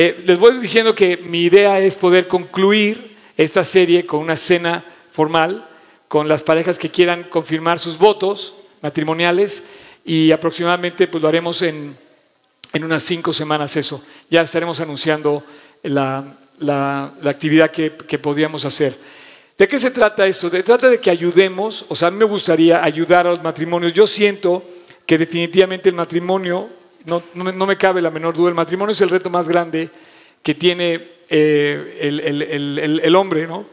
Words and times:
Eh, 0.00 0.22
les 0.26 0.38
voy 0.38 0.56
diciendo 0.58 0.94
que 0.94 1.16
mi 1.16 1.42
idea 1.42 1.80
es 1.80 1.96
poder 1.96 2.28
concluir 2.28 3.16
esta 3.36 3.64
serie 3.64 4.06
con 4.06 4.20
una 4.20 4.36
cena 4.36 4.84
formal 5.10 5.68
con 6.06 6.28
las 6.28 6.44
parejas 6.44 6.78
que 6.78 6.88
quieran 6.88 7.24
confirmar 7.24 7.80
sus 7.80 7.98
votos 7.98 8.54
matrimoniales 8.80 9.66
y 10.04 10.30
aproximadamente 10.30 11.08
pues 11.08 11.20
lo 11.20 11.28
haremos 11.28 11.62
en, 11.62 11.96
unas 12.74 13.02
cinco 13.02 13.32
semanas 13.32 13.76
eso. 13.76 14.00
Ya 14.30 14.42
estaremos 14.42 14.78
anunciando 14.78 15.42
la, 15.82 16.24
actividad 17.24 17.72
que, 17.72 17.90
que 17.90 18.20
podríamos 18.20 18.64
hacer. 18.64 18.96
¿De 19.58 19.66
qué 19.66 19.80
se 19.80 19.90
trata 19.90 20.28
esto? 20.28 20.48
Se 20.48 20.62
trata 20.62 20.88
de 20.88 21.00
que 21.00 21.10
ayudemos, 21.10 21.86
o 21.88 21.96
sea, 21.96 22.06
a 22.06 22.10
mí 22.12 22.18
me 22.18 22.24
gustaría 22.24 22.84
ayudar 22.84 23.26
a 23.26 23.30
los 23.30 23.42
matrimonios. 23.42 23.92
Yo 23.92 24.06
siento 24.06 24.62
que 25.04 25.18
definitivamente 25.18 25.88
el 25.88 25.96
matrimonio, 25.96 26.77
no, 27.08 27.66
me 27.66 27.76
cabe 27.76 28.02
la 28.02 28.10
menor 28.10 28.36
duda, 28.36 28.50
el 28.50 28.54
matrimonio 28.54 28.92
es 28.92 29.00
el 29.00 29.08
reto 29.08 29.30
más 29.30 29.48
grande 29.48 29.88
que 30.42 30.54
tiene 30.54 31.18
eh, 31.28 31.98
el, 33.02 33.16
hombre, 33.16 33.46
¿no? 33.46 33.66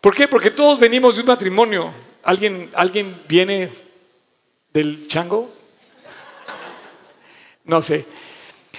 ¿Por 0.00 0.14
qué? 0.14 0.28
Porque 0.28 0.50
todos 0.50 0.78
venimos 0.78 1.16
de 1.16 1.22
un 1.22 1.26
matrimonio. 1.28 1.92
¿Alguien, 2.22 2.70
¿Alguien 2.74 3.22
viene 3.26 3.70
del 4.72 5.08
chango? 5.08 5.52
No 7.64 7.82
sé. 7.82 8.04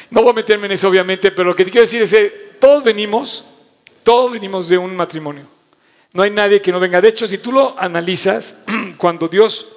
No 0.10 0.22
voy 0.22 0.32
a 0.32 0.36
meterme 0.36 0.68
en 0.68 0.74
eso, 0.74 0.88
obviamente, 0.88 1.32
pero 1.32 1.50
lo 1.50 1.56
que 1.56 1.66
te 1.66 1.72
quiero 1.72 1.86
decir 1.86 2.02
es 2.02 2.12
que 2.12 2.56
todos 2.60 2.84
venimos, 2.84 3.48
todos 4.04 4.32
venimos 4.32 4.70
de 4.70 4.78
un 4.78 4.96
matrimonio. 4.96 5.46
No 6.14 6.24
hay 6.24 6.32
nadie 6.32 6.62
que 6.62 6.72
no 6.72 6.80
venga. 6.80 7.02
De 7.02 7.10
hecho, 7.10 7.28
si 7.28 7.40
tú 7.40 7.52
lo 7.52 7.78
analizas, 7.78 8.64
cuando 8.98 9.28
Dios 9.28 9.74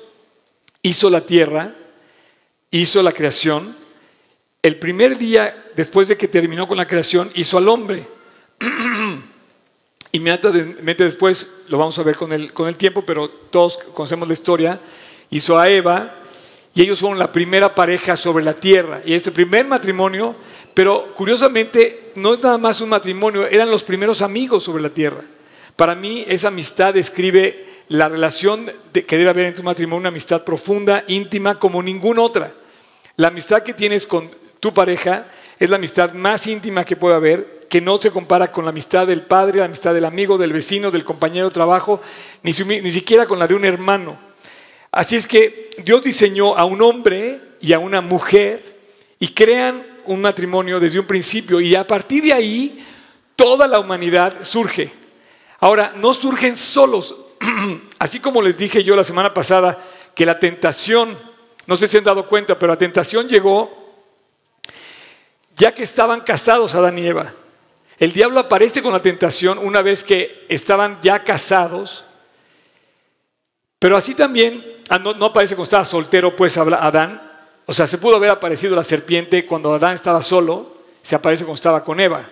hizo 0.83 1.11
la 1.11 1.23
tierra, 1.23 1.75
hizo 2.71 3.03
la 3.03 3.13
creación, 3.13 3.80
el 4.63 4.77
primer 4.77 5.17
día 5.17 5.71
después 5.75 6.09
de 6.09 6.17
que 6.17 6.29
terminó 6.29 6.69
con 6.69 6.77
la 6.77 6.87
creación, 6.87 7.31
hizo 7.35 7.57
al 7.57 7.69
hombre. 7.69 8.07
Inmediatamente 10.13 11.05
después, 11.05 11.63
lo 11.69 11.79
vamos 11.79 11.99
a 11.99 12.03
ver 12.03 12.17
con 12.17 12.33
el, 12.33 12.53
con 12.53 12.69
el 12.69 12.77
tiempo, 12.77 13.05
pero 13.05 13.29
todos 13.29 13.79
conocemos 13.95 14.29
la 14.29 14.35
historia, 14.35 14.81
hizo 15.31 15.59
a 15.59 15.71
Eva 15.71 16.17
y 16.75 16.83
ellos 16.83 17.01
fueron 17.01 17.19
la 17.19 17.33
primera 17.33 17.75
pareja 17.75 18.17
sobre 18.17 18.45
la 18.45 18.55
tierra. 18.55 19.01
Y 19.05 19.15
ese 19.15 19.31
primer 19.31 19.67
matrimonio, 19.67 20.35
pero 20.75 21.15
curiosamente 21.15 22.13
no 22.17 22.35
es 22.35 22.43
nada 22.43 22.59
más 22.59 22.81
un 22.81 22.89
matrimonio, 22.89 23.47
eran 23.47 23.71
los 23.71 23.83
primeros 23.83 24.21
amigos 24.21 24.65
sobre 24.65 24.83
la 24.83 24.91
tierra. 24.91 25.23
Para 25.77 25.95
mí 25.95 26.25
esa 26.29 26.49
amistad 26.49 26.93
describe 26.93 27.67
la 27.89 28.09
relación 28.09 28.71
que 28.93 29.17
debe 29.17 29.31
haber 29.31 29.47
en 29.47 29.55
tu 29.55 29.63
matrimonio, 29.63 30.01
una 30.01 30.09
amistad 30.11 30.45
profunda, 30.45 31.05
íntima, 31.09 31.59
como 31.59 31.83
ninguna 31.83 32.21
otra. 32.23 32.53
La 33.17 33.29
amistad 33.29 33.63
que 33.63 33.75
tienes 33.75 34.07
con 34.07 34.40
tu 34.61 34.73
pareja 34.73 35.27
es 35.59 35.69
la 35.69 35.77
amistad 35.77 36.13
más 36.13 36.47
íntima 36.47 36.85
que 36.85 36.97
puede 36.97 37.17
haber, 37.17 37.61
que 37.69 37.81
no 37.81 38.01
se 38.01 38.11
compara 38.11 38.51
con 38.51 38.65
la 38.65 38.71
amistad 38.71 39.07
del 39.07 39.23
padre, 39.23 39.59
la 39.59 39.67
amistad 39.67 39.95
del 39.95 40.05
amigo, 40.05 40.39
del 40.39 40.53
vecino, 40.53 40.91
del 40.91 41.05
compañero 41.05 41.47
de 41.47 41.55
trabajo, 41.55 42.01
ni, 42.43 42.53
ni 42.53 42.91
siquiera 42.91 43.27
con 43.27 43.39
la 43.39 43.47
de 43.47 43.55
un 43.55 43.65
hermano. 43.65 44.19
Así 44.91 45.17
es 45.17 45.27
que 45.27 45.71
Dios 45.85 46.03
diseñó 46.03 46.57
a 46.57 46.65
un 46.65 46.83
hombre 46.83 47.41
y 47.61 47.73
a 47.73 47.79
una 47.79 48.01
mujer 48.01 48.79
y 49.19 49.29
crean 49.29 49.87
un 50.05 50.21
matrimonio 50.21 50.81
desde 50.81 50.99
un 50.99 51.07
principio 51.07 51.61
y 51.61 51.75
a 51.75 51.87
partir 51.87 52.25
de 52.25 52.33
ahí 52.33 52.85
toda 53.37 53.69
la 53.69 53.79
humanidad 53.79 54.43
surge. 54.43 54.91
Ahora, 55.61 55.93
no 55.97 56.13
surgen 56.15 56.57
solos. 56.57 57.17
Así 57.99 58.19
como 58.19 58.43
les 58.43 58.59
dije 58.59 58.83
yo 58.83 58.97
la 58.97 59.05
semana 59.05 59.33
pasada 59.33 59.79
que 60.15 60.27
la 60.27 60.41
tentación, 60.41 61.17
no 61.67 61.77
sé 61.77 61.87
si 61.87 61.99
han 61.99 62.05
dado 62.05 62.27
cuenta, 62.27 62.59
pero 62.59 62.73
la 62.73 62.79
tentación 62.79 63.29
llegó 63.29 63.80
ya 65.61 65.75
que 65.75 65.83
estaban 65.83 66.23
casados 66.23 66.75
Adán 66.75 66.99
y 66.99 67.07
Eva. 67.07 67.35
El 67.99 68.15
diablo 68.15 68.41
aparece 68.41 68.83
con 68.83 68.95
la 68.95 69.03
tentación 69.03 69.59
una 69.59 69.83
vez 69.83 70.03
que 70.03 70.47
estaban 70.49 70.99
ya 71.03 71.23
casados. 71.23 72.07
Pero 73.79 73.95
así 73.95 74.15
también, 74.15 74.83
ah, 74.89 74.99
no, 74.99 75.13
no 75.13 75.27
aparece 75.27 75.55
cuando 75.55 75.65
estaba 75.65 75.85
soltero, 75.85 76.35
pues 76.35 76.57
Adán. 76.57 77.21
O 77.67 77.75
sea, 77.75 77.87
se 77.87 77.99
pudo 77.99 78.17
haber 78.17 78.31
aparecido 78.31 78.75
la 78.75 78.83
serpiente 78.83 79.45
cuando 79.45 79.75
Adán 79.75 79.95
estaba 79.95 80.23
solo, 80.23 80.79
se 81.03 81.15
aparece 81.15 81.45
cuando 81.45 81.57
estaba 81.57 81.85
con 81.85 82.01
Eva. 82.01 82.27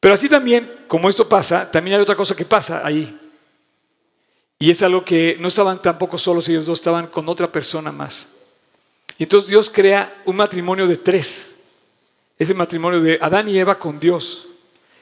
Pero 0.00 0.14
así 0.14 0.28
también, 0.28 0.84
como 0.88 1.08
esto 1.08 1.28
pasa, 1.28 1.70
también 1.70 1.96
hay 1.96 2.02
otra 2.02 2.16
cosa 2.16 2.34
que 2.34 2.44
pasa 2.44 2.84
ahí. 2.84 3.16
Y 4.58 4.72
es 4.72 4.82
algo 4.82 5.04
que 5.04 5.36
no 5.38 5.46
estaban 5.46 5.80
tampoco 5.80 6.18
solos 6.18 6.48
ellos 6.48 6.66
dos, 6.66 6.80
estaban 6.80 7.06
con 7.06 7.28
otra 7.28 7.46
persona 7.52 7.92
más. 7.92 8.30
Y 9.16 9.22
entonces 9.22 9.48
Dios 9.48 9.70
crea 9.70 10.22
un 10.24 10.34
matrimonio 10.34 10.88
de 10.88 10.96
tres. 10.96 11.57
Es 12.38 12.50
el 12.50 12.56
matrimonio 12.56 13.00
de 13.00 13.18
Adán 13.20 13.48
y 13.48 13.58
Eva 13.58 13.78
con 13.78 13.98
Dios. 13.98 14.46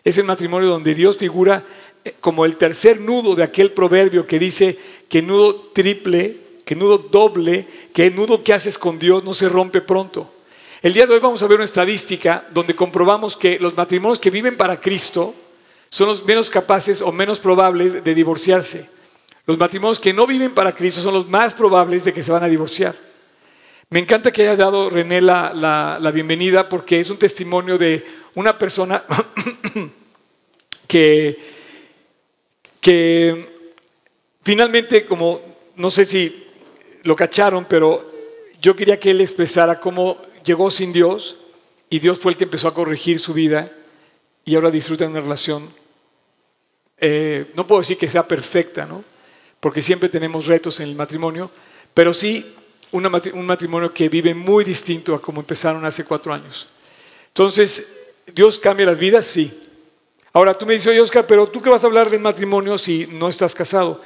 Es 0.03 0.17
el 0.19 0.25
matrimonio 0.25 0.69
donde 0.69 0.95
Dios 0.95 1.19
figura 1.19 1.65
eh, 2.05 2.15
como 2.21 2.45
el 2.45 2.57
tercer 2.57 3.01
nudo 3.01 3.35
de 3.35 3.43
aquel 3.43 3.73
proverbio 3.73 4.27
que 4.27 4.39
dice 4.39 4.79
que 5.09 5.21
nudo 5.21 5.55
triple, 5.75 6.37
que 6.65 6.75
nudo 6.75 6.99
doble, 6.99 7.67
que 7.93 8.07
el 8.07 8.17
nudo 8.17 8.43
que 8.43 8.55
haces 8.55 8.79
con 8.79 8.99
Dios 8.99 9.23
no 9.23 9.35
se 9.35 9.49
rompe 9.49 9.81
pronto. 9.81 10.33
El 10.81 10.93
día 10.93 11.07
de 11.07 11.15
hoy 11.15 11.21
vamos 11.21 11.43
a 11.43 11.47
ver 11.47 11.57
una 11.57 11.65
estadística 11.65 12.47
donde 12.53 12.75
comprobamos 12.75 13.37
que 13.37 13.59
los 13.59 13.77
matrimonios 13.77 14.19
que 14.19 14.31
viven 14.31 14.57
para 14.57 14.81
Cristo 14.81 15.35
son 15.91 16.09
los 16.09 16.25
menos 16.25 16.49
capaces 16.49 17.03
o 17.03 17.13
menos 17.13 17.39
probables 17.39 18.05
de 18.05 18.15
divorciarse. 18.15 18.89
Los 19.47 19.59
matrimonios 19.59 20.01
que 20.01 20.13
no 20.13 20.27
viven 20.27 20.55
para 20.55 20.75
Cristo 20.75 21.01
son 21.01 21.15
los 21.15 21.29
más 21.29 21.55
probables 21.55 22.05
de 22.05 22.13
que 22.13 22.23
se 22.23 22.33
van 22.33 22.45
a 22.45 22.49
divorciar. 22.49 23.06
Me 23.89 24.01
encanta 24.01 24.33
que 24.33 24.43
haya 24.43 24.57
dado 24.57 24.91
René 24.91 25.21
la, 25.21 26.11
bienvenida 26.13 26.69
porque 26.69 26.99
es 26.99 27.09
un 27.09 27.19
testimonio 27.19 27.79
de 27.79 28.05
una 28.35 28.59
persona 28.59 29.05
que, 30.89 31.39
que 32.81 33.71
finalmente, 34.43 35.07
como 35.07 35.41
no 35.77 35.89
sé 35.91 36.05
si 36.05 36.47
lo 37.05 37.15
cacharon, 37.15 37.65
pero 37.65 38.11
yo 38.61 38.75
quería 38.75 38.99
que 38.99 39.13
él 39.13 39.21
expresara 39.21 39.79
cómo 39.79 40.21
llegó 40.45 40.69
sin 40.69 40.93
Dios 40.93 41.39
y 41.89 42.01
Dios 42.01 42.19
fue 42.19 42.33
el 42.33 42.39
que 42.39 42.45
empezó 42.45 42.67
a 42.67 42.75
corregir 42.75 43.21
su 43.21 43.35
vida 43.35 43.71
y 44.45 44.57
ahora 44.57 44.73
disfruta 44.73 45.07
una 45.07 45.21
relación. 45.21 45.71
Eh, 46.99 47.53
no 47.55 47.69
puedo 47.69 47.83
decir 47.83 47.99
que 47.99 48.11
sea 48.11 48.27
perfecta, 48.27 48.85
¿no? 48.85 49.05
porque 49.61 49.81
siempre 49.81 50.09
tenemos 50.09 50.47
retos 50.47 50.81
en 50.81 50.89
el 50.89 50.97
matrimonio, 50.97 51.51
pero 51.95 52.13
sí 52.13 52.56
un 52.93 53.47
matrimonio 53.47 53.93
que 53.93 54.09
vive 54.09 54.35
muy 54.35 54.65
distinto 54.65 55.15
a 55.15 55.21
como 55.21 55.41
empezaron 55.41 55.85
hace 55.85 56.05
cuatro 56.05 56.33
años. 56.33 56.69
Entonces, 57.29 58.07
¿Dios 58.35 58.59
cambia 58.59 58.87
las 58.87 58.99
vidas? 58.99 59.27
Sí. 59.27 59.53
Ahora 60.33 60.55
tú 60.55 60.67
me 60.67 60.75
dices, 60.75 60.89
oye 60.89 61.01
Oscar, 61.01 61.27
pero 61.27 61.49
tú 61.49 61.63
qué 61.63 61.71
vas 61.71 61.83
a 61.83 61.87
hablar 61.87 62.11
del 62.11 62.21
matrimonio 62.21 62.77
si 62.77 63.07
no 63.07 63.29
estás 63.29 63.55
casado. 63.55 64.03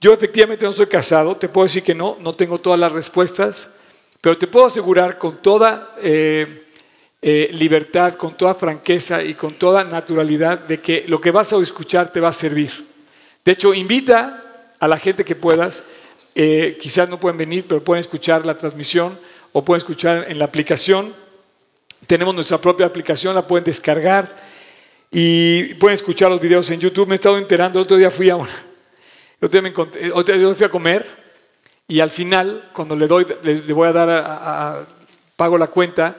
Yo 0.00 0.12
efectivamente 0.12 0.64
no 0.64 0.70
estoy 0.70 0.86
casado, 0.86 1.36
te 1.36 1.48
puedo 1.48 1.66
decir 1.66 1.82
que 1.82 1.94
no, 1.94 2.16
no 2.20 2.34
tengo 2.34 2.58
todas 2.58 2.78
las 2.78 2.92
respuestas, 2.92 3.72
pero 4.20 4.36
te 4.36 4.46
puedo 4.46 4.66
asegurar 4.66 5.16
con 5.16 5.38
toda 5.38 5.94
eh, 6.02 6.66
eh, 7.22 7.50
libertad, 7.52 8.14
con 8.14 8.34
toda 8.34 8.54
franqueza 8.54 9.22
y 9.22 9.34
con 9.34 9.54
toda 9.54 9.84
naturalidad 9.84 10.58
de 10.58 10.80
que 10.80 11.04
lo 11.08 11.20
que 11.20 11.30
vas 11.30 11.52
a 11.52 11.56
escuchar 11.62 12.12
te 12.12 12.20
va 12.20 12.28
a 12.28 12.32
servir. 12.32 12.86
De 13.44 13.52
hecho, 13.52 13.72
invita 13.72 14.74
a 14.78 14.88
la 14.88 14.98
gente 14.98 15.24
que 15.24 15.34
puedas, 15.34 15.84
eh, 16.36 16.78
quizás 16.80 17.08
no 17.08 17.18
pueden 17.18 17.38
venir, 17.38 17.64
pero 17.66 17.82
pueden 17.82 18.00
escuchar 18.00 18.44
la 18.44 18.56
transmisión 18.56 19.18
o 19.52 19.64
pueden 19.64 19.78
escuchar 19.78 20.26
en 20.28 20.38
la 20.38 20.44
aplicación. 20.44 21.14
Tenemos 22.06 22.34
nuestra 22.34 22.58
propia 22.58 22.86
aplicación, 22.86 23.34
la 23.34 23.46
pueden 23.46 23.64
descargar 23.64 24.36
y 25.10 25.74
pueden 25.74 25.94
escuchar 25.94 26.30
los 26.30 26.40
videos 26.40 26.70
en 26.70 26.78
YouTube. 26.78 27.08
Me 27.08 27.14
he 27.14 27.16
estado 27.16 27.38
enterando, 27.38 27.78
el 27.78 27.84
otro 27.84 27.96
día 27.96 28.10
fui 28.10 28.28
a 28.28 28.36
una, 28.36 28.50
el 29.40 29.46
otro 29.46 29.60
día, 29.60 29.72
me 29.72 30.12
otro 30.12 30.36
día 30.36 30.54
fui 30.54 30.66
a 30.66 30.68
comer 30.68 31.06
y 31.88 32.00
al 32.00 32.10
final, 32.10 32.70
cuando 32.72 32.94
le 32.94 33.06
doy, 33.06 33.26
le, 33.42 33.72
voy 33.72 33.88
a 33.88 33.92
dar, 33.92 34.10
a, 34.10 34.86
pago 35.36 35.56
la 35.56 35.68
cuenta 35.68 36.18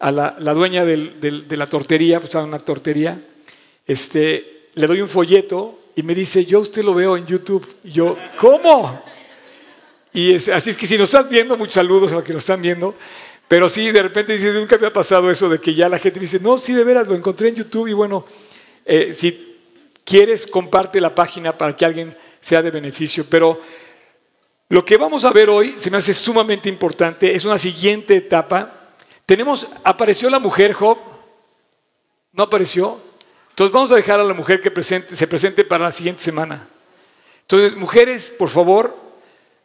a 0.00 0.10
la, 0.10 0.54
dueña 0.54 0.84
de 0.84 1.56
la 1.56 1.66
tortería, 1.68 2.18
pues 2.18 2.30
estaba 2.30 2.44
en 2.44 2.48
una 2.48 2.58
tortería, 2.58 3.16
este, 3.86 4.68
le 4.74 4.86
doy 4.86 5.00
un 5.00 5.08
folleto 5.08 5.78
y 5.94 6.02
me 6.02 6.14
dice, 6.14 6.44
yo 6.44 6.60
usted 6.60 6.82
lo 6.82 6.94
veo 6.94 7.16
en 7.16 7.26
YouTube. 7.26 7.66
Y 7.84 7.90
yo, 7.90 8.16
¿cómo? 8.40 9.02
Y 10.12 10.34
así 10.34 10.70
es 10.70 10.76
que 10.76 10.86
si 10.86 10.98
nos 10.98 11.08
estás 11.08 11.28
viendo, 11.28 11.56
muchos 11.56 11.74
saludos 11.74 12.12
a 12.12 12.16
los 12.16 12.24
que 12.24 12.32
nos 12.32 12.42
están 12.42 12.60
viendo. 12.60 12.94
Pero 13.48 13.68
sí, 13.68 13.90
de 13.90 14.02
repente 14.02 14.34
dice, 14.34 14.52
nunca 14.52 14.78
me 14.78 14.86
ha 14.86 14.92
pasado 14.92 15.30
eso 15.30 15.48
de 15.48 15.58
que 15.58 15.74
ya 15.74 15.88
la 15.88 15.98
gente 15.98 16.18
me 16.18 16.24
dice, 16.24 16.40
no, 16.40 16.58
sí, 16.58 16.72
de 16.72 16.84
veras, 16.84 17.08
lo 17.08 17.14
encontré 17.14 17.48
en 17.48 17.56
YouTube. 17.56 17.88
Y 17.88 17.92
bueno, 17.92 18.24
eh, 18.84 19.12
si 19.12 19.58
quieres, 20.04 20.46
comparte 20.46 21.00
la 21.00 21.14
página 21.14 21.56
para 21.56 21.76
que 21.76 21.84
alguien 21.84 22.16
sea 22.40 22.62
de 22.62 22.70
beneficio. 22.70 23.24
Pero 23.28 23.60
lo 24.68 24.84
que 24.84 24.96
vamos 24.96 25.24
a 25.24 25.32
ver 25.32 25.50
hoy 25.50 25.74
se 25.76 25.90
me 25.90 25.98
hace 25.98 26.14
sumamente 26.14 26.68
importante, 26.68 27.34
es 27.34 27.44
una 27.44 27.58
siguiente 27.58 28.16
etapa. 28.16 28.94
Tenemos, 29.26 29.68
apareció 29.84 30.28
la 30.30 30.38
mujer 30.38 30.72
Job, 30.72 30.98
no 32.32 32.44
apareció. 32.44 32.98
Entonces 33.50 33.72
vamos 33.72 33.92
a 33.92 33.96
dejar 33.96 34.18
a 34.18 34.24
la 34.24 34.32
mujer 34.32 34.62
que 34.62 34.70
presente, 34.70 35.14
se 35.14 35.26
presente 35.26 35.62
para 35.62 35.84
la 35.84 35.92
siguiente 35.92 36.22
semana. 36.22 36.68
Entonces, 37.42 37.76
mujeres, 37.76 38.34
por 38.38 38.48
favor, 38.48 39.01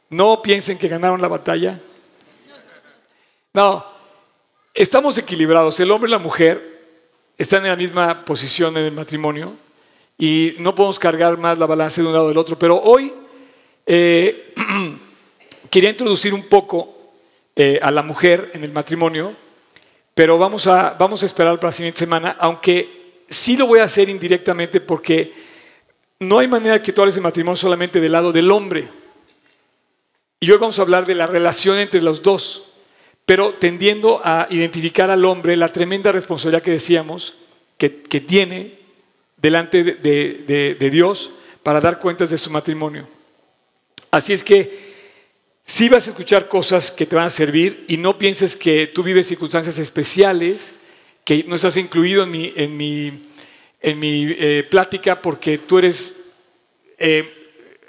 no 0.10 0.42
piensen 0.42 0.78
que 0.78 0.88
ganaron 0.88 1.22
la 1.22 1.28
batalla. 1.28 1.80
No, 3.54 3.86
estamos 4.74 5.18
equilibrados, 5.18 5.80
el 5.80 5.92
hombre 5.92 6.10
y 6.10 6.12
la 6.12 6.20
mujer, 6.20 6.78
están 7.38 7.64
en 7.66 7.72
la 7.72 7.78
misma 7.78 8.26
posición 8.26 8.78
en 8.78 8.86
el 8.86 8.92
matrimonio 8.92 9.54
y 10.18 10.56
no 10.60 10.74
podemos 10.74 10.98
cargar 11.00 11.38
más 11.38 11.58
la 11.58 11.66
balanza 11.66 12.02
de 12.02 12.08
un 12.08 12.14
lado 12.14 12.28
del 12.30 12.38
otro. 12.38 12.58
Pero 12.58 12.82
hoy 12.82 13.14
eh, 13.86 14.54
quería 15.70 15.90
introducir 15.90 16.34
un 16.34 16.44
poco 16.44 17.12
eh, 17.56 17.80
a 17.82 17.92
la 17.92 18.02
mujer 18.02 18.52
en 18.54 18.64
el 18.64 18.72
matrimonio, 18.72 19.34
pero 20.14 20.38
vamos 20.38 20.68
a, 20.68 20.96
vamos 20.98 21.24
a 21.24 21.26
esperar 21.26 21.60
para 21.60 21.70
la 21.70 21.74
siguiente 21.74 22.00
semana, 22.00 22.36
aunque 22.40 23.24
sí 23.30 23.58
lo 23.58 23.68
voy 23.68 23.80
a 23.80 23.84
hacer 23.84 24.10
indirectamente 24.10 24.82
porque 24.82 25.34
no 26.20 26.40
hay 26.40 26.48
manera 26.48 26.82
que 26.82 26.92
tú 26.92 27.02
hables 27.02 27.16
de 27.16 27.22
matrimonio 27.22 27.56
solamente 27.56 28.00
del 28.00 28.12
lado 28.12 28.32
del 28.32 28.50
hombre. 28.52 28.88
Y 30.40 30.52
hoy 30.52 30.58
vamos 30.60 30.78
a 30.78 30.84
hablar 30.84 31.08
de 31.08 31.16
la 31.16 31.26
relación 31.26 31.80
entre 31.80 32.02
los 32.02 32.22
dos, 32.22 32.66
pero 33.26 33.56
tendiendo 33.56 34.22
a 34.24 34.46
identificar 34.52 35.10
al 35.10 35.26
hombre 35.26 35.58
la 35.58 35.72
tremenda 35.72 36.12
responsabilidad 36.12 36.62
que 36.62 36.72
decíamos 36.72 37.38
que, 37.80 37.90
tiene 37.90 38.78
delante 39.38 39.84
de, 39.84 40.90
Dios 40.92 41.32
para 41.64 41.82
dar 41.82 41.98
cuentas 41.98 42.30
de 42.30 42.38
su 42.38 42.52
matrimonio. 42.52 43.08
Así 44.12 44.32
es 44.32 44.44
que 44.44 44.96
si 45.64 45.90
vas 45.90 46.06
a 46.06 46.12
escuchar 46.12 46.48
cosas 46.48 46.92
que 46.92 47.08
te 47.08 47.16
van 47.16 47.26
a 47.26 47.32
servir 47.32 47.86
y 47.88 47.98
no 47.98 48.20
pienses 48.20 48.56
que 48.56 48.86
tú 48.86 49.02
vives 49.02 49.28
circunstancias 49.28 49.80
especiales, 49.80 50.76
que 51.26 51.44
no 51.48 51.56
estás 51.56 51.78
incluido 51.78 52.24
en 52.24 52.32
mi, 52.32 52.54
en 52.56 52.78
mi, 52.78 53.24
en 53.82 54.00
mi 54.00 54.36
eh, 54.38 54.68
plática 54.70 55.20
porque 55.20 55.58
tú 55.58 55.80
eres 55.80 56.26
eh, 57.00 57.37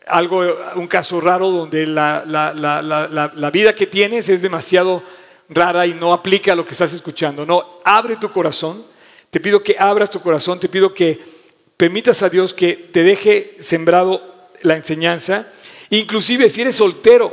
algo, 0.08 0.42
un 0.74 0.86
caso 0.86 1.20
raro 1.20 1.50
donde 1.50 1.86
la, 1.86 2.24
la, 2.26 3.50
vida 3.50 3.74
que 3.74 3.86
tienes 3.86 4.28
es 4.28 4.42
demasiado 4.42 5.02
rara 5.48 5.86
y 5.86 5.94
no 5.94 6.12
aplica 6.12 6.52
a 6.52 6.56
lo 6.56 6.64
que 6.64 6.72
estás 6.72 6.92
escuchando. 6.92 7.46
No, 7.46 7.80
abre 7.84 8.16
tu 8.16 8.30
corazón. 8.30 8.84
Te 9.30 9.40
pido 9.40 9.62
que 9.62 9.76
abras 9.78 10.10
tu 10.10 10.20
corazón, 10.20 10.58
te 10.58 10.68
pido 10.68 10.94
que 10.94 11.20
permitas 11.76 12.22
a 12.22 12.30
Dios 12.30 12.54
que 12.54 12.74
te 12.74 13.02
deje 13.02 13.56
sembrado 13.60 14.48
la 14.62 14.76
enseñanza. 14.76 15.48
Inclusive 15.90 16.48
si 16.48 16.62
eres 16.62 16.76
soltero 16.76 17.32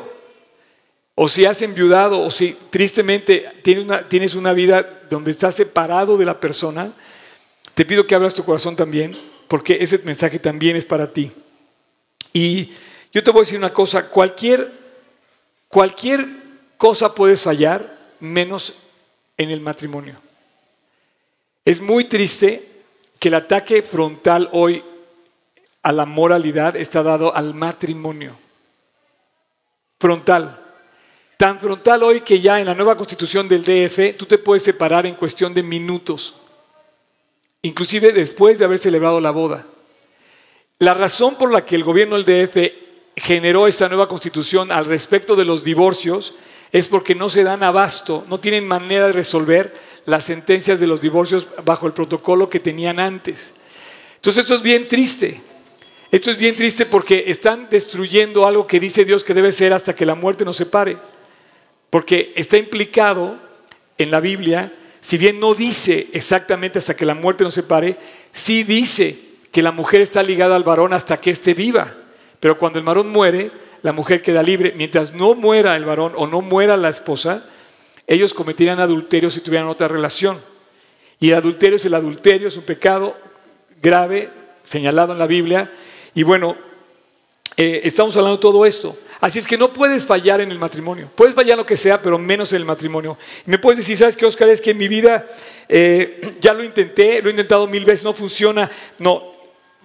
o 1.15 1.29
si 1.29 1.45
has 1.45 1.61
enviudado 1.61 2.21
o 2.21 2.29
si 2.29 2.57
tristemente 2.69 3.49
tienes 3.63 3.85
una, 3.85 4.09
tienes 4.09 4.35
una 4.35 4.53
vida 4.53 5.03
donde 5.09 5.31
estás 5.31 5.55
separado 5.55 6.17
de 6.17 6.25
la 6.25 6.39
persona, 6.39 6.91
te 7.73 7.85
pido 7.85 8.05
que 8.05 8.15
abras 8.15 8.33
tu 8.33 8.43
corazón 8.43 8.75
también 8.75 9.15
porque 9.47 9.77
ese 9.79 9.99
mensaje 9.99 10.39
también 10.39 10.75
es 10.75 10.85
para 10.85 11.11
ti. 11.11 11.31
Y 12.35 12.69
yo 13.13 13.23
te 13.23 13.31
voy 13.31 13.39
a 13.39 13.43
decir 13.43 13.57
una 13.57 13.71
cosa, 13.71 14.09
cualquier, 14.09 14.69
cualquier 15.69 16.27
cosa 16.75 17.15
puedes 17.15 17.41
fallar 17.41 17.97
menos 18.19 18.75
en 19.37 19.51
el 19.51 19.61
matrimonio. 19.61 20.17
Es 21.63 21.79
muy 21.79 22.03
triste 22.03 22.83
que 23.19 23.29
el 23.29 23.35
ataque 23.35 23.81
frontal 23.81 24.49
hoy 24.51 24.83
a 25.81 25.93
la 25.93 26.05
moralidad 26.05 26.75
está 26.75 27.01
dado 27.03 27.33
al 27.33 27.53
matrimonio. 27.53 28.37
Frontal. 29.97 30.59
Tan 31.37 31.57
frontal 31.57 32.03
hoy 32.03 32.19
que 32.19 32.41
ya 32.41 32.59
en 32.59 32.65
la 32.65 32.75
nueva 32.75 32.97
constitución 32.97 33.47
del 33.47 33.63
DF 33.63 34.17
tú 34.17 34.25
te 34.25 34.37
puedes 34.37 34.63
separar 34.63 35.05
en 35.05 35.15
cuestión 35.15 35.53
de 35.53 35.63
minutos, 35.63 36.35
inclusive 37.61 38.11
después 38.11 38.59
de 38.59 38.65
haber 38.65 38.79
celebrado 38.79 39.21
la 39.21 39.31
boda. 39.31 39.65
La 40.79 40.93
razón 40.93 41.35
por 41.35 41.53
la 41.53 41.65
que 41.65 41.77
el 41.77 41.85
gobierno 41.85 42.21
del 42.21 42.47
DF 42.47 42.57
generó 43.15 43.65
esta 43.65 43.87
nueva 43.87 44.09
constitución 44.09 44.73
al 44.73 44.85
respecto 44.85 45.37
de 45.37 45.45
los 45.45 45.63
divorcios 45.63 46.35
es 46.73 46.89
porque 46.89 47.15
no 47.15 47.29
se 47.29 47.45
dan 47.45 47.63
abasto, 47.63 48.25
no 48.27 48.41
tienen 48.41 48.67
manera 48.67 49.07
de 49.07 49.13
resolver 49.13 49.73
las 50.05 50.25
sentencias 50.25 50.81
de 50.81 50.87
los 50.87 50.99
divorcios 50.99 51.47
bajo 51.63 51.87
el 51.87 51.93
protocolo 51.93 52.49
que 52.49 52.59
tenían 52.59 52.99
antes. 52.99 53.55
Entonces 54.15 54.41
esto 54.41 54.55
es 54.55 54.61
bien 54.61 54.89
triste. 54.89 55.39
Esto 56.11 56.31
es 56.31 56.37
bien 56.37 56.57
triste 56.57 56.85
porque 56.85 57.23
están 57.27 57.69
destruyendo 57.69 58.45
algo 58.45 58.67
que 58.67 58.81
dice 58.81 59.05
Dios 59.05 59.23
que 59.23 59.33
debe 59.33 59.53
ser 59.53 59.71
hasta 59.71 59.95
que 59.95 60.05
la 60.05 60.15
muerte 60.15 60.43
nos 60.43 60.57
separe. 60.57 60.97
Porque 61.89 62.33
está 62.35 62.57
implicado 62.57 63.39
en 63.97 64.11
la 64.11 64.19
Biblia, 64.19 64.73
si 64.99 65.17
bien 65.17 65.39
no 65.39 65.55
dice 65.55 66.09
exactamente 66.11 66.79
hasta 66.79 66.97
que 66.97 67.05
la 67.05 67.15
muerte 67.15 67.45
nos 67.45 67.53
separe, 67.53 67.95
sí 68.33 68.63
dice 68.63 69.34
que 69.55 69.61
la 69.61 69.71
mujer 69.71 70.01
está 70.01 70.21
ligada 70.21 70.57
al 70.57 70.65
varón 70.65 70.91
hasta 70.91 71.15
que 71.15 71.29
éste 71.31 71.53
viva. 71.53 71.95
Pero 72.41 72.59
cuando 72.59 72.77
el 72.77 72.83
varón 72.83 73.07
muere, 73.07 73.49
la 73.83 73.93
mujer 73.93 74.21
queda 74.21 74.43
libre. 74.43 74.73
Mientras 74.75 75.13
no 75.13 75.33
muera 75.33 75.77
el 75.77 75.85
varón 75.85 76.11
o 76.17 76.27
no 76.27 76.41
muera 76.41 76.75
la 76.75 76.89
esposa, 76.89 77.45
ellos 78.05 78.33
cometerían 78.33 78.81
adulterio 78.81 79.31
si 79.31 79.39
tuvieran 79.39 79.69
otra 79.69 79.87
relación. 79.87 80.41
Y 81.21 81.29
el 81.29 81.35
adulterio 81.35 81.77
es 81.77 81.85
el 81.85 81.93
adulterio, 81.93 82.49
es 82.49 82.57
un 82.57 82.63
pecado 82.63 83.15
grave 83.81 84.29
señalado 84.61 85.13
en 85.13 85.19
la 85.19 85.25
Biblia. 85.25 85.71
Y 86.13 86.23
bueno, 86.23 86.57
eh, 87.55 87.79
estamos 87.85 88.13
hablando 88.17 88.35
de 88.35 88.41
todo 88.41 88.65
esto. 88.65 88.97
Así 89.21 89.39
es 89.39 89.47
que 89.47 89.57
no 89.57 89.71
puedes 89.71 90.05
fallar 90.05 90.41
en 90.41 90.51
el 90.51 90.59
matrimonio. 90.59 91.09
Puedes 91.15 91.33
fallar 91.33 91.57
lo 91.57 91.65
que 91.65 91.77
sea, 91.77 92.01
pero 92.01 92.19
menos 92.19 92.51
en 92.51 92.57
el 92.57 92.65
matrimonio. 92.65 93.17
Me 93.45 93.57
puedes 93.57 93.77
decir, 93.77 93.97
¿sabes 93.97 94.17
qué, 94.17 94.25
Oscar? 94.25 94.49
Es 94.49 94.59
que 94.59 94.71
en 94.71 94.77
mi 94.79 94.89
vida 94.89 95.25
eh, 95.69 96.35
ya 96.41 96.53
lo 96.53 96.61
intenté, 96.61 97.21
lo 97.21 97.29
he 97.29 97.31
intentado 97.31 97.65
mil 97.67 97.85
veces, 97.85 98.03
no 98.03 98.11
funciona. 98.11 98.69
No, 98.99 99.34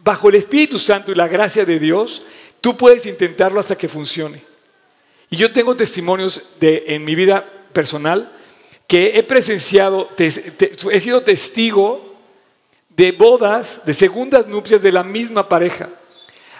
bajo 0.02 0.28
el 0.28 0.36
Espíritu 0.36 0.78
Santo 0.78 1.12
y 1.12 1.14
la 1.14 1.28
gracia 1.28 1.64
de 1.64 1.78
Dios, 1.78 2.22
tú 2.60 2.76
puedes 2.76 3.06
intentarlo 3.06 3.60
hasta 3.60 3.76
que 3.76 3.88
funcione. 3.88 4.42
Y 5.30 5.36
yo 5.36 5.52
tengo 5.52 5.76
testimonios 5.76 6.50
de, 6.58 6.84
en 6.88 7.04
mi 7.04 7.14
vida 7.14 7.44
personal 7.72 8.32
que 8.86 9.18
he 9.18 9.22
presenciado, 9.22 10.10
he 10.18 11.00
sido 11.00 11.22
testigo 11.22 12.16
de 12.88 13.12
bodas, 13.12 13.82
de 13.86 13.94
segundas 13.94 14.48
nupcias 14.48 14.82
de 14.82 14.90
la 14.90 15.04
misma 15.04 15.48
pareja. 15.48 15.88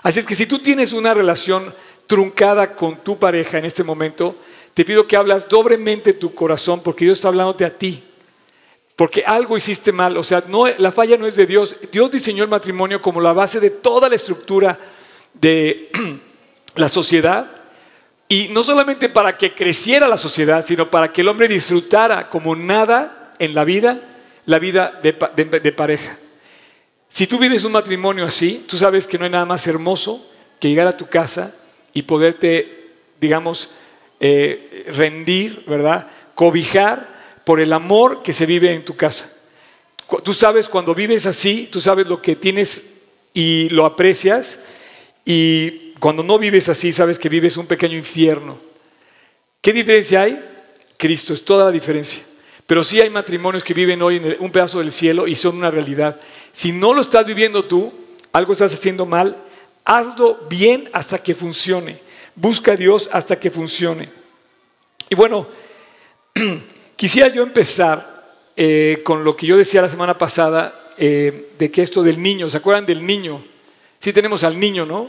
Así 0.03 0.21
es 0.21 0.27
que 0.27 0.37
si 0.37 0.47
tú 0.47 0.61
tienes 0.61 0.93
una 0.93 1.13
relación 1.13 1.75
truncada 2.07 2.77
con 2.77 2.97
tu 2.99 3.19
pareja 3.19 3.59
en 3.59 3.65
este 3.65 3.83
momento, 3.83 4.37
te 4.75 4.85
pido 4.85 5.09
que 5.09 5.17
hablas 5.17 5.49
doblemente 5.49 6.13
tu 6.13 6.33
corazón 6.33 6.81
porque 6.83 7.05
Dios 7.05 7.19
está 7.19 7.29
hablándote 7.29 7.65
a 7.65 7.77
ti 7.77 8.05
porque 9.01 9.25
algo 9.27 9.57
hiciste 9.57 9.93
mal. 9.93 10.15
O 10.19 10.23
sea, 10.23 10.45
no, 10.47 10.67
la 10.67 10.93
falla 10.93 11.17
no 11.17 11.27
es 11.27 11.35
de 11.35 11.47
Dios. 11.47 11.75
Dios 11.91 12.11
diseñó 12.11 12.45
el 12.45 12.51
matrimonio 12.51 13.01
como 13.01 13.19
la 13.19 13.33
base 13.33 13.59
de 13.59 13.71
toda 13.71 14.11
la 14.11 14.17
estructura 14.17 14.79
de 15.33 15.91
la 16.75 16.87
sociedad. 16.91 17.51
Y 18.29 18.49
no 18.49 18.63
solamente 18.63 19.09
para 19.09 19.39
que 19.39 19.55
creciera 19.55 20.07
la 20.07 20.19
sociedad, 20.19 20.63
sino 20.67 20.91
para 20.91 21.11
que 21.11 21.23
el 21.23 21.29
hombre 21.29 21.49
disfrutara 21.49 22.29
como 22.29 22.55
nada 22.55 23.33
en 23.39 23.55
la 23.55 23.65
vida, 23.65 24.03
la 24.45 24.59
vida 24.59 25.01
de, 25.03 25.73
pareja. 25.73 26.19
Si 27.09 27.27
tú 27.27 27.39
vives 27.39 27.65
un 27.65 27.73
matrimonio 27.73 28.27
así, 28.27 28.67
tú 28.69 28.77
sabes 28.77 29.07
que 29.07 29.17
no 29.17 29.25
hay 29.25 29.31
nada 29.31 29.47
más 29.47 29.67
hermoso 29.67 30.31
que 30.61 30.69
llegar 30.69 30.87
a 30.87 30.99
tu 30.99 31.07
casa 31.07 31.57
y 31.95 32.03
poderte, 32.03 32.91
digamos, 33.19 33.71
eh, 34.21 34.93
rendir, 34.95 35.65
¿verdad? 35.67 36.07
Cobijar 36.35 37.20
por 37.45 37.61
el 37.61 37.73
amor 37.73 38.23
que 38.23 38.33
se 38.33 38.47
vive 38.47 38.73
en 38.73 38.85
tu 38.85 38.97
casa. 38.97 39.37
Tú 40.25 40.35
sabes 40.35 40.69
cuando 40.69 40.95
vives 40.95 41.27
así, 41.27 41.69
tú 41.71 41.81
sabes 41.81 42.07
lo 42.07 42.21
que 42.21 42.37
tienes 42.37 42.95
y 43.33 43.69
lo 43.69 43.87
aprecias 43.87 44.65
y 45.25 45.93
cuando 46.01 46.23
no 46.23 46.39
vives 46.39 46.69
así, 46.69 46.93
sabes 46.93 47.19
que 47.19 47.29
vives 47.29 47.57
un 47.57 47.67
pequeño 47.67 47.97
infierno. 47.97 48.59
¿Qué 49.61 49.73
diferencia 49.73 50.23
hay? 50.23 50.43
Cristo 50.97 51.35
es 51.35 51.45
toda 51.45 51.67
la 51.67 51.71
diferencia. 51.71 52.23
Pero 52.67 52.83
sí 52.83 53.01
hay 53.01 53.11
matrimonios 53.11 53.63
que 53.63 53.75
viven 53.75 54.01
hoy 54.01 54.17
en 54.17 54.37
un 54.39 54.51
pedazo 54.51 54.79
del 54.79 54.93
cielo 54.93 55.27
y 55.27 55.37
son 55.37 55.57
una 55.57 55.71
realidad. 55.71 56.21
Si 56.53 56.73
no 56.73 56.95
lo 56.95 57.03
estás 57.03 57.27
viviendo 57.27 57.65
tú, 57.65 57.93
algo 58.33 58.53
estás 58.53 58.73
haciendo 58.73 59.07
mal, 59.07 59.37
hazlo 59.85 60.41
bien 60.49 60.89
hasta 60.93 61.23
que 61.23 61.35
funcione. 61.35 61.99
Busca 62.35 62.73
a 62.73 62.77
Dios 62.77 63.11
hasta 63.13 63.39
que 63.39 63.51
funcione. 63.51 64.09
Y 65.09 65.15
bueno, 65.15 65.49
Quisiera 67.01 67.29
yo 67.29 67.43
empezar 67.43 68.27
eh, 68.55 69.01
con 69.03 69.25
lo 69.25 69.35
que 69.35 69.47
yo 69.47 69.57
decía 69.57 69.81
la 69.81 69.89
semana 69.89 70.19
pasada 70.19 70.93
eh, 70.99 71.49
de 71.59 71.71
que 71.71 71.81
esto 71.81 72.03
del 72.03 72.23
niño, 72.23 72.51
¿se 72.51 72.59
acuerdan 72.59 72.85
del 72.85 73.07
niño? 73.07 73.43
Sí 73.99 74.13
tenemos 74.13 74.45
al 74.45 74.61
niño, 74.61 74.85
¿no? 74.85 75.09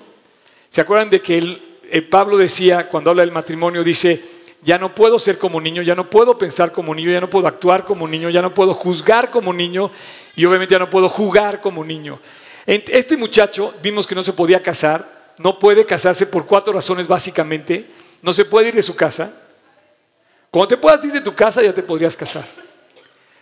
¿Se 0.70 0.80
acuerdan 0.80 1.10
de 1.10 1.22
que 1.22 1.38
el, 1.38 2.08
Pablo 2.10 2.38
decía, 2.38 2.88
cuando 2.88 3.10
habla 3.10 3.24
del 3.24 3.34
matrimonio, 3.34 3.84
dice, 3.84 4.24
ya 4.64 4.78
no 4.78 4.96
puedo 4.96 5.20
ser 5.20 5.38
como 5.38 5.60
niño, 5.60 5.82
ya 5.82 5.94
no 5.94 6.10
puedo 6.10 6.38
pensar 6.38 6.72
como 6.72 6.96
niño, 6.96 7.12
ya 7.12 7.20
no 7.20 7.30
puedo 7.30 7.46
actuar 7.46 7.84
como 7.84 8.08
niño, 8.08 8.30
ya 8.30 8.42
no 8.42 8.54
puedo 8.54 8.74
juzgar 8.74 9.30
como 9.30 9.52
niño 9.52 9.92
y 10.38 10.46
obviamente 10.46 10.76
ya 10.76 10.80
no 10.80 10.90
puedo 10.90 11.10
jugar 11.10 11.60
como 11.60 11.84
niño. 11.84 12.22
Este 12.66 13.18
muchacho 13.18 13.74
vimos 13.84 14.08
que 14.08 14.16
no 14.16 14.24
se 14.24 14.32
podía 14.32 14.64
casar, 14.64 15.34
no 15.40 15.60
puede 15.60 15.86
casarse 15.86 16.26
por 16.26 16.46
cuatro 16.46 16.72
razones 16.72 17.10
básicamente, 17.10 17.86
no 18.22 18.32
se 18.32 18.46
puede 18.46 18.70
ir 18.70 18.76
de 18.76 18.82
su 18.82 18.96
casa, 18.96 19.41
cuando 20.52 20.68
te 20.68 20.78
puedas 20.78 21.04
ir 21.06 21.14
de 21.14 21.22
tu 21.22 21.34
casa 21.34 21.64
ya 21.64 21.74
te 21.74 21.82
podrías 21.82 22.16
casar. 22.16 22.46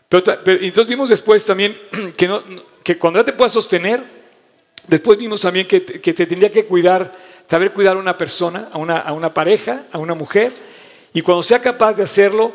Pero, 0.08 0.38
entonces 0.46 0.88
vimos 0.88 1.10
después 1.10 1.44
también 1.44 1.78
que, 2.18 2.40
que, 2.84 2.98
cuando 2.98 3.20
ya 3.20 3.26
te 3.26 3.34
puedas 3.34 3.52
sostener, 3.52 4.04
después 4.88 5.18
vimos 5.18 5.42
también 5.42 5.68
que, 5.68 5.84
que, 5.84 6.14
te 6.14 6.26
tendría 6.26 6.52
que 6.52 6.66
cuidar, 6.66 7.16
saber 7.50 7.72
cuidar 7.72 7.96
a 7.98 8.00
una 8.00 8.18
persona, 8.18 8.70
a 8.72 8.78
una, 8.78 9.00
a 9.00 9.14
una 9.14 9.34
pareja, 9.34 9.86
a 9.92 9.98
una 9.98 10.14
mujer, 10.14 10.52
y 11.14 11.22
cuando 11.22 11.44
sea 11.44 11.60
capaz 11.60 11.94
de 11.94 12.04
hacerlo, 12.04 12.54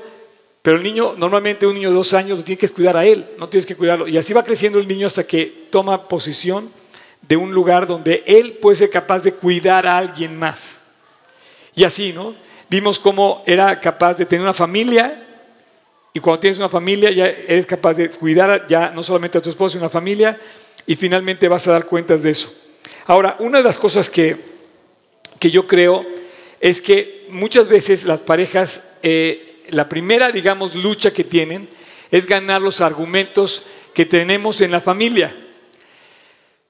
Pero 0.63 0.79
el 0.79 0.83
niño, 0.83 1.15
normalmente 1.19 1.67
un 1.67 1.75
niño 1.75 1.91
de 1.91 1.97
dos 1.97 2.15
años, 2.15 2.39
lo 2.39 2.45
tienes 2.45 2.61
que 2.61 2.69
cuidar 2.71 2.97
a 2.97 3.05
él, 3.05 3.27
no 3.39 3.51
tienes 3.51 3.67
que 3.67 3.77
cuidarlo. 3.77 4.09
Y 4.09 4.17
así 4.17 4.33
va 4.33 4.43
creciendo 4.43 4.79
el 4.79 4.89
niño 4.89 5.07
hasta 5.07 5.25
que 5.25 5.69
toma 5.69 6.09
posición 6.09 6.71
de 7.21 7.37
un 7.37 7.53
lugar 7.53 7.87
donde 7.87 8.23
él 8.27 8.55
puede 8.55 8.77
ser 8.77 8.89
capaz 8.89 9.25
de 9.25 9.35
cuidar 9.35 9.87
a 9.87 9.99
alguien 9.99 10.39
más. 10.39 10.85
Y 11.75 11.85
así, 11.85 12.15
¿no? 12.15 12.35
Vimos 12.69 12.99
cómo 12.99 13.43
era 13.47 13.79
capaz 13.81 14.15
de 14.15 14.27
tener 14.27 14.43
una 14.43 14.55
familia 14.55 15.23
y 16.13 16.21
cuando 16.21 16.41
tienes 16.41 16.59
una 16.59 16.69
familia 16.69 17.11
ya 17.11 17.27
eres 17.27 17.67
capaz 17.67 17.95
de 17.95 18.09
cuidar 18.09 18.67
ya 18.69 18.91
no 18.91 19.03
solamente 19.03 19.39
a 19.39 19.41
tu 19.41 19.51
esposo, 19.51 19.73
sino 19.73 19.85
a 19.85 19.87
la 19.87 19.91
familia 19.91 20.39
y 20.87 20.95
finalmente 20.95 21.49
vas 21.49 21.67
a 21.69 21.73
dar 21.73 21.87
cuentas 21.87 22.23
de 22.23 22.31
eso. 22.31 22.53
Ahora, 23.07 23.37
una 23.41 23.59
de 23.59 23.65
las 23.65 23.79
cosas 23.79 24.09
que, 24.09 24.37
que 25.39 25.51
yo 25.51 25.67
creo 25.67 26.05
es 26.61 26.81
que 26.81 27.27
muchas 27.29 27.69
veces 27.69 28.05
las 28.05 28.21
parejas, 28.21 28.93
eh, 29.03 29.63
la 29.71 29.89
primera, 29.89 30.31
digamos, 30.31 30.75
lucha 30.75 31.13
que 31.13 31.25
tienen 31.25 31.69
es 32.11 32.27
ganar 32.27 32.63
los 32.63 32.81
argumentos 32.81 33.67
que 33.93 34.07
tenemos 34.07 34.61
en 34.61 34.71
la 34.71 34.81
familia. 34.81 35.35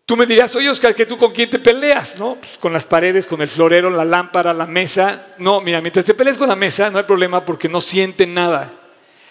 Tú 0.06 0.16
me 0.16 0.26
dirás, 0.26 0.54
oye 0.54 0.68
Oscar, 0.68 0.94
que 0.94 1.06
tú 1.06 1.16
con 1.16 1.32
quién 1.32 1.48
te 1.48 1.58
peleas, 1.58 2.20
¿no? 2.20 2.34
Pues 2.34 2.58
con 2.58 2.74
las 2.74 2.84
paredes, 2.84 3.26
con 3.26 3.40
el 3.40 3.48
florero, 3.48 3.88
la 3.88 4.04
lámpara, 4.04 4.52
la 4.52 4.66
mesa. 4.66 5.28
No, 5.38 5.62
mira, 5.62 5.80
mientras 5.80 6.04
te 6.04 6.12
pelees 6.12 6.36
con 6.36 6.48
la 6.48 6.56
mesa 6.56 6.90
no 6.90 6.98
hay 6.98 7.04
problema 7.04 7.44
porque 7.44 7.70
no 7.70 7.80
siente 7.80 8.26
nada. 8.26 8.70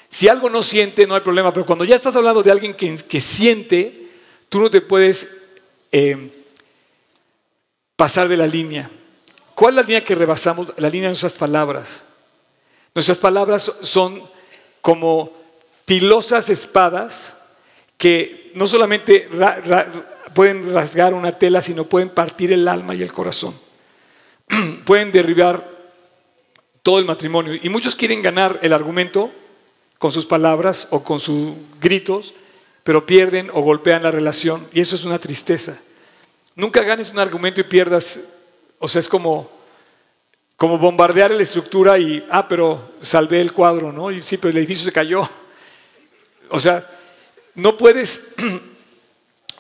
Si 0.10 0.28
algo 0.28 0.50
no 0.50 0.64
siente, 0.64 1.06
no 1.06 1.14
hay 1.14 1.22
problema, 1.22 1.54
pero 1.54 1.66
cuando 1.66 1.86
ya 1.86 1.96
estás 1.96 2.16
hablando 2.16 2.42
de 2.42 2.52
alguien 2.52 2.74
que, 2.74 2.96
que 3.08 3.22
siente, 3.22 4.10
tú 4.50 4.62
no 4.62 4.70
te 4.72 4.82
puedes 4.82 5.38
eh, 5.92 6.32
pasar 7.96 8.28
de 8.28 8.38
la 8.38 8.48
línea. 8.48 8.90
¿Cuál 9.54 9.74
es 9.74 9.76
la 9.76 9.82
línea 9.84 10.04
que 10.04 10.16
rebasamos? 10.16 10.74
La 10.78 10.90
línea 10.90 11.10
de 11.10 11.12
nuestras 11.12 11.34
palabras. 11.34 12.06
Nuestras 12.96 13.20
palabras 13.20 13.64
son 13.82 14.24
como 14.82 15.32
filosas 15.86 16.50
espadas 16.50 17.38
que 17.98 18.52
no 18.56 18.68
solamente 18.68 19.30
pueden 20.34 20.74
rasgar 20.74 21.14
una 21.14 21.38
tela, 21.38 21.62
sino 21.62 21.86
pueden 21.86 22.10
partir 22.10 22.52
el 22.52 22.68
alma 22.68 22.96
y 22.96 23.02
el 23.02 23.14
corazón. 23.14 23.54
pueden 24.86 25.12
derribar 25.12 25.68
todo 26.82 27.00
el 27.00 27.06
matrimonio. 27.06 27.58
Y 27.62 27.70
muchos 27.70 27.96
quieren 27.96 28.22
ganar 28.22 28.60
el 28.62 28.74
argumento 28.74 29.32
con 29.98 30.12
sus 30.12 30.26
palabras 30.26 30.88
o 30.92 31.04
con 31.04 31.20
sus 31.20 31.54
gritos, 31.80 32.34
pero 32.84 33.06
pierden 33.06 33.50
o 33.54 33.62
golpean 33.62 34.04
la 34.04 34.12
relación. 34.12 34.68
Y 34.74 34.82
eso 34.82 34.96
es 34.96 35.06
una 35.06 35.20
tristeza. 35.20 35.80
Nunca 36.56 36.84
ganes 36.84 37.10
un 37.10 37.20
argumento 37.20 37.62
y 37.62 37.64
pierdas, 37.64 38.22
o 38.80 38.88
sea, 38.88 39.00
es 39.00 39.08
como, 39.08 39.50
como 40.58 40.78
bombardear 40.78 41.32
la 41.32 41.42
estructura 41.42 41.98
y, 41.98 42.26
ah, 42.30 42.48
pero 42.48 42.92
salvé 43.02 43.40
el 43.40 43.54
cuadro, 43.54 43.92
¿no? 43.92 44.12
Y 44.12 44.22
sí, 44.22 44.38
pero 44.38 44.52
el 44.52 44.58
edificio 44.58 44.86
se 44.86 44.92
cayó. 44.92 45.28
O 46.50 46.60
sea, 46.60 46.88
no 47.56 47.78
puedes 47.78 48.36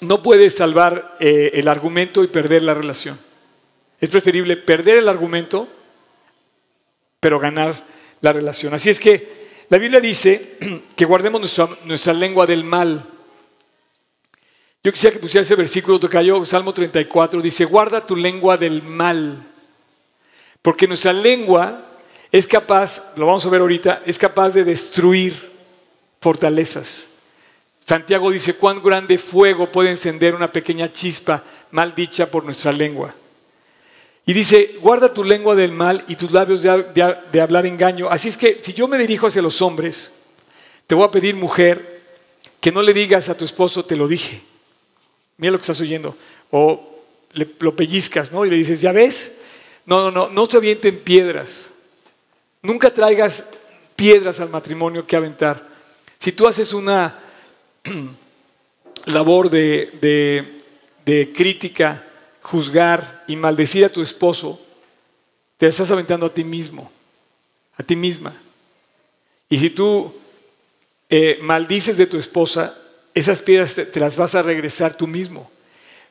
no 0.03 0.21
puedes 0.21 0.55
salvar 0.55 1.15
eh, 1.19 1.51
el 1.55 1.67
argumento 1.67 2.23
y 2.23 2.27
perder 2.27 2.63
la 2.63 2.73
relación. 2.73 3.17
Es 3.99 4.09
preferible 4.09 4.57
perder 4.57 4.97
el 4.97 5.09
argumento, 5.09 5.67
pero 7.19 7.39
ganar 7.39 7.85
la 8.21 8.33
relación. 8.33 8.73
Así 8.73 8.89
es 8.89 8.99
que 8.99 9.65
la 9.69 9.77
Biblia 9.77 9.99
dice 9.99 10.57
que 10.95 11.05
guardemos 11.05 11.41
nuestra, 11.85 12.13
lengua 12.13 12.45
del 12.45 12.63
mal. 12.63 13.05
Yo 14.83 14.91
quisiera 14.91 15.13
que 15.13 15.21
pusiera 15.21 15.43
ese 15.43 15.55
versículo 15.55 15.99
cayó, 16.01 16.43
Salmo 16.43 16.73
34, 16.73 17.41
dice, 17.41 17.63
guarda 17.63 18.05
tu 18.05 18.15
lengua 18.15 18.57
del 18.57 18.83
mal. 18.83 19.41
Porque 20.61 20.87
nuestra 20.87 21.13
lengua 21.13 21.85
es 22.31 22.45
capaz, 22.45 23.13
lo 23.15 23.27
vamos 23.27 23.45
a 23.45 23.49
ver 23.49 23.61
ahorita, 23.61 24.03
es 24.05 24.17
capaz 24.17 24.49
de 24.49 24.65
destruir 24.65 25.51
fortalezas. 26.19 27.12
Santiago 27.85 28.31
dice, 28.31 28.55
cuán 28.55 28.81
grande 28.81 29.17
fuego 29.17 29.71
puede 29.71 29.89
encender 29.89 30.35
una 30.35 30.51
pequeña 30.51 30.91
chispa 30.91 31.43
mal 31.71 31.93
dicha 31.93 32.31
por 32.31 32.45
nuestra 32.45 32.71
lengua. 32.71 33.13
Y 34.25 34.31
dice, 34.31 34.77
guarda 34.79 35.13
tu 35.13 35.23
lengua 35.23 35.53
del 35.53 35.73
mal 35.73 36.05
y 36.07 36.15
tus 36.15 36.31
labios 36.31 36.61
de, 36.61 37.41
hablar 37.41 37.65
engaño. 37.65 38.09
Así 38.09 38.29
es 38.29 38.37
que 38.37 38.59
si 38.61 38.73
yo 38.73 38.87
me 38.87 38.97
dirijo 38.97 39.27
hacia 39.27 39.41
los 39.41 39.61
hombres, 39.61 40.13
te 40.87 40.95
voy 40.95 41.03
a 41.03 41.11
pedir, 41.11 41.35
mujer, 41.35 42.01
que 42.61 42.71
no 42.71 42.81
le 42.81 42.93
digas 42.93 43.27
a 43.27 43.37
tu 43.37 43.43
esposo, 43.43 43.83
te 43.83 43.97
lo 43.97 44.07
dije. 44.07 44.41
Mira 45.35 45.51
lo 45.51 45.57
que 45.57 45.63
estás 45.63 45.81
oyendo. 45.81 46.15
O 46.51 47.01
le, 47.33 47.49
lo 47.59 47.75
pellizcas, 47.75 48.31
¿no? 48.31 48.45
Y 48.45 48.49
le 48.49 48.55
dices, 48.55 48.79
¿ya 48.79 48.93
ves? 48.93 49.39
No, 49.85 50.09
no, 50.09 50.11
no, 50.11 50.29
no 50.29 50.45
se 50.45 50.55
avienten 50.55 50.99
piedras. 50.99 51.71
Nunca 52.61 52.93
traigas 52.93 53.49
piedras 53.97 54.39
al 54.39 54.49
matrimonio 54.49 55.05
que 55.05 55.17
aventar. 55.17 55.67
Si 56.17 56.31
tú 56.31 56.47
haces 56.47 56.71
una 56.71 57.22
labor 59.05 59.49
de, 59.49 61.33
crítica, 61.35 62.03
juzgar 62.41 63.23
y 63.27 63.35
maldecir 63.35 63.85
a 63.85 63.89
tu 63.89 64.01
esposo, 64.01 64.59
te 65.57 65.67
estás 65.67 65.91
aventando 65.91 66.25
a 66.25 66.33
ti 66.33 66.43
mismo, 66.43 66.91
a 67.77 67.83
ti 67.83 67.95
misma. 67.95 68.33
Y 69.49 69.59
si 69.59 69.69
tú 69.69 70.13
eh, 71.09 71.39
maldices 71.41 71.97
de 71.97 72.07
tu 72.07 72.17
esposa, 72.17 72.77
esas 73.13 73.41
piedras 73.41 73.75
te, 73.75 73.99
las 73.99 74.17
vas 74.17 74.35
a 74.35 74.41
regresar 74.41 74.95
tú 74.95 75.07
mismo. 75.07 75.51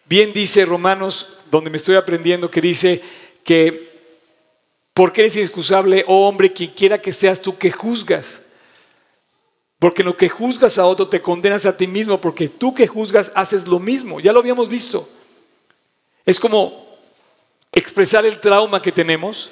Bien 0.04 0.32
dice 0.32 0.64
Romanos, 0.64 1.38
donde 1.50 1.70
me 1.70 1.76
estoy 1.76 1.96
aprendiendo, 1.96 2.50
que 2.50 2.60
dice 2.60 3.02
que 3.44 3.90
porque 4.94 5.22
eres 5.22 5.36
inexcusable, 5.36 6.04
oh 6.06 6.28
hombre, 6.28 6.52
quien 6.52 6.70
quiera 6.70 7.00
que 7.00 7.12
seas 7.12 7.40
tú 7.40 7.56
que 7.56 7.72
juzgas. 7.72 8.41
Porque 9.82 10.02
en 10.02 10.06
lo 10.06 10.16
que 10.16 10.28
juzgas 10.28 10.78
a 10.78 10.86
otro 10.86 11.08
te 11.08 11.20
condenas 11.20 11.66
a 11.66 11.76
ti 11.76 11.88
mismo, 11.88 12.20
porque 12.20 12.48
tú 12.48 12.72
que 12.72 12.86
juzgas 12.86 13.32
haces 13.34 13.66
lo 13.66 13.80
mismo. 13.80 14.20
Ya 14.20 14.32
lo 14.32 14.38
habíamos 14.38 14.68
visto. 14.68 15.08
Es 16.24 16.38
como 16.38 16.86
expresar 17.72 18.24
el 18.24 18.38
trauma 18.38 18.80
que 18.80 18.92
tenemos 18.92 19.50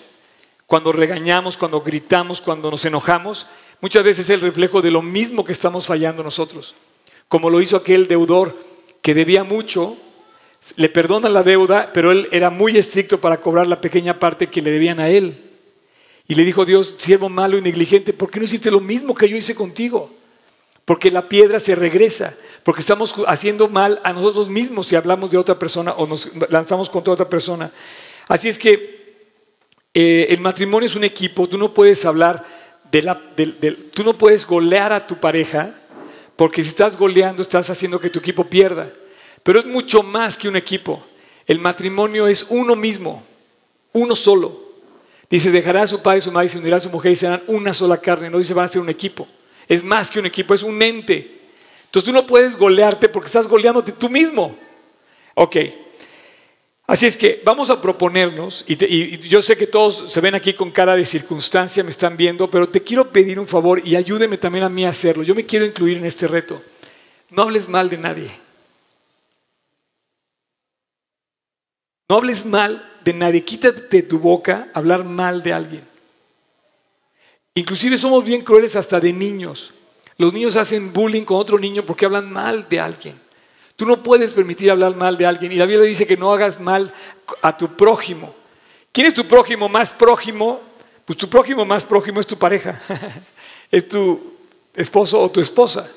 cuando 0.67 0.93
regañamos, 0.93 1.57
cuando 1.57 1.81
gritamos, 1.81 2.41
cuando 2.41 2.71
nos 2.71 2.85
enojamos. 2.85 3.49
Muchas 3.81 4.05
veces 4.05 4.27
es 4.27 4.31
el 4.31 4.41
reflejo 4.41 4.81
de 4.81 4.93
lo 4.93 5.03
mismo 5.03 5.45
que 5.45 5.51
estamos 5.51 5.89
fallando 5.89 6.23
nosotros. 6.23 6.77
Como 7.27 7.51
lo 7.51 7.61
hizo 7.61 7.77
aquel 7.77 8.07
deudor 8.07 8.57
que 9.03 9.15
debía 9.15 9.43
mucho, 9.43 9.97
le 10.77 10.89
perdonan 10.91 11.33
la 11.33 11.43
deuda, 11.43 11.91
pero 11.93 12.13
él 12.13 12.29
era 12.31 12.51
muy 12.51 12.79
estricto 12.79 13.21
para 13.21 13.41
cobrar 13.41 13.67
la 13.67 13.81
pequeña 13.81 14.21
parte 14.21 14.47
que 14.47 14.63
le 14.63 14.71
debían 14.71 15.01
a 15.01 15.09
él. 15.09 15.51
Y 16.29 16.37
le 16.37 16.45
dijo 16.45 16.65
Dios, 16.65 16.95
siervo 16.99 17.29
malo 17.29 17.59
y 17.59 17.63
negligente, 17.63 18.13
¿por 18.13 18.31
qué 18.31 18.39
no 18.39 18.45
hiciste 18.45 18.71
lo 18.71 18.79
mismo 18.79 19.13
que 19.13 19.29
yo 19.29 19.37
hice 19.37 19.57
contigo? 19.57 20.20
Porque 20.91 21.13
la 21.13 21.29
piedra 21.29 21.61
se 21.61 21.77
regresa, 21.77 22.37
porque 22.65 22.81
estamos 22.81 23.15
haciendo 23.29 23.69
mal 23.69 24.01
a 24.03 24.13
nosotros 24.13 24.49
mismos 24.49 24.89
si 24.89 24.97
hablamos 24.97 25.31
de 25.31 25.39
otra 25.39 25.57
persona 25.57 25.93
o 25.93 26.05
nos 26.05 26.29
lanzamos 26.51 26.91
contra 26.91 27.13
otra 27.13 27.29
persona. 27.29 27.71
Así 28.27 28.49
es 28.49 28.59
que 28.59 29.29
eh, 29.95 30.27
el 30.31 30.41
matrimonio 30.41 30.87
es 30.87 30.97
un 30.97 31.05
equipo, 31.05 31.49
tú 31.49 31.57
no 31.59 31.73
puedes 31.73 32.05
hablar 32.05 32.45
de 32.91 33.03
la, 33.03 33.23
tú 33.95 34.03
no 34.03 34.19
puedes 34.19 34.45
golear 34.45 34.93
a 34.93 35.07
tu 35.07 35.15
pareja, 35.15 35.77
porque 36.35 36.65
si 36.65 36.71
estás 36.71 36.99
goleando 36.99 37.43
estás 37.43 37.71
haciendo 37.71 38.01
que 38.01 38.11
tu 38.11 38.19
equipo 38.19 38.43
pierda. 38.43 38.93
Pero 39.45 39.61
es 39.61 39.67
mucho 39.67 40.03
más 40.03 40.37
que 40.37 40.49
un 40.49 40.57
equipo. 40.57 41.01
El 41.47 41.61
matrimonio 41.61 42.27
es 42.27 42.49
uno 42.51 42.75
mismo, 42.75 43.23
uno 43.93 44.17
solo. 44.17 44.61
Dice, 45.31 45.53
dejará 45.53 45.83
a 45.83 45.87
su 45.87 46.03
padre 46.03 46.19
y 46.19 46.23
su 46.23 46.33
madre 46.33 46.49
se 46.49 46.59
unirá 46.59 46.79
a 46.79 46.81
su 46.81 46.91
mujer 46.91 47.13
y 47.13 47.17
serán 47.17 47.45
una 47.47 47.73
sola 47.73 47.99
carne. 47.99 48.29
No 48.29 48.39
dice, 48.39 48.55
van 48.55 48.65
a 48.65 48.73
ser 48.73 48.83
un 48.83 48.89
equipo 48.89 49.29
es 49.71 49.85
más 49.85 50.11
que 50.11 50.19
un 50.19 50.27
equipo, 50.27 50.53
es 50.53 50.65
un 50.65 50.83
ente. 50.83 51.39
Entonces 51.85 52.05
tú 52.05 52.13
no 52.13 52.27
puedes 52.27 52.57
golearte 52.57 53.09
porque 53.09 53.29
estás 53.29 53.47
goleándote 53.47 53.93
tú 53.93 54.11
mismo. 54.11 54.57
Ok. 55.35 55.57
Así 56.89 57.07
es 57.07 57.17
que 57.17 57.41
vamos 57.45 57.71
a 57.71 57.81
proponernos, 57.81 58.65
y, 58.67 59.19
yo 59.29 59.41
sé 59.41 59.57
que 59.57 59.69
todos 59.69 60.11
se 60.11 60.21
ven 60.21 60.35
aquí 60.35 60.55
con 60.55 60.73
cara 60.73 60.97
de 60.97 61.05
circunstancia, 61.05 61.85
me 61.85 61.93
están 61.93 62.17
viendo, 62.17 62.51
pero 62.51 62.69
te 62.69 62.81
quiero 62.81 63.13
pedir 63.13 63.39
un 63.39 63.47
favor 63.47 63.81
y 63.87 63.95
ayúdeme 63.95 64.39
también 64.39 64.65
a 64.65 64.69
mí 64.69 64.85
a 64.85 64.89
hacerlo. 64.89 65.23
Yo 65.23 65.37
me 65.37 65.47
quiero 65.47 65.65
incluir 65.65 65.99
en 65.99 66.05
este 66.05 66.27
reto. 66.27 66.61
No 67.31 67.43
hables 67.43 67.69
mal 67.69 67.89
de 67.89 67.97
nadie. 67.97 68.31
No 72.09 72.17
hables 72.17 72.45
mal 72.45 72.99
de 73.05 73.15
nadie. 73.15 73.45
Quítate 73.45 73.83
de 73.99 74.03
tu 74.03 74.19
boca 74.19 74.69
hablar 74.75 75.05
mal 75.05 75.45
de 75.45 75.53
alguien. 75.53 75.90
Inclusive 77.55 77.99
somos 77.99 78.25
bien 78.25 78.43
crueles 78.43 78.77
hasta 78.77 79.01
de 79.01 79.13
niños. 79.13 79.73
Los 80.17 80.33
niños 80.33 80.57
hacen 80.57 80.93
bullying 80.93 81.25
con 81.25 81.39
otro 81.39 81.59
niño 81.59 81.85
porque 81.85 82.05
hablan 82.05 82.33
mal 82.33 82.69
de 82.69 82.79
alguien. 82.79 83.19
Tú 83.77 83.87
no 83.87 84.03
puedes 84.03 84.33
permitir 84.33 84.71
hablar 84.71 84.95
mal 84.95 85.17
de 85.17 85.27
alguien. 85.27 85.51
Y 85.53 85.57
la 85.57 85.67
Biblia 85.67 85.87
dice 85.87 86.07
que 86.07 86.17
no 86.17 86.33
hagas 86.33 86.61
mal 86.61 86.93
a 87.43 87.57
tu 87.57 87.77
prójimo. 87.77 88.35
¿Quién 88.93 89.07
es 89.07 89.15
tu 89.15 89.27
prójimo 89.27 89.69
más 89.69 89.91
prójimo? 89.91 90.61
Pues 91.05 91.19
tu 91.19 91.29
prójimo 91.29 91.65
más 91.65 91.85
prójimo 91.85 92.21
es 92.21 92.27
tu 92.27 92.37
pareja. 92.37 92.81
es 93.71 93.89
tu 93.89 94.35
esposo 94.75 95.21
o 95.21 95.31
tu 95.31 95.41
esposa. 95.41 95.91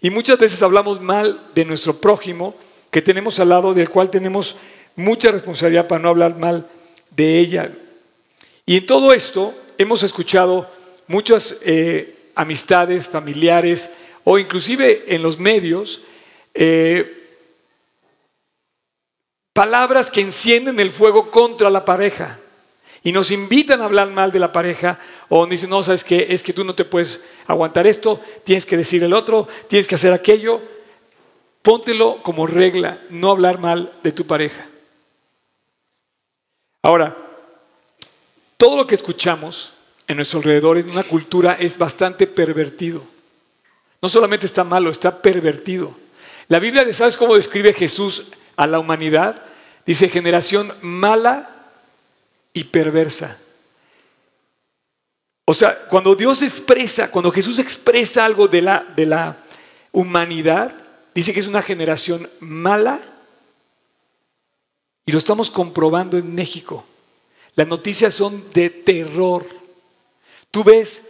Y 0.00 0.10
muchas 0.10 0.38
veces 0.38 0.62
hablamos 0.62 1.00
mal 1.00 1.48
de 1.54 1.64
nuestro 1.64 1.94
prójimo 2.00 2.54
que 2.90 3.02
tenemos 3.02 3.38
al 3.38 3.50
lado, 3.50 3.74
del 3.74 3.90
cual 3.90 4.10
tenemos 4.10 4.56
mucha 4.96 5.30
responsabilidad 5.30 5.86
para 5.86 6.02
no 6.02 6.08
hablar 6.08 6.36
mal 6.38 6.66
de 7.10 7.38
ella. 7.38 7.72
Y 8.64 8.78
en 8.78 8.86
todo 8.86 9.12
esto 9.12 9.54
hemos 9.78 10.02
escuchado 10.02 10.70
muchos 11.10 11.60
eh, 11.64 12.30
amistades, 12.36 13.08
familiares 13.08 13.90
o 14.22 14.38
inclusive 14.38 15.04
en 15.08 15.22
los 15.22 15.40
medios, 15.40 16.02
eh, 16.54 17.26
palabras 19.52 20.08
que 20.08 20.20
encienden 20.20 20.78
el 20.78 20.90
fuego 20.90 21.32
contra 21.32 21.68
la 21.68 21.84
pareja 21.84 22.38
y 23.02 23.10
nos 23.10 23.32
invitan 23.32 23.80
a 23.80 23.86
hablar 23.86 24.10
mal 24.10 24.30
de 24.30 24.38
la 24.38 24.52
pareja 24.52 25.00
o 25.28 25.44
dicen, 25.46 25.70
no, 25.70 25.82
sabes 25.82 26.04
que 26.04 26.28
es 26.30 26.44
que 26.44 26.52
tú 26.52 26.64
no 26.64 26.76
te 26.76 26.84
puedes 26.84 27.24
aguantar 27.48 27.88
esto, 27.88 28.20
tienes 28.44 28.64
que 28.64 28.76
decir 28.76 29.02
el 29.02 29.12
otro, 29.12 29.48
tienes 29.68 29.88
que 29.88 29.96
hacer 29.96 30.12
aquello. 30.12 30.62
Póntelo 31.62 32.22
como 32.22 32.46
regla, 32.46 33.00
no 33.10 33.32
hablar 33.32 33.58
mal 33.58 33.92
de 34.04 34.12
tu 34.12 34.26
pareja. 34.26 34.66
Ahora, 36.82 37.16
todo 38.56 38.76
lo 38.76 38.86
que 38.86 38.94
escuchamos 38.94 39.74
en 40.10 40.16
nuestro 40.16 40.40
alrededor 40.40 40.76
en 40.76 40.90
una 40.90 41.04
cultura 41.04 41.52
es 41.54 41.78
bastante 41.78 42.26
pervertido. 42.26 43.00
No 44.02 44.08
solamente 44.08 44.44
está 44.44 44.64
malo, 44.64 44.90
está 44.90 45.22
pervertido. 45.22 45.96
La 46.48 46.58
Biblia, 46.58 46.92
¿sabes 46.92 47.16
cómo 47.16 47.36
describe 47.36 47.72
Jesús 47.72 48.32
a 48.56 48.66
la 48.66 48.80
humanidad? 48.80 49.40
Dice 49.86 50.08
generación 50.08 50.74
mala 50.80 51.48
y 52.52 52.64
perversa. 52.64 53.38
O 55.44 55.54
sea, 55.54 55.78
cuando 55.86 56.16
Dios 56.16 56.42
expresa, 56.42 57.08
cuando 57.12 57.30
Jesús 57.30 57.60
expresa 57.60 58.24
algo 58.24 58.48
de 58.48 58.62
la, 58.62 58.84
de 58.96 59.06
la 59.06 59.36
humanidad, 59.92 60.74
dice 61.14 61.32
que 61.32 61.38
es 61.38 61.46
una 61.46 61.62
generación 61.62 62.28
mala 62.40 63.00
y 65.06 65.12
lo 65.12 65.18
estamos 65.18 65.52
comprobando 65.52 66.18
en 66.18 66.34
México. 66.34 66.84
Las 67.54 67.68
noticias 67.68 68.12
son 68.12 68.42
de 68.52 68.70
terror. 68.70 69.59
Tú 70.50 70.64
ves 70.64 71.02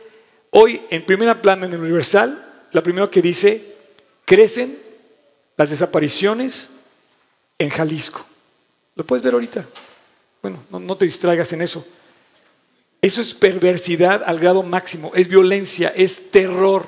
hoy 0.51 0.83
en 0.91 1.05
primera 1.05 1.41
plana 1.41 1.67
en 1.67 1.73
el 1.73 1.81
Universal, 1.81 2.67
la 2.73 2.83
primera 2.83 3.11
que 3.11 3.23
dice, 3.23 3.75
crecen 4.25 4.79
las 5.57 5.71
desapariciones 5.71 6.71
en 7.59 7.71
Jalisco. 7.71 8.25
Lo 8.95 9.05
puedes 9.05 9.23
ver 9.25 9.35
ahorita. 9.35 9.67
Bueno, 10.43 10.63
no, 10.71 10.97
te 10.97 11.05
distraigas 11.05 11.53
en 11.53 11.63
eso. 11.63 11.87
Eso 13.03 13.21
es 13.21 13.35
perversidad 13.35 14.23
al 14.25 14.39
grado 14.39 14.63
máximo, 14.63 15.13
es 15.15 15.29
violencia, 15.29 15.93
es 15.97 16.31
terror, 16.31 16.87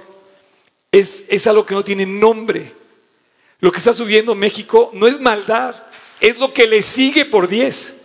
es, 0.91 1.25
es 1.29 1.47
algo 1.47 1.65
que 1.65 1.75
no 1.75 1.83
tiene 1.83 2.05
nombre. 2.05 2.73
Lo 3.61 3.73
que 3.73 3.79
está 3.79 3.95
subiendo 3.95 4.35
México 4.35 4.91
no 4.93 5.07
es 5.07 5.21
maldad, 5.21 5.75
es 6.21 6.39
lo 6.39 6.53
que 6.53 6.67
le 6.67 6.83
sigue 6.83 7.25
por 7.25 7.49
diez. 7.49 8.02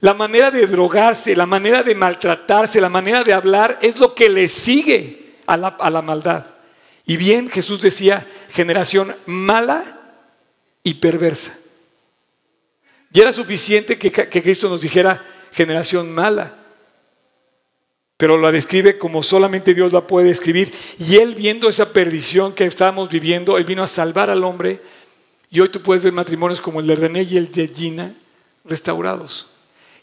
La 0.00 0.14
manera 0.14 0.50
de 0.50 0.66
drogarse, 0.66 1.34
la 1.34 1.46
manera 1.46 1.82
de 1.82 1.94
maltratarse, 1.94 2.80
la 2.80 2.88
manera 2.88 3.24
de 3.24 3.32
hablar 3.32 3.78
es 3.82 3.98
lo 3.98 4.14
que 4.14 4.28
le 4.28 4.46
sigue 4.46 5.36
a 5.46 5.56
la, 5.56 6.02
maldad. 6.02 6.46
Y 7.04 7.16
bien, 7.16 7.50
Jesús 7.50 7.82
decía, 7.82 8.26
generación 8.50 9.16
mala 9.26 10.14
y 10.84 10.94
perversa. 10.94 11.58
Y 13.12 13.20
era 13.20 13.32
suficiente 13.32 13.98
que, 13.98 14.12
Cristo 14.12 14.68
nos 14.68 14.82
dijera 14.82 15.24
generación 15.52 16.14
mala. 16.14 16.54
Pero 18.16 18.36
la 18.36 18.52
describe 18.52 18.98
como 18.98 19.22
solamente 19.22 19.74
Dios 19.74 19.92
la 19.92 20.06
puede 20.06 20.28
describir. 20.28 20.72
Y 20.98 21.16
Él 21.16 21.34
viendo 21.34 21.68
esa 21.68 21.92
perdición 21.92 22.52
que 22.52 22.66
estábamos 22.66 23.08
viviendo, 23.08 23.58
Él 23.58 23.64
vino 23.64 23.82
a 23.82 23.88
salvar 23.88 24.30
al 24.30 24.44
hombre. 24.44 24.80
Y 25.50 25.60
hoy 25.60 25.70
tú 25.70 25.82
puedes 25.82 26.04
ver 26.04 26.12
matrimonios 26.12 26.60
como 26.60 26.80
el 26.80 26.86
de 26.86 26.96
René 26.96 27.22
y 27.22 27.36
el 27.36 27.50
de 27.50 27.68
Gina 27.68 28.12
restaurados. 28.64 29.57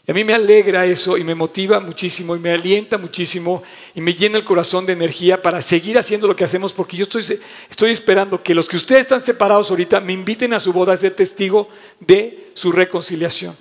Y 0.06 0.12
a 0.12 0.14
mí 0.14 0.22
me 0.22 0.34
alegra 0.34 0.86
eso 0.86 1.18
y 1.18 1.24
me 1.24 1.34
motiva 1.34 1.80
muchísimo 1.80 2.36
y 2.36 2.38
me 2.38 2.52
alienta 2.52 2.96
muchísimo 2.96 3.64
y 3.92 4.00
me 4.00 4.14
llena 4.14 4.38
el 4.38 4.44
corazón 4.44 4.86
de 4.86 4.92
energía 4.92 5.42
para 5.42 5.60
seguir 5.60 5.98
haciendo 5.98 6.28
lo 6.28 6.36
que 6.36 6.44
hacemos 6.44 6.72
porque 6.72 6.96
yo 6.96 7.06
estoy, 7.06 7.90
esperando 7.90 8.40
que 8.40 8.54
los 8.54 8.68
que 8.68 8.76
ustedes 8.76 9.02
están 9.02 9.20
separados 9.20 9.68
ahorita 9.68 9.98
me 10.00 10.12
inviten 10.12 10.54
a 10.54 10.60
su 10.60 10.72
boda 10.72 10.92
a 10.92 10.96
ser 10.96 11.14
testigo 11.14 11.68
de 11.98 12.50
su 12.54 12.70
reconciliación. 12.70 13.56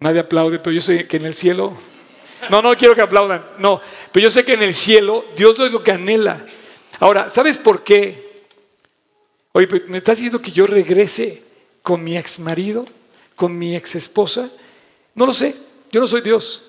Nadie 0.00 0.20
aplaude, 0.20 0.58
pero 0.58 0.74
yo 0.74 0.82
sé 0.82 1.06
que 1.06 1.16
en 1.16 1.24
el 1.24 1.34
cielo... 1.34 1.74
No, 2.50 2.60
no 2.60 2.76
quiero 2.76 2.94
que 2.94 3.00
aplaudan, 3.00 3.42
no, 3.58 3.80
pero 4.12 4.24
yo 4.24 4.30
sé 4.30 4.44
que 4.44 4.52
en 4.52 4.62
el 4.62 4.74
cielo 4.74 5.24
Dios 5.34 5.58
es 5.58 5.72
lo 5.72 5.82
que 5.82 5.92
anhela. 5.92 6.44
Ahora, 7.00 7.30
¿sabes 7.30 7.56
por 7.56 7.82
qué? 7.82 8.44
Oye, 9.52 9.66
¿me 9.88 9.96
estás 9.96 10.18
diciendo 10.18 10.42
que 10.42 10.52
yo 10.52 10.66
regrese 10.66 11.42
con 11.80 12.04
mi 12.04 12.18
ex 12.18 12.38
marido? 12.38 12.84
Con 13.36 13.56
mi 13.56 13.76
ex 13.76 13.94
esposa? 13.94 14.50
No 15.14 15.26
lo 15.26 15.32
sé, 15.32 15.54
yo 15.92 16.00
no 16.00 16.06
soy 16.06 16.22
Dios. 16.22 16.64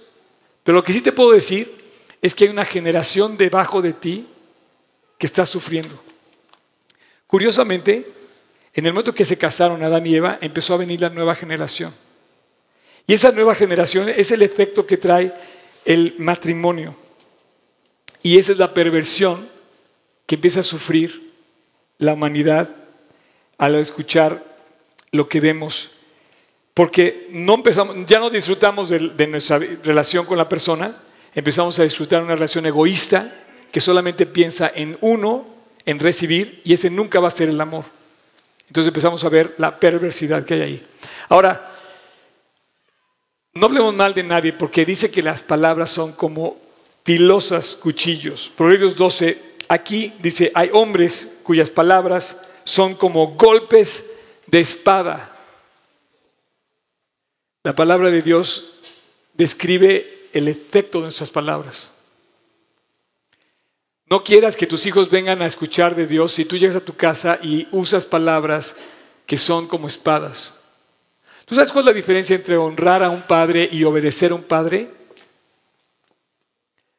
Pero 0.64 0.78
lo 0.78 0.84
que 0.84 0.94
sí 0.94 1.02
te 1.02 1.12
puedo 1.12 1.32
decir 1.32 1.74
es 2.22 2.36
que 2.36 2.44
hay 2.44 2.50
una 2.50 2.66
generación 2.66 3.38
debajo 3.38 3.82
de 3.82 3.94
ti 3.94 4.28
que 5.18 5.26
está 5.26 5.46
sufriendo. 5.46 6.00
Curiosamente, 7.26 8.06
en 8.74 8.86
el 8.86 8.94
momento 8.94 9.16
que 9.16 9.26
se 9.26 9.38
casaron 9.38 9.84
Adán 9.84 10.06
y 10.06 10.16
Eva, 10.16 10.38
empezó 10.42 10.74
a 10.74 10.78
venir 10.78 11.02
la 11.02 11.10
nueva 11.10 11.36
generación. 11.36 11.94
Y 13.08 13.14
esa 13.14 13.32
nueva 13.32 13.56
generación 13.56 14.10
es 14.10 14.32
el 14.32 14.42
efecto 14.42 14.86
que 14.86 14.98
trae 14.98 15.34
el 15.86 16.16
matrimonio. 16.20 16.96
Y 18.22 18.38
esa 18.38 18.52
es 18.52 18.58
la 18.58 18.74
perversión 18.74 19.48
que 20.26 20.36
empieza 20.36 20.60
a 20.60 20.64
sufrir 20.64 21.32
la 21.98 22.14
humanidad 22.14 22.70
al 23.58 23.76
escuchar 23.76 24.44
lo 25.12 25.30
que 25.30 25.40
vemos 25.40 25.92
porque 26.78 27.26
no 27.32 27.56
empezamos, 27.56 27.96
ya 28.06 28.20
no 28.20 28.30
disfrutamos 28.30 28.90
de, 28.90 29.26
nuestra 29.26 29.58
relación 29.58 30.28
con 30.28 30.38
la 30.38 30.48
persona, 30.48 30.96
empezamos 31.34 31.80
a 31.80 31.84
disfrutar 31.84 32.22
una 32.22 32.36
relación 32.36 32.68
egoísta 32.68 33.34
que 33.72 33.82
solamente 33.82 34.28
piensa 34.28 34.72
en 34.76 34.96
uno, 35.02 35.48
en 35.88 35.98
recibir, 35.98 36.62
y 36.64 36.74
ese 36.74 36.92
nunca 36.92 37.20
va 37.20 37.30
a 37.30 37.32
ser 37.32 37.50
el 37.50 37.60
amor. 37.60 37.84
Entonces 38.68 38.90
empezamos 38.90 39.24
a 39.24 39.30
ver 39.30 39.56
la 39.58 39.80
perversidad 39.80 40.46
que 40.46 40.54
hay 40.54 40.62
ahí. 40.62 40.88
Ahora, 41.30 41.68
no 43.56 43.66
hablemos 43.66 43.96
mal 43.96 44.14
de 44.14 44.22
nadie 44.22 44.54
porque 44.54 44.86
dice 44.86 45.10
que 45.10 45.24
las 45.24 45.42
palabras 45.42 45.90
son 45.90 46.12
como 46.12 46.58
filosas 47.04 47.76
cuchillos. 47.76 48.52
Proverbios 48.56 48.96
12, 48.96 49.56
aquí 49.68 50.14
dice, 50.20 50.52
hay 50.54 50.70
hombres 50.74 51.40
cuyas 51.42 51.72
palabras 51.72 52.40
son 52.64 52.94
como 52.94 53.30
golpes 53.30 54.12
de 54.46 54.60
espada. 54.60 55.37
La 57.68 57.76
palabra 57.76 58.10
de 58.10 58.22
Dios 58.22 58.76
describe 59.34 60.30
el 60.32 60.48
efecto 60.48 61.00
de 61.00 61.04
nuestras 61.04 61.32
palabras. 61.32 61.92
No 64.06 64.24
quieras 64.24 64.56
que 64.56 64.68
tus 64.68 64.86
hijos 64.86 65.10
vengan 65.10 65.42
a 65.42 65.48
escuchar 65.48 65.94
de 65.94 66.08
Dios 66.08 66.32
si 66.32 66.46
tú 66.46 66.56
llegas 66.56 66.78
a 66.78 66.86
tu 66.86 66.96
casa 66.96 67.40
y 67.44 67.68
usas 67.72 68.06
palabras 68.06 68.78
que 69.26 69.38
son 69.38 69.68
como 69.68 69.88
espadas. 69.88 70.62
¿Tú 71.44 71.56
sabes 71.56 71.74
cuál 71.74 71.82
es 71.82 71.88
la 71.88 71.98
diferencia 71.98 72.38
entre 72.38 72.56
honrar 72.56 73.04
a 73.04 73.10
un 73.10 73.24
padre 73.24 73.68
y 73.70 73.84
obedecer 73.84 74.32
a 74.32 74.36
un 74.36 74.44
padre? 74.44 74.88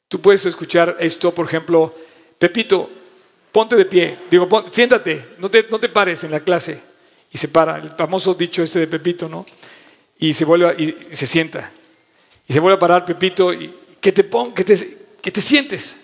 Tú 0.07 0.20
puedes 0.20 0.44
escuchar 0.44 0.98
esto, 1.00 1.33
por 1.33 1.46
ejemplo, 1.46 1.94
Pepito, 2.38 2.90
ponte 3.52 3.74
de 3.74 3.87
pie, 3.87 4.18
digo, 4.31 4.46
siéntate, 4.70 5.28
no 5.38 5.50
te, 5.50 5.66
no 5.70 5.81
te 5.81 5.88
pares 5.88 6.24
en 6.24 6.31
la 6.31 6.40
clase. 6.40 6.78
Y 7.33 7.38
se 7.38 7.48
para, 7.48 7.78
el 7.78 7.92
famoso 7.92 8.35
dicho 8.35 8.62
este 8.62 8.81
de 8.81 8.87
Pepito, 8.87 9.31
¿no? 9.31 9.46
Y 10.18 10.35
se 10.35 10.44
vuelve 10.44 10.74
y 10.83 11.14
se 11.14 11.26
sienta. 11.26 11.72
Y 12.46 12.52
se 12.52 12.61
vuelve 12.61 12.76
a 12.76 12.81
parar 12.81 13.04
Pepito 13.04 13.52
y 13.52 13.72
que 14.00 14.12
te 14.12 14.24
pon, 14.24 14.52
que 14.52 14.64
te, 14.64 14.98
que 15.20 15.31
te 15.31 15.40
sientes. 15.40 15.96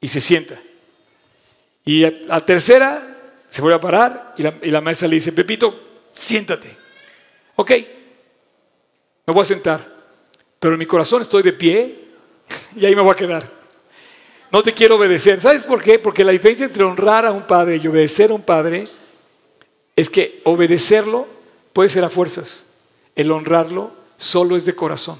Y 0.00 0.08
se 0.08 0.20
sienta. 0.20 0.60
Y 1.84 2.04
a 2.04 2.10
la 2.26 2.40
tercera 2.40 3.16
se 3.50 3.60
vuelve 3.60 3.76
a 3.76 3.80
parar 3.80 4.34
y 4.36 4.42
la, 4.42 4.54
y 4.62 4.70
la 4.70 4.80
maestra 4.80 5.08
le 5.08 5.14
dice, 5.16 5.32
Pepito, 5.32 6.08
siéntate. 6.10 6.76
Ok, 7.56 7.70
me 9.26 9.32
voy 9.32 9.42
a 9.42 9.46
sentar, 9.46 9.80
pero 10.58 10.74
en 10.74 10.78
mi 10.78 10.86
corazón 10.86 11.22
estoy 11.22 11.42
de 11.42 11.52
pie 11.52 12.08
y 12.76 12.84
ahí 12.84 12.94
me 12.94 13.02
voy 13.02 13.12
a 13.12 13.16
quedar. 13.16 13.48
No 14.50 14.62
te 14.62 14.72
quiero 14.72 14.96
obedecer. 14.96 15.40
¿Sabes 15.40 15.64
por 15.64 15.82
qué? 15.82 15.98
Porque 15.98 16.24
la 16.24 16.32
diferencia 16.32 16.66
entre 16.66 16.84
honrar 16.84 17.26
a 17.26 17.32
un 17.32 17.44
padre 17.44 17.76
y 17.82 17.86
obedecer 17.88 18.30
a 18.30 18.34
un 18.34 18.42
padre 18.42 18.86
es 19.96 20.08
que 20.08 20.40
obedecerlo 20.44 21.26
puede 21.72 21.88
ser 21.88 22.04
a 22.04 22.10
fuerzas. 22.10 22.64
El 23.14 23.30
honrarlo 23.30 23.92
solo 24.16 24.56
es 24.56 24.64
de 24.64 24.74
corazón. 24.74 25.18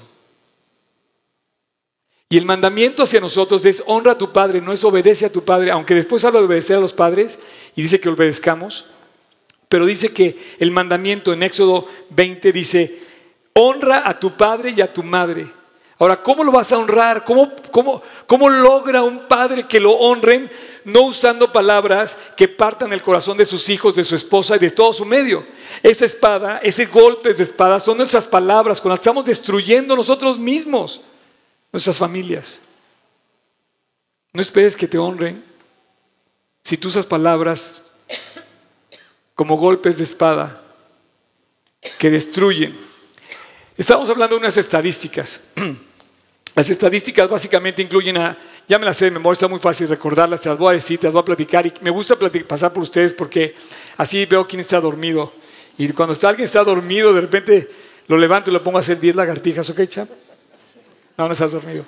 Y 2.29 2.37
el 2.37 2.45
mandamiento 2.45 3.03
hacia 3.03 3.21
nosotros 3.21 3.65
es 3.65 3.83
honra 3.85 4.13
a 4.13 4.17
tu 4.17 4.33
padre, 4.33 4.59
no 4.59 4.73
es 4.73 4.83
obedece 4.83 5.25
a 5.25 5.31
tu 5.31 5.43
padre, 5.43 5.71
aunque 5.71 5.93
después 5.93 6.25
habla 6.25 6.39
de 6.39 6.47
obedecer 6.47 6.77
a 6.77 6.81
los 6.81 6.93
padres 6.93 7.41
y 7.75 7.83
dice 7.83 7.99
que 7.99 8.09
obedezcamos, 8.09 8.87
pero 9.69 9.85
dice 9.85 10.13
que 10.13 10.37
el 10.59 10.71
mandamiento 10.71 11.33
en 11.33 11.43
Éxodo 11.43 11.87
20 12.09 12.51
dice, 12.51 12.99
honra 13.53 14.03
a 14.05 14.19
tu 14.19 14.35
padre 14.35 14.73
y 14.75 14.81
a 14.81 14.91
tu 14.91 15.03
madre. 15.03 15.47
Ahora, 15.97 16.21
¿cómo 16.21 16.43
lo 16.43 16.51
vas 16.51 16.71
a 16.71 16.77
honrar? 16.77 17.23
¿Cómo, 17.23 17.51
cómo, 17.71 18.01
cómo 18.27 18.49
logra 18.49 19.03
un 19.03 19.27
padre 19.27 19.65
que 19.67 19.79
lo 19.79 19.91
honren? 19.91 20.51
No 20.85 21.01
usando 21.01 21.51
palabras 21.51 22.15
que 22.37 22.47
partan 22.47 22.93
el 22.93 23.01
corazón 23.01 23.37
de 23.37 23.45
sus 23.45 23.67
hijos, 23.69 23.95
de 23.95 24.03
su 24.03 24.15
esposa 24.15 24.55
y 24.55 24.59
de 24.59 24.69
todo 24.69 24.93
su 24.93 25.03
medio. 25.03 25.45
Esa 25.83 26.05
espada, 26.05 26.59
ese 26.59 26.85
golpe 26.85 27.33
de 27.33 27.43
espada 27.43 27.79
son 27.79 27.97
nuestras 27.97 28.27
palabras 28.27 28.79
con 28.79 28.91
las 28.91 28.99
que 28.99 29.03
estamos 29.03 29.25
destruyendo 29.25 29.95
nosotros 29.95 30.37
mismos, 30.37 31.01
nuestras 31.71 31.97
familias. 31.97 32.61
No 34.31 34.41
esperes 34.41 34.75
que 34.75 34.87
te 34.87 34.97
honren 34.97 35.43
si 36.63 36.77
tú 36.77 36.87
usas 36.87 37.05
palabras 37.05 37.83
como 39.33 39.57
golpes 39.57 39.97
de 39.97 40.03
espada 40.03 40.61
que 41.97 42.11
destruyen. 42.11 42.77
Estamos 43.75 44.09
hablando 44.09 44.35
de 44.35 44.41
unas 44.41 44.57
estadísticas. 44.57 45.45
Las 46.55 46.69
estadísticas 46.69 47.27
básicamente 47.27 47.81
incluyen 47.81 48.17
a, 48.17 48.37
ya 48.67 48.79
me 48.79 48.85
las 48.85 48.97
sé 48.97 49.05
de 49.05 49.11
memoria, 49.11 49.33
está 49.33 49.47
muy 49.47 49.59
fácil 49.59 49.87
recordarlas, 49.87 50.41
te 50.41 50.49
las 50.49 50.57
voy 50.57 50.71
a 50.71 50.73
decir, 50.73 50.99
te 50.99 51.07
las 51.07 51.13
voy 51.13 51.21
a 51.21 51.25
platicar 51.25 51.65
y 51.65 51.73
me 51.81 51.89
gusta 51.89 52.17
pasar 52.47 52.73
por 52.73 52.83
ustedes 52.83 53.13
porque 53.13 53.53
así 53.97 54.25
veo 54.25 54.47
quién 54.47 54.59
está 54.59 54.79
dormido. 54.79 55.31
Y 55.77 55.89
cuando 55.89 56.13
está, 56.13 56.29
alguien 56.29 56.45
está 56.45 56.63
dormido, 56.63 57.13
de 57.13 57.21
repente 57.21 57.69
lo 58.07 58.17
levanto 58.17 58.49
y 58.49 58.53
lo 58.53 58.63
pongo 58.63 58.77
a 58.77 58.81
hacer 58.81 58.99
10 58.99 59.15
lagartijas, 59.15 59.69
¿ok, 59.69 59.81
chap? 59.87 60.09
No, 61.17 61.27
no 61.27 61.33
estás 61.33 61.51
dormido. 61.51 61.85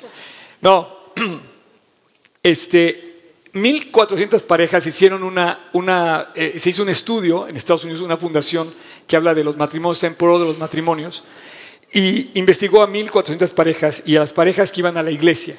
No, 0.62 1.14
este, 2.44 3.08
1.400 3.54 4.44
parejas 4.44 4.86
hicieron 4.86 5.24
una, 5.24 5.70
una 5.74 6.30
eh, 6.36 6.60
se 6.60 6.70
hizo 6.70 6.84
un 6.84 6.90
estudio 6.90 7.48
en 7.48 7.58
Estados 7.58 7.84
Unidos, 7.84 8.02
una 8.02 8.18
fundación 8.18 8.72
que 9.08 9.16
habla 9.16 9.34
de 9.34 9.44
los 9.44 9.58
matrimonios, 9.58 10.04
en 10.04 10.16
pro 10.16 10.38
de 10.40 10.46
los 10.46 10.58
matrimonios, 10.58 11.24
y 11.92 12.38
investigó 12.38 12.84
a 12.84 12.88
1.400 12.88 13.52
parejas 13.54 14.04
y 14.06 14.16
a 14.16 14.20
las 14.20 14.34
parejas 14.34 14.72
que 14.72 14.82
iban 14.82 14.98
a 14.98 15.04
la 15.04 15.12
iglesia, 15.12 15.58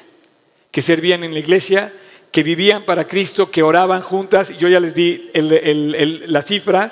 que 0.71 0.81
servían 0.81 1.23
en 1.23 1.33
la 1.33 1.39
iglesia, 1.39 1.93
que 2.31 2.43
vivían 2.43 2.85
para 2.85 3.07
Cristo, 3.07 3.49
que 3.49 3.63
oraban 3.63 4.01
juntas. 4.01 4.57
Yo 4.57 4.67
ya 4.67 4.79
les 4.79 4.93
di 4.93 5.29
la 5.33 6.41
cifra 6.41 6.91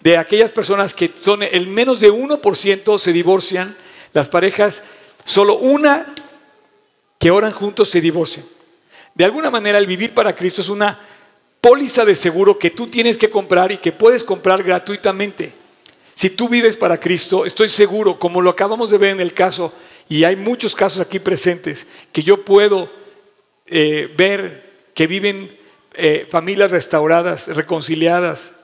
de 0.00 0.16
aquellas 0.16 0.52
personas 0.52 0.94
que 0.94 1.10
son 1.14 1.42
el 1.42 1.66
menos 1.66 2.00
de 2.00 2.10
1% 2.10 2.98
se 2.98 3.12
divorcian, 3.12 3.76
las 4.12 4.28
parejas, 4.28 4.84
solo 5.24 5.58
una 5.58 6.14
que 7.18 7.30
oran 7.30 7.52
juntos 7.52 7.90
se 7.90 8.00
divorcian. 8.00 8.46
De 9.14 9.24
alguna 9.24 9.50
manera 9.50 9.78
el 9.78 9.86
vivir 9.86 10.14
para 10.14 10.34
Cristo 10.34 10.62
es 10.62 10.70
una 10.70 10.98
póliza 11.60 12.06
de 12.06 12.14
seguro 12.14 12.58
que 12.58 12.70
tú 12.70 12.86
tienes 12.86 13.18
que 13.18 13.28
comprar 13.28 13.70
y 13.70 13.76
que 13.76 13.92
puedes 13.92 14.24
comprar 14.24 14.62
gratuitamente. 14.62 15.52
Si 16.14 16.30
tú 16.30 16.48
vives 16.48 16.76
para 16.76 16.98
Cristo, 16.98 17.44
estoy 17.44 17.68
seguro, 17.68 18.18
como 18.18 18.40
lo 18.40 18.50
acabamos 18.50 18.90
de 18.90 18.98
ver 18.98 19.10
en 19.10 19.20
el 19.20 19.34
caso, 19.34 19.72
y 20.08 20.24
hay 20.24 20.36
muchos 20.36 20.74
casos 20.74 21.00
aquí 21.00 21.18
presentes, 21.18 21.86
que 22.12 22.22
yo 22.22 22.44
puedo 22.44 22.90
eh, 23.70 24.12
ver 24.16 24.90
que 24.94 25.06
viven 25.06 25.56
eh, 25.94 26.26
familias 26.28 26.72
restauradas, 26.72 27.46
reconciliadas, 27.46 28.56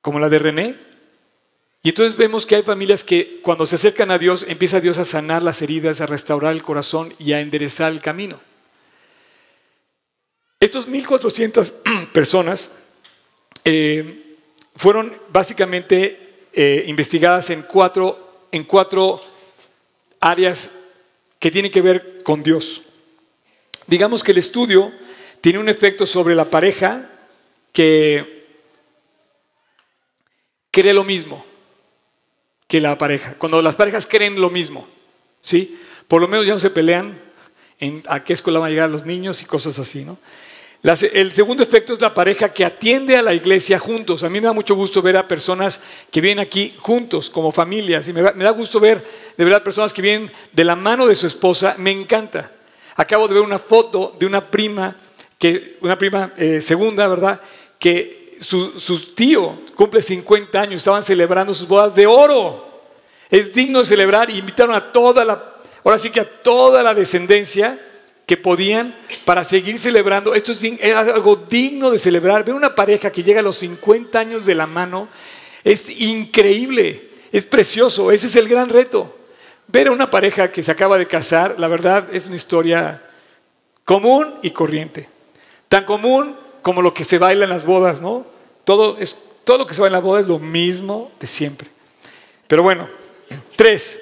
como 0.00 0.18
la 0.18 0.30
de 0.30 0.38
René. 0.38 0.76
Y 1.82 1.90
entonces 1.90 2.16
vemos 2.16 2.46
que 2.46 2.56
hay 2.56 2.62
familias 2.62 3.04
que 3.04 3.40
cuando 3.42 3.66
se 3.66 3.74
acercan 3.74 4.10
a 4.10 4.18
Dios, 4.18 4.46
empieza 4.48 4.80
Dios 4.80 4.96
a 4.96 5.04
sanar 5.04 5.42
las 5.42 5.60
heridas, 5.60 6.00
a 6.00 6.06
restaurar 6.06 6.52
el 6.52 6.62
corazón 6.62 7.14
y 7.18 7.34
a 7.34 7.40
enderezar 7.40 7.92
el 7.92 8.00
camino. 8.00 8.40
Estos 10.58 10.88
1.400 10.88 12.08
personas 12.12 12.78
eh, 13.62 14.36
fueron 14.74 15.14
básicamente 15.30 16.20
investigadas 16.86 17.50
en 17.50 17.62
cuatro, 17.62 18.46
en 18.52 18.62
cuatro 18.62 19.20
áreas 20.20 20.70
que 21.40 21.50
tienen 21.50 21.72
que 21.72 21.82
ver 21.82 22.22
con 22.22 22.42
Dios. 22.42 22.84
Digamos 23.86 24.22
que 24.22 24.32
el 24.32 24.38
estudio 24.38 24.92
tiene 25.40 25.58
un 25.58 25.68
efecto 25.68 26.06
sobre 26.06 26.34
la 26.34 26.46
pareja 26.46 27.10
que 27.72 28.46
cree 30.70 30.94
lo 30.94 31.04
mismo 31.04 31.44
que 32.66 32.80
la 32.80 32.96
pareja. 32.96 33.34
Cuando 33.38 33.60
las 33.62 33.76
parejas 33.76 34.06
creen 34.06 34.40
lo 34.40 34.50
mismo, 34.50 34.88
¿sí? 35.40 35.78
Por 36.08 36.20
lo 36.20 36.28
menos 36.28 36.46
ya 36.46 36.54
no 36.54 36.58
se 36.58 36.70
pelean 36.70 37.20
en 37.78 38.02
a 38.06 38.24
qué 38.24 38.32
escuela 38.32 38.58
van 38.58 38.68
a 38.68 38.70
llegar 38.70 38.90
los 38.90 39.04
niños 39.04 39.42
y 39.42 39.44
cosas 39.44 39.78
así, 39.78 40.04
¿no? 40.04 40.18
el 40.84 41.32
segundo 41.32 41.62
efecto 41.62 41.94
es 41.94 42.00
la 42.02 42.12
pareja 42.12 42.52
que 42.52 42.62
atiende 42.62 43.16
a 43.16 43.22
la 43.22 43.32
iglesia 43.32 43.78
juntos. 43.78 44.22
A 44.22 44.28
mí 44.28 44.38
me 44.38 44.48
da 44.48 44.52
mucho 44.52 44.74
gusto 44.74 45.00
ver 45.00 45.16
a 45.16 45.26
personas 45.26 45.80
que 46.10 46.20
vienen 46.20 46.44
aquí 46.44 46.74
juntos, 46.78 47.30
como 47.30 47.52
familias. 47.52 48.06
Y 48.08 48.12
me, 48.12 48.20
da 48.20 48.50
gusto 48.50 48.80
ver, 48.80 49.02
de 49.34 49.44
verdad, 49.44 49.62
personas 49.62 49.94
que 49.94 50.02
vienen 50.02 50.30
de 50.52 50.62
la 50.62 50.76
mano 50.76 51.06
de 51.06 51.14
su 51.14 51.26
esposa. 51.26 51.74
Me 51.78 51.90
encanta. 51.90 52.52
Acabo 52.96 53.28
de 53.28 53.34
ver 53.34 53.42
una 53.42 53.58
foto 53.58 54.14
de 54.18 54.26
una 54.26 54.50
prima, 54.50 54.96
que, 55.38 55.78
una 55.80 55.98
prima 55.98 56.32
eh, 56.36 56.60
segunda, 56.60 57.08
¿verdad? 57.08 57.40
Que 57.78 58.36
su, 58.40 58.78
su 58.78 59.14
tío 59.14 59.58
cumple 59.74 60.02
50 60.02 60.60
años, 60.60 60.76
estaban 60.76 61.02
celebrando 61.02 61.52
sus 61.54 61.66
bodas 61.66 61.94
de 61.94 62.06
oro. 62.06 62.72
Es 63.30 63.54
digno 63.54 63.80
de 63.80 63.84
celebrar 63.84 64.30
y 64.30 64.38
invitaron 64.38 64.74
a 64.74 64.92
toda 64.92 65.24
la, 65.24 65.54
ahora 65.82 65.98
sí 65.98 66.10
que 66.10 66.20
a 66.20 66.24
toda 66.42 66.82
la 66.82 66.94
descendencia 66.94 67.78
que 68.26 68.36
podían 68.36 68.94
para 69.24 69.44
seguir 69.44 69.78
celebrando. 69.78 70.34
Esto 70.34 70.52
es, 70.52 70.62
algo 70.94 71.36
digno 71.36 71.90
de 71.90 71.98
celebrar. 71.98 72.44
Ver 72.44 72.54
una 72.54 72.74
pareja 72.74 73.10
que 73.10 73.22
llega 73.22 73.40
a 73.40 73.42
los 73.42 73.56
50 73.56 74.18
años 74.18 74.46
de 74.46 74.54
la 74.54 74.66
mano 74.66 75.08
es 75.62 75.88
increíble, 76.00 77.10
es 77.32 77.44
precioso, 77.44 78.12
ese 78.12 78.26
es 78.26 78.36
el 78.36 78.48
gran 78.48 78.68
reto. 78.68 79.14
Ver 79.66 79.88
a 79.88 79.92
una 79.92 80.10
pareja 80.10 80.52
que 80.52 80.62
se 80.62 80.70
acaba 80.70 80.98
de 80.98 81.06
casar, 81.06 81.56
la 81.58 81.68
verdad 81.68 82.06
es 82.12 82.26
una 82.26 82.36
historia 82.36 83.02
común 83.84 84.34
y 84.42 84.50
corriente. 84.50 85.08
Tan 85.68 85.84
común 85.84 86.36
como 86.62 86.82
lo 86.82 86.94
que 86.94 87.04
se 87.04 87.18
baila 87.18 87.44
en 87.44 87.50
las 87.50 87.66
bodas, 87.66 88.00
¿no? 88.00 88.26
Todo, 88.64 88.96
es, 88.98 89.18
todo 89.44 89.58
lo 89.58 89.66
que 89.66 89.74
se 89.74 89.80
baila 89.80 89.98
en 89.98 90.02
las 90.02 90.06
bodas 90.06 90.22
es 90.22 90.28
lo 90.28 90.38
mismo 90.38 91.12
de 91.20 91.26
siempre. 91.26 91.68
Pero 92.46 92.62
bueno, 92.62 92.88
tres, 93.56 94.00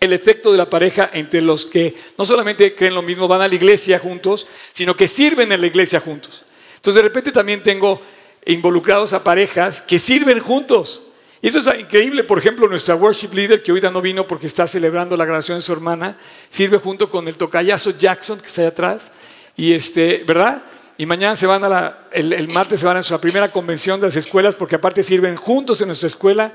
el 0.00 0.12
efecto 0.12 0.52
de 0.52 0.58
la 0.58 0.68
pareja 0.68 1.10
entre 1.12 1.40
los 1.40 1.64
que 1.64 1.94
no 2.18 2.24
solamente 2.24 2.74
creen 2.74 2.94
lo 2.94 3.02
mismo, 3.02 3.26
van 3.26 3.40
a 3.40 3.48
la 3.48 3.54
iglesia 3.54 3.98
juntos, 3.98 4.46
sino 4.72 4.96
que 4.96 5.08
sirven 5.08 5.50
en 5.52 5.60
la 5.60 5.66
iglesia 5.66 6.00
juntos. 6.00 6.44
Entonces 6.76 7.02
de 7.02 7.08
repente 7.08 7.32
también 7.32 7.62
tengo 7.62 8.00
involucrados 8.44 9.12
a 9.12 9.24
parejas 9.24 9.80
que 9.80 9.98
sirven 9.98 10.40
juntos. 10.40 11.02
Y 11.44 11.48
eso 11.48 11.58
es 11.58 11.78
increíble. 11.78 12.24
Por 12.24 12.38
ejemplo, 12.38 12.66
nuestra 12.68 12.94
worship 12.94 13.34
leader, 13.34 13.62
que 13.62 13.70
hoy 13.70 13.78
no 13.82 14.00
vino 14.00 14.26
porque 14.26 14.46
está 14.46 14.66
celebrando 14.66 15.14
la 15.14 15.26
graduación 15.26 15.58
de 15.58 15.62
su 15.62 15.74
hermana, 15.74 16.16
sirve 16.48 16.78
junto 16.78 17.10
con 17.10 17.28
el 17.28 17.36
tocayazo 17.36 17.90
Jackson, 17.98 18.40
que 18.40 18.46
está 18.46 18.62
ahí 18.62 18.68
atrás. 18.68 19.12
Y 19.54 19.74
este, 19.74 20.24
¿verdad? 20.26 20.62
Y 20.96 21.04
mañana 21.04 21.36
se 21.36 21.46
van 21.46 21.62
a 21.62 21.68
la, 21.68 22.08
el, 22.12 22.32
el 22.32 22.48
martes 22.48 22.80
se 22.80 22.86
van 22.86 22.96
a 22.96 23.02
su 23.02 23.20
primera 23.20 23.52
convención 23.52 24.00
de 24.00 24.06
las 24.06 24.16
escuelas, 24.16 24.56
porque 24.56 24.76
aparte 24.76 25.02
sirven 25.02 25.36
juntos 25.36 25.82
en 25.82 25.88
nuestra 25.88 26.06
escuela 26.06 26.54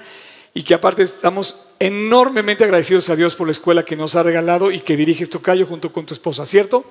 y 0.56 0.64
que 0.64 0.74
aparte 0.74 1.04
estamos 1.04 1.68
enormemente 1.78 2.64
agradecidos 2.64 3.12
a 3.12 3.16
Dios 3.16 3.36
por 3.36 3.46
la 3.46 3.52
escuela 3.52 3.86
que 3.86 3.96
nos 3.96 4.16
ha 4.16 4.24
regalado 4.24 4.72
y 4.72 4.80
que 4.80 4.98
dirige 4.98 5.28
Tocayo 5.28 5.68
junto 5.68 5.94
con 5.94 6.08
tu 6.08 6.16
esposa, 6.16 6.48
¿cierto? 6.48 6.84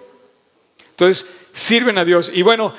Entonces, 0.90 1.36
sirven 1.52 1.98
a 1.98 2.04
Dios. 2.04 2.30
Y 2.32 2.42
bueno, 2.42 2.74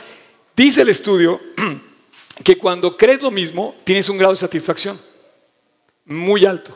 dice 0.56 0.84
el 0.84 0.88
estudio 0.88 1.42
que 2.46 2.58
cuando 2.58 2.96
crees 2.96 3.22
lo 3.22 3.32
mismo, 3.32 3.76
tienes 3.84 4.08
un 4.08 4.18
grado 4.18 4.32
de 4.32 4.40
satisfacción 4.40 5.09
muy 6.10 6.46
alto. 6.46 6.76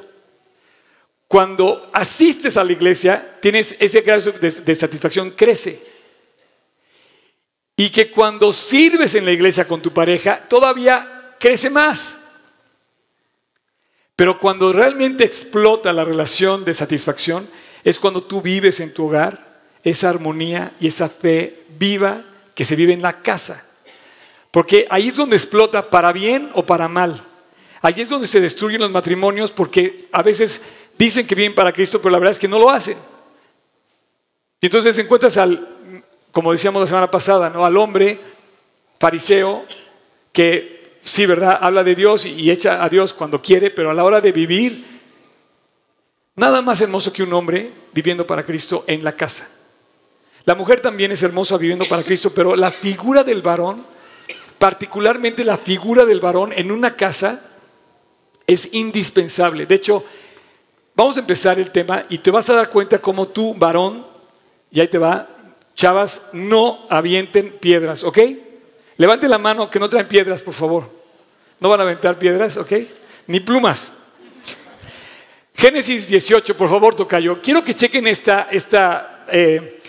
Cuando 1.27 1.89
asistes 1.91 2.55
a 2.57 2.63
la 2.63 2.71
iglesia, 2.71 3.37
tienes 3.41 3.75
ese 3.79 4.01
grado 4.01 4.31
de, 4.31 4.51
de 4.51 4.75
satisfacción 4.75 5.31
crece. 5.31 5.81
Y 7.75 7.89
que 7.89 8.11
cuando 8.11 8.53
sirves 8.53 9.15
en 9.15 9.25
la 9.25 9.31
iglesia 9.31 9.67
con 9.67 9.81
tu 9.81 9.91
pareja, 9.91 10.47
todavía 10.47 11.35
crece 11.39 11.69
más. 11.69 12.19
Pero 14.15 14.37
cuando 14.37 14.71
realmente 14.71 15.23
explota 15.23 15.91
la 15.91 16.03
relación 16.03 16.63
de 16.63 16.75
satisfacción, 16.75 17.49
es 17.83 17.97
cuando 17.97 18.23
tú 18.23 18.41
vives 18.41 18.79
en 18.79 18.93
tu 18.93 19.07
hogar 19.07 19.53
esa 19.83 20.09
armonía 20.09 20.73
y 20.79 20.87
esa 20.87 21.09
fe 21.09 21.65
viva 21.77 22.23
que 22.53 22.63
se 22.63 22.75
vive 22.75 22.93
en 22.93 23.01
la 23.01 23.21
casa. 23.21 23.65
Porque 24.51 24.85
ahí 24.91 25.07
es 25.07 25.15
donde 25.15 25.35
explota 25.35 25.89
para 25.89 26.13
bien 26.13 26.51
o 26.53 26.63
para 26.63 26.87
mal. 26.87 27.32
Ahí 27.83 27.95
es 27.97 28.07
donde 28.07 28.27
se 28.27 28.39
destruyen 28.39 28.79
los 28.79 28.91
matrimonios 28.91 29.51
porque 29.51 30.07
a 30.13 30.23
veces 30.23 30.63
dicen 30.97 31.27
que 31.27 31.35
viven 31.35 31.53
para 31.53 31.73
Cristo, 31.73 32.01
pero 32.01 32.11
la 32.11 32.17
verdad 32.17 32.31
es 32.31 32.39
que 32.39 32.47
no 32.47 32.57
lo 32.57 32.69
hacen. 32.69 32.97
Y 34.61 34.67
entonces 34.67 34.97
encuentras 34.97 35.35
al, 35.35 35.67
como 36.31 36.53
decíamos 36.53 36.79
la 36.81 36.87
semana 36.87 37.11
pasada, 37.11 37.49
¿no? 37.49 37.65
al 37.65 37.75
hombre 37.75 38.21
fariseo 38.97 39.65
que 40.31 40.97
sí, 41.03 41.25
¿verdad? 41.25 41.59
Habla 41.59 41.83
de 41.83 41.93
Dios 41.93 42.25
y 42.25 42.49
echa 42.49 42.81
a 42.81 42.87
Dios 42.87 43.11
cuando 43.11 43.41
quiere, 43.41 43.69
pero 43.69 43.91
a 43.91 43.93
la 43.93 44.05
hora 44.05 44.21
de 44.21 44.31
vivir, 44.31 45.01
nada 46.37 46.61
más 46.61 46.79
hermoso 46.79 47.11
que 47.11 47.23
un 47.23 47.33
hombre 47.33 47.69
viviendo 47.91 48.25
para 48.25 48.45
Cristo 48.45 48.85
en 48.87 49.03
la 49.03 49.11
casa. 49.17 49.49
La 50.45 50.55
mujer 50.55 50.79
también 50.79 51.11
es 51.11 51.21
hermosa 51.21 51.57
viviendo 51.57 51.83
para 51.83 52.03
Cristo, 52.03 52.31
pero 52.33 52.55
la 52.55 52.71
figura 52.71 53.25
del 53.25 53.41
varón, 53.41 53.85
particularmente 54.57 55.43
la 55.43 55.57
figura 55.57 56.05
del 56.05 56.21
varón 56.21 56.53
en 56.53 56.71
una 56.71 56.95
casa, 56.95 57.49
es 58.47 58.73
indispensable. 58.73 59.65
De 59.65 59.75
hecho, 59.75 60.03
vamos 60.95 61.17
a 61.17 61.21
empezar 61.21 61.59
el 61.59 61.71
tema 61.71 62.05
y 62.09 62.17
te 62.19 62.31
vas 62.31 62.49
a 62.49 62.55
dar 62.55 62.69
cuenta 62.69 62.99
cómo 62.99 63.27
tú, 63.27 63.53
varón, 63.53 64.05
y 64.71 64.79
ahí 64.79 64.87
te 64.87 64.97
va, 64.97 65.29
chavas, 65.75 66.29
no 66.33 66.85
avienten 66.89 67.57
piedras, 67.59 68.03
¿ok? 68.03 68.19
Levante 68.97 69.27
la 69.27 69.37
mano 69.37 69.69
que 69.69 69.79
no 69.79 69.89
traen 69.89 70.07
piedras, 70.07 70.41
por 70.41 70.53
favor. 70.53 70.89
No 71.59 71.69
van 71.69 71.79
a 71.79 71.83
aventar 71.83 72.17
piedras, 72.17 72.57
¿ok? 72.57 72.73
Ni 73.27 73.39
plumas. 73.39 73.93
Génesis 75.55 76.07
18, 76.07 76.57
por 76.57 76.69
favor, 76.69 76.95
Tocayo. 76.95 77.41
Quiero 77.41 77.63
que 77.63 77.73
chequen 77.73 78.07
esta, 78.07 78.47
esta, 78.51 79.25
eh, 79.31 79.79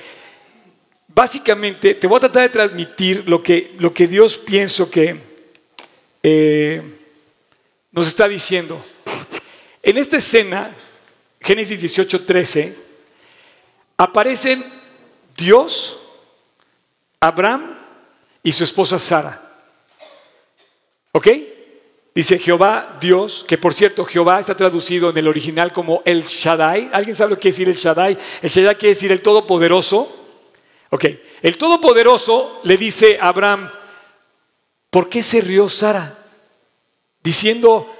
básicamente 1.09 1.95
te 1.95 2.07
voy 2.07 2.19
a 2.19 2.21
tratar 2.21 2.43
de 2.43 2.49
transmitir 2.51 3.25
lo 3.27 3.43
que, 3.43 3.75
lo 3.79 3.93
que 3.93 4.07
Dios 4.07 4.37
pienso 4.37 4.91
que 4.91 5.19
eh, 6.23 6.83
nos 7.95 8.09
está 8.09 8.27
diciendo. 8.27 8.85
En 9.83 9.97
esta 9.99 10.17
escena, 10.17 10.75
Génesis 11.41 11.81
18, 11.81 12.25
13, 12.25 12.77
aparecen 13.97 14.65
Dios, 15.37 16.03
Abraham 17.21 17.79
y 18.43 18.53
su 18.53 18.65
esposa 18.65 18.99
Sara. 18.99 19.41
¿Ok? 21.13 21.29
Dice 22.15 22.39
Jehová 22.39 22.97
Dios, 23.01 23.45
que 23.47 23.59
por 23.59 23.75
cierto 23.75 24.05
Jehová 24.05 24.41
está 24.41 24.57
traducido 24.57 25.11
en 25.11 25.19
el 25.19 25.29
original 25.29 25.73
como 25.73 26.03
el 26.05 26.25
Shaddai. 26.25 26.91
¿Alguien 26.93 27.15
sabe 27.15 27.31
lo 27.31 27.37
que 27.37 27.43
quiere 27.43 27.57
decir 27.57 27.69
el 27.69 27.77
Shaddai? 27.77 28.19
El 28.43 28.51
Shaddai 28.51 28.77
quiere 28.77 28.95
decir 28.95 29.13
el 29.13 29.23
Todopoderoso. 29.23 30.27
Ok, 30.91 31.05
el 31.43 31.57
Todopoderoso 31.57 32.61
le 32.65 32.77
dice 32.77 33.19
a 33.21 33.29
Abraham, 33.29 33.71
¿por 34.91 35.09
qué 35.09 35.23
se 35.23 35.41
rió 35.41 35.69
Sara? 35.69 36.24
Diciendo, 37.25 37.91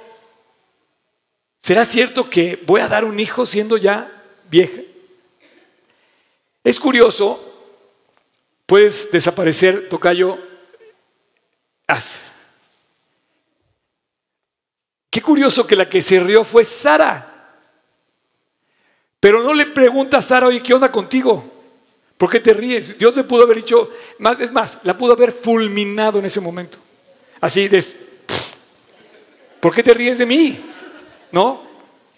¿será 1.59 1.83
cierto 1.83 2.29
que 2.29 2.61
voy 2.63 2.79
a 2.79 2.87
dar 2.87 3.03
un 3.03 3.19
hijo 3.19 3.43
siendo 3.47 3.75
ya 3.75 4.23
vieja? 4.51 4.81
Es 6.63 6.79
curioso, 6.79 7.41
puedes 8.67 9.11
desaparecer, 9.11 9.89
tocayo, 9.89 10.37
haz. 11.87 12.21
Qué 15.09 15.23
curioso 15.23 15.65
que 15.65 15.75
la 15.75 15.89
que 15.89 16.03
se 16.03 16.19
rió 16.19 16.43
fue 16.43 16.63
Sara. 16.63 17.31
Pero 19.19 19.41
no 19.41 19.55
le 19.55 19.65
pregunta 19.65 20.17
a 20.17 20.21
Sara, 20.21 20.45
oye, 20.45 20.61
¿qué 20.61 20.75
onda 20.75 20.91
contigo? 20.91 21.51
¿Por 22.15 22.29
qué 22.29 22.39
te 22.39 22.53
ríes? 22.53 22.95
Dios 22.99 23.15
le 23.15 23.23
pudo 23.23 23.41
haber 23.41 23.57
dicho, 23.57 23.89
más, 24.19 24.39
es 24.39 24.51
más, 24.51 24.77
la 24.83 24.95
pudo 24.95 25.13
haber 25.13 25.31
fulminado 25.31 26.19
en 26.19 26.25
ese 26.25 26.39
momento. 26.39 26.77
Así 27.41 27.67
¿por 29.65 29.73
qué 29.73 29.81
te 29.81 29.95
ríes 29.95 30.19
de 30.19 30.27
mí? 30.27 30.63
No, 31.31 31.63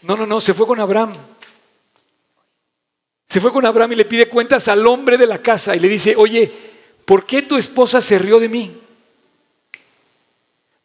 no, 0.01 0.17
no, 0.17 0.27
no, 0.27 0.41
se 0.41 0.53
fue 0.53 0.67
con 0.67 0.81
Abraham. 0.81 1.13
Se 3.25 3.39
fue 3.39 3.53
con 3.53 3.65
Abraham 3.65 3.93
y 3.93 3.95
le 3.95 4.03
pide 4.03 4.27
cuentas 4.27 4.67
al 4.67 4.85
hombre 4.85 5.15
de 5.15 5.27
la 5.27 5.41
casa 5.41 5.73
y 5.73 5.79
le 5.79 5.87
dice, 5.87 6.13
oye, 6.17 6.51
¿por 7.05 7.25
qué 7.25 7.43
tu 7.43 7.55
esposa 7.55 8.01
se 8.01 8.19
rió 8.19 8.41
de 8.41 8.49
mí? 8.49 8.77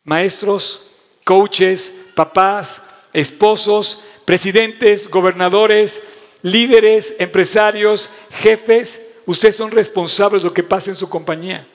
Maestros, 0.05 0.93
coaches, 1.25 1.97
papás, 2.15 2.85
esposos, 3.13 4.05
presidentes, 4.25 5.11
gobernadores, 5.11 6.05
líderes, 6.43 7.17
empresarios, 7.19 8.09
jefes, 8.31 9.15
ustedes 9.27 9.57
son 9.57 9.73
responsables 9.73 10.43
de 10.43 10.49
lo 10.49 10.55
que 10.55 10.63
pasa 10.63 10.91
en 10.91 10.97
su 10.97 11.09
compañía. 11.09 11.67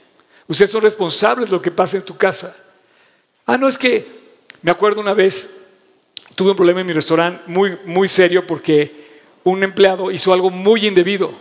Ustedes 0.47 0.71
son 0.71 0.82
responsables 0.82 1.50
de 1.50 1.58
lo 1.58 1.62
que 1.62 1.71
pasa 1.71 1.97
en 1.97 2.06
tu 2.06 2.15
casa. 2.15 2.56
Ah, 3.45 3.58
no 3.58 3.67
es 3.67 3.78
que 3.78 4.27
me 4.62 4.72
acuerdo 4.72 5.02
una 5.02 5.13
vez 5.13 5.65
tuve 6.36 6.52
un 6.52 6.56
problema 6.56 6.82
en 6.82 6.88
mi 6.88 6.93
restaurante 6.93 7.43
muy 7.48 7.78
muy 7.86 8.08
serio 8.08 8.46
porque 8.46 9.08
un 9.43 9.63
empleado 9.63 10.12
hizo 10.12 10.34
algo 10.34 10.50
muy 10.50 10.86
indebido. 10.86 11.32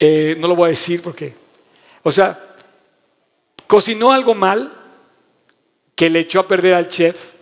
Eh, 0.00 0.36
no 0.38 0.48
lo 0.48 0.56
voy 0.56 0.66
a 0.66 0.70
decir 0.70 1.02
porque, 1.02 1.34
o 2.02 2.10
sea, 2.10 2.38
cocinó 3.66 4.12
algo 4.12 4.34
mal 4.34 4.72
que 5.94 6.10
le 6.10 6.20
echó 6.20 6.40
a 6.40 6.48
perder 6.48 6.74
al 6.74 6.88
chef 6.88 7.38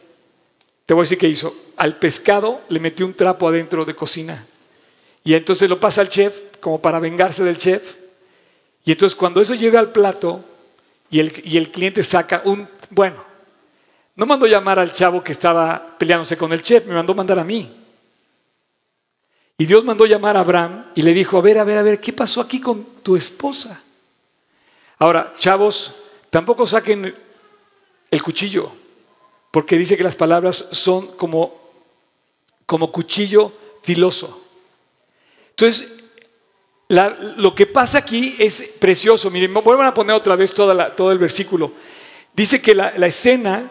te 0.86 0.94
voy 0.94 1.02
a 1.02 1.04
decir 1.04 1.18
qué 1.18 1.28
hizo. 1.28 1.54
Al 1.76 1.98
pescado 1.98 2.62
le 2.68 2.78
metió 2.78 3.04
un 3.04 3.14
trapo 3.14 3.48
adentro 3.48 3.84
de 3.84 3.94
cocina. 3.94 4.46
Y 5.24 5.34
entonces 5.34 5.68
lo 5.68 5.80
pasa 5.80 6.00
al 6.00 6.08
chef, 6.08 6.42
como 6.60 6.80
para 6.80 7.00
vengarse 7.00 7.42
del 7.42 7.58
chef. 7.58 7.96
Y 8.84 8.92
entonces 8.92 9.16
cuando 9.16 9.40
eso 9.40 9.56
llega 9.56 9.80
al 9.80 9.90
plato 9.90 10.44
y 11.10 11.18
el, 11.18 11.32
y 11.44 11.56
el 11.56 11.72
cliente 11.72 12.04
saca 12.04 12.42
un, 12.44 12.68
bueno, 12.90 13.16
no 14.16 14.26
mandó 14.26 14.46
llamar 14.46 14.78
al 14.78 14.92
chavo 14.92 15.22
que 15.22 15.32
estaba 15.32 15.96
peleándose 15.98 16.36
con 16.36 16.52
el 16.52 16.62
chef, 16.62 16.86
me 16.86 16.94
mandó 16.94 17.14
mandar 17.14 17.38
a 17.38 17.44
mí. 17.44 17.70
Y 19.58 19.64
Dios 19.64 19.84
mandó 19.84 20.04
llamar 20.06 20.36
a 20.36 20.40
Abraham 20.40 20.86
y 20.94 21.02
le 21.02 21.14
dijo, 21.14 21.38
a 21.38 21.40
ver, 21.40 21.58
a 21.58 21.64
ver, 21.64 21.78
a 21.78 21.82
ver, 21.82 22.00
¿qué 22.00 22.12
pasó 22.12 22.40
aquí 22.40 22.60
con 22.60 22.84
tu 23.02 23.16
esposa? 23.16 23.82
Ahora, 24.98 25.34
chavos, 25.38 25.96
tampoco 26.30 26.66
saquen 26.66 27.14
el 28.10 28.22
cuchillo 28.22 28.72
porque 29.50 29.78
dice 29.78 29.96
que 29.96 30.02
las 30.02 30.16
palabras 30.16 30.68
son 30.72 31.08
como, 31.16 31.70
como 32.66 32.92
cuchillo 32.92 33.52
filoso. 33.82 34.44
Entonces, 35.50 36.04
lo 36.88 37.54
que 37.54 37.66
pasa 37.66 37.98
aquí 37.98 38.36
es 38.38 38.74
precioso. 38.78 39.30
Miren, 39.30 39.54
vuelvan 39.54 39.86
a 39.86 39.94
poner 39.94 40.14
otra 40.14 40.36
vez 40.36 40.52
todo 40.52 41.10
el 41.10 41.18
versículo. 41.18 41.72
Dice 42.34 42.60
que 42.60 42.74
la, 42.74 42.90
escena 43.06 43.70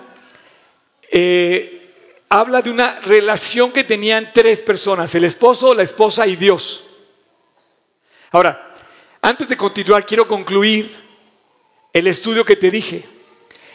eh, 1.18 2.26
habla 2.28 2.62
de 2.62 2.70
una 2.70 3.00
relación 3.00 3.72
que 3.72 3.86
tenían 3.86 4.32
tres 4.34 4.60
personas, 4.60 5.16
el 5.16 5.24
esposo, 5.24 5.74
la 5.74 5.84
esposa 5.84 6.28
y 6.28 6.36
Dios. 6.36 6.88
Ahora, 8.32 8.76
antes 9.22 9.48
de 9.48 9.56
continuar, 9.56 10.06
quiero 10.06 10.28
concluir 10.28 10.94
el 11.94 12.08
estudio 12.08 12.44
que 12.44 12.58
te 12.58 12.70
dije. 12.70 13.06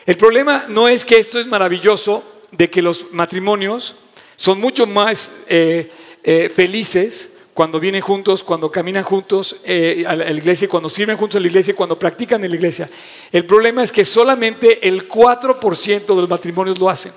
El 0.04 0.18
problema 0.18 0.66
no 0.68 0.86
es 0.86 1.02
que 1.02 1.18
esto 1.18 1.40
es 1.40 1.46
maravilloso, 1.46 2.42
de 2.50 2.68
que 2.68 2.82
los 2.82 3.10
matrimonios 3.10 3.96
son 4.36 4.60
mucho 4.60 4.86
más 4.86 5.32
eh, 5.48 5.90
eh, 6.22 6.52
felices 6.54 7.38
cuando 7.54 7.80
vienen 7.80 8.02
juntos, 8.02 8.44
cuando 8.44 8.70
caminan 8.70 9.04
juntos 9.04 9.62
a 10.06 10.14
la 10.14 10.30
iglesia, 10.30 10.68
cuando 10.68 10.90
sirven 10.90 11.16
juntos 11.16 11.36
a 11.36 11.40
la 11.40 11.46
iglesia, 11.46 11.74
cuando 11.74 11.98
practican 11.98 12.44
en 12.44 12.50
la 12.50 12.56
iglesia. 12.56 12.90
El 13.32 13.46
problema 13.46 13.82
es 13.82 13.90
que 13.90 14.04
solamente 14.04 14.86
el 14.86 15.08
4% 15.08 16.06
de 16.06 16.14
los 16.14 16.28
matrimonios 16.28 16.78
lo 16.78 16.90
hacen. 16.90 17.12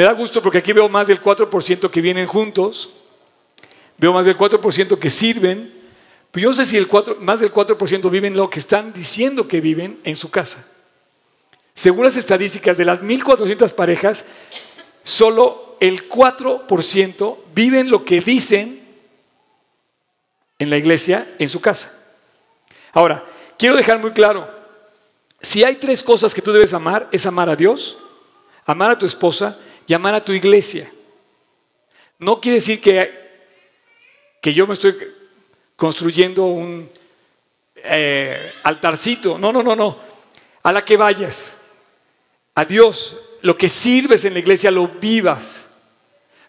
Me 0.00 0.06
da 0.06 0.12
gusto 0.12 0.40
porque 0.40 0.56
aquí 0.56 0.72
veo 0.72 0.88
más 0.88 1.08
del 1.08 1.20
4% 1.20 1.90
que 1.90 2.00
vienen 2.00 2.26
juntos, 2.26 2.94
veo 3.98 4.14
más 4.14 4.24
del 4.24 4.34
4% 4.34 4.98
que 4.98 5.10
sirven, 5.10 5.70
pero 6.30 6.44
yo 6.44 6.48
no 6.48 6.56
sé 6.56 6.64
si 6.64 6.78
el 6.78 6.88
más 7.18 7.40
del 7.40 7.52
4% 7.52 8.08
viven 8.08 8.34
lo 8.34 8.48
que 8.48 8.60
están 8.60 8.94
diciendo 8.94 9.46
que 9.46 9.60
viven 9.60 10.00
en 10.04 10.16
su 10.16 10.30
casa. 10.30 10.66
Según 11.74 12.06
las 12.06 12.16
estadísticas 12.16 12.78
de 12.78 12.86
las 12.86 13.02
1.400 13.02 13.74
parejas, 13.74 14.28
solo 15.02 15.76
el 15.80 16.08
4% 16.08 17.36
viven 17.54 17.90
lo 17.90 18.02
que 18.02 18.22
dicen 18.22 18.80
en 20.58 20.70
la 20.70 20.78
iglesia 20.78 21.30
en 21.38 21.50
su 21.50 21.60
casa. 21.60 21.94
Ahora, 22.94 23.22
quiero 23.58 23.76
dejar 23.76 23.98
muy 23.98 24.12
claro, 24.12 24.48
si 25.42 25.62
hay 25.62 25.76
tres 25.76 26.02
cosas 26.02 26.32
que 26.32 26.40
tú 26.40 26.52
debes 26.52 26.72
amar, 26.72 27.06
es 27.12 27.26
amar 27.26 27.50
a 27.50 27.56
Dios, 27.56 27.98
amar 28.64 28.92
a 28.92 28.98
tu 28.98 29.04
esposa 29.04 29.58
y 29.90 29.94
amar 29.94 30.14
a 30.14 30.24
tu 30.24 30.30
iglesia. 30.30 30.88
No 32.20 32.40
quiere 32.40 32.58
decir 32.58 32.80
que, 32.80 33.10
que 34.40 34.54
yo 34.54 34.64
me 34.64 34.74
estoy 34.74 34.94
construyendo 35.74 36.44
un 36.44 36.88
eh, 37.74 38.52
altarcito. 38.62 39.36
No, 39.36 39.52
no, 39.52 39.64
no, 39.64 39.74
no. 39.74 39.98
A 40.62 40.72
la 40.72 40.84
que 40.84 40.96
vayas. 40.96 41.58
A 42.54 42.64
Dios, 42.64 43.20
lo 43.42 43.58
que 43.58 43.68
sirves 43.68 44.24
en 44.24 44.34
la 44.34 44.38
iglesia 44.38 44.70
lo 44.70 44.86
vivas. 44.86 45.70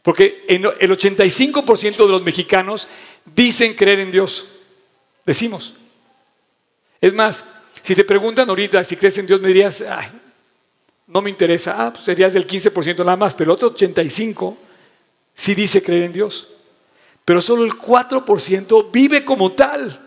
Porque 0.03 0.45
el 0.47 0.63
85% 0.63 1.97
de 1.97 2.11
los 2.11 2.21
mexicanos 2.21 2.89
dicen 3.25 3.73
creer 3.73 4.01
en 4.01 4.11
Dios. 4.11 4.49
Decimos. 5.25 5.73
Es 7.01 7.11
más, 7.11 7.47
si 7.81 7.95
te 7.95 8.03
preguntan 8.03 8.47
ahorita 8.47 8.83
si 8.83 8.97
crees 8.97 9.17
en 9.17 9.25
Dios, 9.25 9.41
me 9.41 9.47
dirías, 9.47 9.83
no 11.07 11.21
me 11.21 11.29
interesa. 11.29 11.75
Ah, 11.77 11.91
pues 11.91 12.05
serías 12.05 12.33
del 12.33 12.47
15% 12.47 12.99
nada 12.99 13.17
más, 13.17 13.35
pero 13.35 13.51
el 13.51 13.55
otro 13.55 13.75
85% 13.75 14.55
sí 15.33 15.55
dice 15.55 15.81
creer 15.81 16.03
en 16.03 16.13
Dios 16.13 16.51
pero 17.25 17.41
solo 17.41 17.63
el 17.63 17.73
4% 17.73 18.91
vive 18.91 19.23
como 19.23 19.51
tal. 19.51 19.99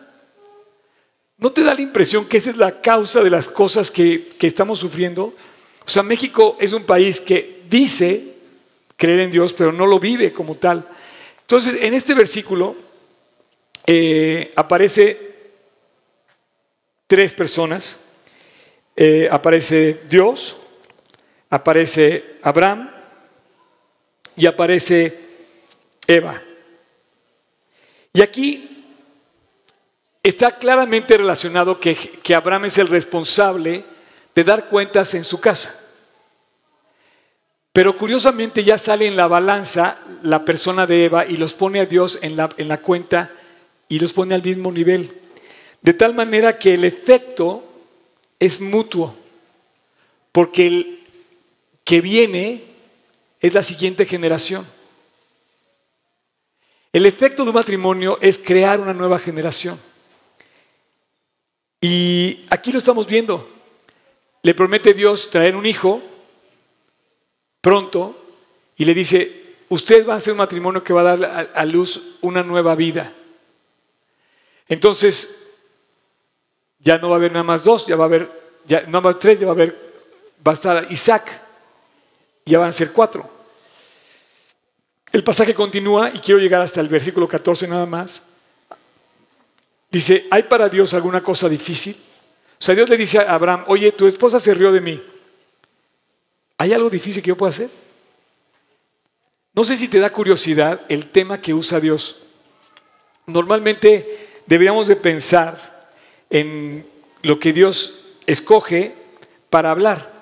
¿No 1.38 1.50
te 1.52 1.62
da 1.62 1.74
la 1.74 1.80
impresión 1.80 2.26
que 2.26 2.38
esa 2.38 2.50
es 2.50 2.56
la 2.56 2.80
causa 2.80 3.22
de 3.22 3.30
las 3.30 3.48
cosas 3.48 3.90
que, 3.90 4.34
estamos 4.40 4.78
sufriendo? 4.78 5.34
O 5.84 5.88
sea, 5.88 6.02
México 6.02 6.56
es 6.60 6.72
un 6.72 6.84
país 6.84 7.20
que 7.20 7.62
dice 7.68 8.34
creer 8.96 9.20
en 9.20 9.30
Dios, 9.30 9.52
pero 9.52 9.72
no 9.72 9.86
lo 9.86 9.98
vive 9.98 10.32
como 10.32 10.56
tal. 10.56 10.88
Entonces, 11.40 11.78
en 11.82 11.94
este 11.94 12.14
versículo 12.14 12.76
eh, 13.86 14.52
aparece 14.56 15.34
tres 17.06 17.34
personas. 17.34 18.00
Eh, 18.96 19.28
aparece 19.30 20.02
Dios, 20.08 20.56
aparece 21.50 22.38
Abraham 22.42 22.90
y 24.36 24.46
aparece 24.46 25.18
Eva. 26.06 26.42
Y 28.12 28.22
aquí 28.22 28.74
está 30.22 30.52
claramente 30.52 31.16
relacionado 31.16 31.78
que, 31.80 31.96
Abraham 32.34 32.66
es 32.66 32.78
el 32.78 32.88
responsable 32.88 33.84
de 34.34 34.44
dar 34.44 34.66
cuentas 34.66 35.14
en 35.14 35.24
su 35.24 35.40
casa. 35.40 35.80
Pero 37.72 37.96
curiosamente 37.96 38.62
ya 38.62 38.78
sale 38.78 39.06
en 39.06 39.16
la 39.16 39.26
balanza 39.26 39.98
la 40.22 40.44
persona 40.44 40.86
de 40.86 41.06
Eva 41.06 41.26
y 41.26 41.36
los 41.36 41.54
pone 41.54 41.80
a 41.80 41.86
Dios 41.86 42.20
en 42.22 42.36
la, 42.36 42.48
en 42.56 42.68
la 42.68 42.80
cuenta 42.80 43.32
y 43.88 43.98
los 43.98 44.12
pone 44.12 44.34
al 44.34 44.42
mismo 44.42 44.70
nivel. 44.70 45.12
De 45.82 45.92
tal 45.92 46.14
manera 46.14 46.58
que 46.58 46.74
el 46.74 46.84
efecto 46.84 47.64
es 48.38 48.60
mutuo, 48.60 49.14
porque 50.32 50.66
el 50.66 51.03
que 51.84 52.00
viene 52.00 52.62
es 53.40 53.52
la 53.52 53.62
siguiente 53.62 54.06
generación. 54.06 54.66
El 56.92 57.06
efecto 57.06 57.42
de 57.44 57.50
un 57.50 57.56
matrimonio 57.56 58.18
es 58.20 58.38
crear 58.38 58.80
una 58.80 58.94
nueva 58.94 59.18
generación. 59.18 59.78
Y 61.80 62.46
aquí 62.48 62.72
lo 62.72 62.78
estamos 62.78 63.06
viendo. 63.06 63.46
Le 64.42 64.54
promete 64.54 64.94
Dios 64.94 65.30
traer 65.30 65.56
un 65.56 65.66
hijo 65.66 66.02
pronto 67.60 68.16
y 68.76 68.84
le 68.84 68.94
dice, 68.94 69.56
usted 69.68 70.06
va 70.06 70.14
a 70.14 70.20
ser 70.20 70.32
un 70.32 70.38
matrimonio 70.38 70.82
que 70.82 70.92
va 70.92 71.00
a 71.00 71.16
dar 71.16 71.50
a, 71.54 71.64
luz 71.64 72.16
una 72.20 72.42
nueva 72.42 72.74
vida. 72.74 73.12
Entonces, 74.68 75.50
ya 76.78 76.98
no 76.98 77.08
va 77.08 77.16
a 77.16 77.18
haber 77.18 77.32
nada 77.32 77.44
más 77.44 77.64
dos, 77.64 77.86
ya 77.86 77.96
va 77.96 78.04
a 78.04 78.06
haber, 78.06 78.30
ya, 78.66 78.82
nada 78.82 79.00
más 79.00 79.18
tres, 79.18 79.40
ya 79.40 79.46
va 79.46 79.52
a 79.52 79.54
haber, 79.54 79.76
va 80.46 80.52
a 80.52 80.54
estar 80.54 80.86
Isaac, 80.90 81.43
ya 82.44 82.58
van 82.58 82.68
a 82.68 82.72
ser 82.72 82.92
cuatro. 82.92 83.28
El 85.12 85.22
pasaje 85.22 85.54
continúa 85.54 86.10
y 86.12 86.18
quiero 86.18 86.40
llegar 86.40 86.60
hasta 86.60 86.80
el 86.80 86.88
versículo 86.88 87.28
14 87.28 87.68
nada 87.68 87.86
más. 87.86 88.22
Dice, 89.90 90.26
¿hay 90.30 90.42
para 90.42 90.68
Dios 90.68 90.92
alguna 90.92 91.22
cosa 91.22 91.48
difícil? 91.48 91.96
O 92.58 92.62
sea, 92.64 92.74
Dios 92.74 92.90
le 92.90 92.96
dice 92.96 93.18
a 93.18 93.32
Abraham, 93.32 93.64
oye, 93.68 93.92
tu 93.92 94.06
esposa 94.06 94.40
se 94.40 94.52
rió 94.54 94.72
de 94.72 94.80
mí. 94.80 95.02
¿Hay 96.58 96.72
algo 96.72 96.90
difícil 96.90 97.22
que 97.22 97.28
yo 97.28 97.36
pueda 97.36 97.50
hacer? 97.50 97.70
No 99.52 99.62
sé 99.62 99.76
si 99.76 99.86
te 99.86 100.00
da 100.00 100.10
curiosidad 100.10 100.80
el 100.88 101.10
tema 101.10 101.40
que 101.40 101.54
usa 101.54 101.78
Dios. 101.78 102.22
Normalmente 103.26 104.40
deberíamos 104.46 104.88
de 104.88 104.96
pensar 104.96 105.92
en 106.28 106.86
lo 107.22 107.38
que 107.38 107.52
Dios 107.52 108.16
escoge 108.26 108.96
para 109.48 109.70
hablar. 109.70 110.13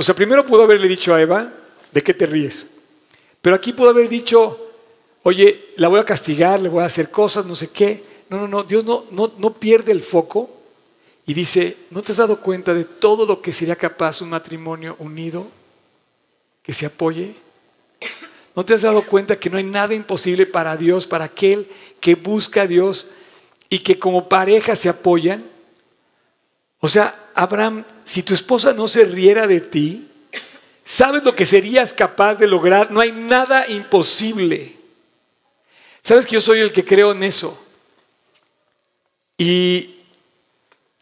O 0.00 0.02
sea, 0.04 0.14
primero 0.14 0.46
pudo 0.46 0.62
haberle 0.62 0.86
dicho 0.86 1.12
a 1.12 1.20
Eva, 1.20 1.52
¿de 1.90 2.02
qué 2.04 2.14
te 2.14 2.24
ríes? 2.24 2.70
Pero 3.42 3.56
aquí 3.56 3.72
pudo 3.72 3.90
haber 3.90 4.08
dicho, 4.08 4.70
oye, 5.24 5.72
la 5.74 5.88
voy 5.88 5.98
a 5.98 6.04
castigar, 6.04 6.60
le 6.60 6.68
voy 6.68 6.84
a 6.84 6.86
hacer 6.86 7.10
cosas, 7.10 7.44
no 7.46 7.56
sé 7.56 7.70
qué. 7.70 8.04
No, 8.30 8.38
no, 8.38 8.46
no, 8.46 8.62
Dios 8.62 8.84
no, 8.84 9.06
no, 9.10 9.32
no 9.36 9.54
pierde 9.54 9.90
el 9.90 10.00
foco 10.00 10.50
y 11.26 11.34
dice, 11.34 11.76
¿no 11.90 12.00
te 12.00 12.12
has 12.12 12.18
dado 12.18 12.40
cuenta 12.40 12.72
de 12.74 12.84
todo 12.84 13.26
lo 13.26 13.42
que 13.42 13.52
sería 13.52 13.74
capaz 13.74 14.22
un 14.22 14.28
matrimonio 14.30 14.94
unido 15.00 15.48
que 16.62 16.72
se 16.72 16.86
apoye? 16.86 17.34
¿No 18.54 18.64
te 18.64 18.74
has 18.74 18.82
dado 18.82 19.02
cuenta 19.02 19.36
que 19.36 19.50
no 19.50 19.58
hay 19.58 19.64
nada 19.64 19.94
imposible 19.94 20.46
para 20.46 20.76
Dios, 20.76 21.08
para 21.08 21.24
aquel 21.24 21.68
que 22.00 22.14
busca 22.14 22.62
a 22.62 22.66
Dios 22.68 23.10
y 23.68 23.80
que 23.80 23.98
como 23.98 24.28
pareja 24.28 24.76
se 24.76 24.88
apoyan? 24.88 25.44
O 26.78 26.88
sea, 26.88 27.30
Abraham, 27.34 27.84
si 28.08 28.22
tu 28.22 28.34
esposa 28.34 28.72
no 28.72 28.88
se 28.88 29.04
riera 29.04 29.46
de 29.46 29.60
ti, 29.60 30.08
¿Sabes 30.88 31.22
lo 31.22 31.36
que 31.36 31.44
serías 31.44 31.92
capaz 31.92 32.36
de 32.36 32.46
lograr? 32.46 32.90
No 32.90 33.00
hay 33.00 33.12
nada 33.12 33.68
imposible. 33.68 34.74
¿Sabes 36.00 36.24
que 36.24 36.32
yo 36.32 36.40
soy 36.40 36.60
el 36.60 36.72
que 36.72 36.82
creo 36.82 37.12
en 37.12 37.24
eso? 37.24 37.62
Y 39.36 39.96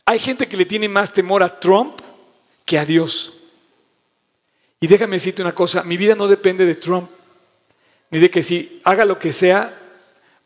hay 0.05 0.19
gente 0.19 0.49
que 0.49 0.57
le 0.57 0.65
tiene 0.65 0.89
más 0.89 1.13
temor 1.13 1.45
a 1.45 1.61
Trump 1.61 2.01
que 2.65 2.81
a 2.81 2.85
Dios. 2.85 3.35
Y 4.81 4.89
déjame 4.89 5.15
decirte 5.15 5.41
una 5.41 5.55
cosa, 5.55 5.85
mi 5.85 5.97
vida 5.97 6.17
no 6.17 6.27
depende 6.27 6.67
de 6.67 6.75
Trump, 6.75 7.09
ni 8.11 8.19
de 8.19 8.29
que 8.29 8.43
si 8.43 8.81
haga 8.83 9.05
lo 9.05 9.21
que 9.21 9.33
sea, 9.33 9.73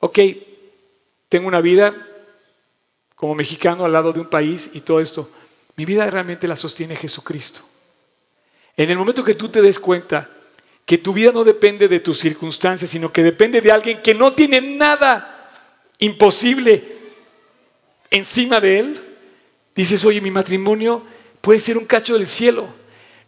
ok, 0.01 0.19
tengo 1.31 1.49
una 1.49 1.63
vida 1.63 1.95
como 3.15 3.35
mexicano 3.35 3.87
al 3.87 3.93
lado 3.93 4.13
de 4.13 4.21
un 4.21 4.29
país 4.29 4.73
y 4.75 4.83
todo 4.83 5.01
esto. 5.01 5.31
Mi 5.77 5.85
vida 5.85 6.09
realmente 6.11 6.49
la 6.49 6.57
sostiene 6.57 6.97
Jesucristo. 6.97 7.63
En 8.77 8.91
el 8.91 8.99
momento 8.99 9.25
que 9.25 9.35
tú 9.35 9.49
te 9.49 9.63
des 9.63 9.79
cuenta 9.79 10.31
que 10.87 10.99
tu 10.99 11.13
vida 11.13 11.33
no 11.33 11.45
depende 11.45 11.89
de 11.89 12.01
tus 12.01 12.19
circunstancias, 12.19 12.91
sino 12.91 13.13
que 13.13 13.23
depende 13.23 13.61
de 13.61 13.71
alguien 13.71 14.03
que 14.03 14.15
no 14.15 14.33
tiene 14.33 14.61
nada 14.61 15.51
imposible 15.99 16.99
encima 18.11 18.61
de 18.61 18.79
él, 18.81 19.01
dices, 19.75 20.05
oye, 20.05 20.21
mi 20.21 20.31
matrimonio 20.31 21.05
puede 21.41 21.61
ser 21.61 21.79
un 21.79 21.87
cacho 21.87 22.15
del 22.15 22.27
cielo. 22.27 22.67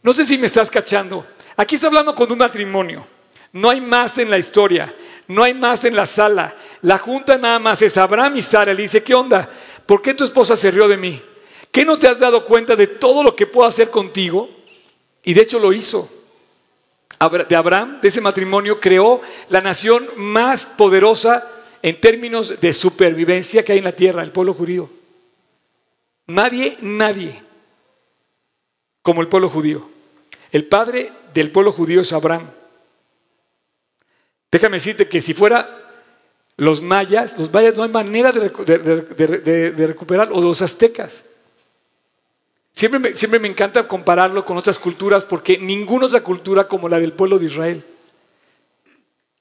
No 0.02 0.12
sé 0.12 0.26
si 0.26 0.38
me 0.38 0.46
estás 0.46 0.70
cachando. 0.70 1.26
Aquí 1.56 1.76
está 1.76 1.86
hablando 1.86 2.14
con 2.14 2.30
un 2.32 2.38
matrimonio. 2.38 3.06
No 3.52 3.70
hay 3.70 3.80
más 3.80 4.18
en 4.18 4.30
la 4.30 4.38
historia. 4.38 4.94
No 5.28 5.44
hay 5.44 5.54
más 5.54 5.84
en 5.84 5.94
la 5.94 6.06
sala. 6.06 6.56
La 6.80 6.98
junta 6.98 7.38
nada 7.38 7.58
más 7.58 7.80
es 7.82 7.96
Abraham 7.96 8.36
y 8.36 8.42
Sara. 8.42 8.74
Le 8.74 8.82
dice, 8.82 9.02
¿qué 9.02 9.14
onda? 9.14 9.48
¿Por 9.86 10.02
qué 10.02 10.14
tu 10.14 10.24
esposa 10.24 10.56
se 10.56 10.70
rió 10.70 10.88
de 10.88 10.96
mí? 10.96 11.22
¿Qué 11.72 11.86
no 11.86 11.98
te 11.98 12.06
has 12.06 12.20
dado 12.20 12.44
cuenta 12.44 12.76
de 12.76 12.86
todo 12.86 13.22
lo 13.22 13.34
que 13.34 13.46
puedo 13.46 13.66
hacer 13.66 13.90
contigo? 13.90 14.48
Y 15.24 15.32
de 15.32 15.40
hecho 15.40 15.58
lo 15.58 15.72
hizo. 15.72 16.08
De 17.48 17.56
Abraham, 17.56 18.00
de 18.02 18.08
ese 18.08 18.20
matrimonio, 18.20 18.78
creó 18.78 19.22
la 19.48 19.62
nación 19.62 20.06
más 20.16 20.66
poderosa 20.66 21.50
en 21.80 21.98
términos 21.98 22.60
de 22.60 22.74
supervivencia 22.74 23.64
que 23.64 23.72
hay 23.72 23.78
en 23.78 23.84
la 23.84 23.96
tierra, 23.96 24.22
el 24.22 24.32
pueblo 24.32 24.52
judío. 24.52 24.90
Nadie, 26.26 26.76
nadie 26.82 27.42
como 29.00 29.22
el 29.22 29.28
pueblo 29.28 29.48
judío. 29.48 29.88
El 30.50 30.66
padre 30.66 31.10
del 31.32 31.50
pueblo 31.50 31.72
judío 31.72 32.02
es 32.02 32.12
Abraham. 32.12 32.50
Déjame 34.50 34.76
decirte 34.76 35.08
que 35.08 35.22
si 35.22 35.32
fuera 35.32 35.78
los 36.58 36.82
mayas, 36.82 37.38
los 37.38 37.50
mayas 37.50 37.74
no 37.76 37.84
hay 37.84 37.88
manera 37.88 38.30
de, 38.30 38.50
de 39.70 39.86
recuperar, 39.86 40.28
o 40.32 40.40
los 40.40 40.60
aztecas. 40.60 41.24
Siempre 42.72 42.98
me, 42.98 43.16
siempre 43.16 43.38
me 43.38 43.48
encanta 43.48 43.86
compararlo 43.86 44.44
con 44.44 44.56
otras 44.56 44.78
culturas 44.78 45.24
porque 45.24 45.58
ninguna 45.58 46.06
otra 46.06 46.22
cultura 46.22 46.66
como 46.66 46.88
la 46.88 46.98
del 46.98 47.12
pueblo 47.12 47.38
de 47.38 47.46
Israel 47.46 47.84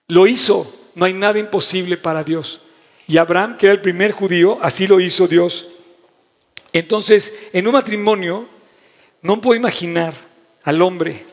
lo 0.07 0.27
hizo. 0.27 0.71
No 0.95 1.05
hay 1.05 1.13
nada 1.13 1.39
imposible 1.39 1.95
para 1.95 2.23
Dios. 2.23 2.63
Y 3.07 3.17
Abraham, 3.17 3.57
que 3.57 3.65
era 3.65 3.73
el 3.73 3.81
primer 3.81 4.11
judío, 4.11 4.59
así 4.61 4.87
lo 4.87 4.99
hizo 4.99 5.27
Dios. 5.27 5.69
Entonces, 6.73 7.37
en 7.53 7.67
un 7.67 7.73
matrimonio, 7.73 8.47
no 9.21 9.39
puedo 9.39 9.57
imaginar 9.57 10.13
al 10.63 10.81
hombre, 10.81 11.25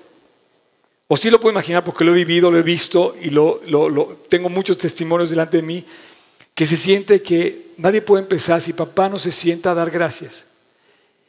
o 1.06 1.16
sí 1.16 1.30
lo 1.30 1.40
puedo 1.40 1.52
imaginar 1.52 1.84
porque 1.84 2.04
lo 2.04 2.12
he 2.12 2.16
vivido, 2.16 2.50
lo 2.50 2.58
he 2.58 2.62
visto 2.62 3.16
y 3.20 3.30
lo, 3.30 3.60
tengo 4.28 4.48
muchos 4.48 4.76
testimonios 4.78 5.30
delante 5.30 5.58
de 5.58 5.62
mí, 5.62 5.84
que 6.54 6.66
se 6.66 6.76
siente 6.76 7.22
que 7.22 7.72
nadie 7.76 8.02
puede 8.02 8.22
empezar 8.22 8.60
si 8.60 8.72
papá 8.72 9.08
no 9.08 9.18
se 9.18 9.32
sienta 9.32 9.70
a 9.70 9.74
dar 9.74 9.90
gracias 9.90 10.47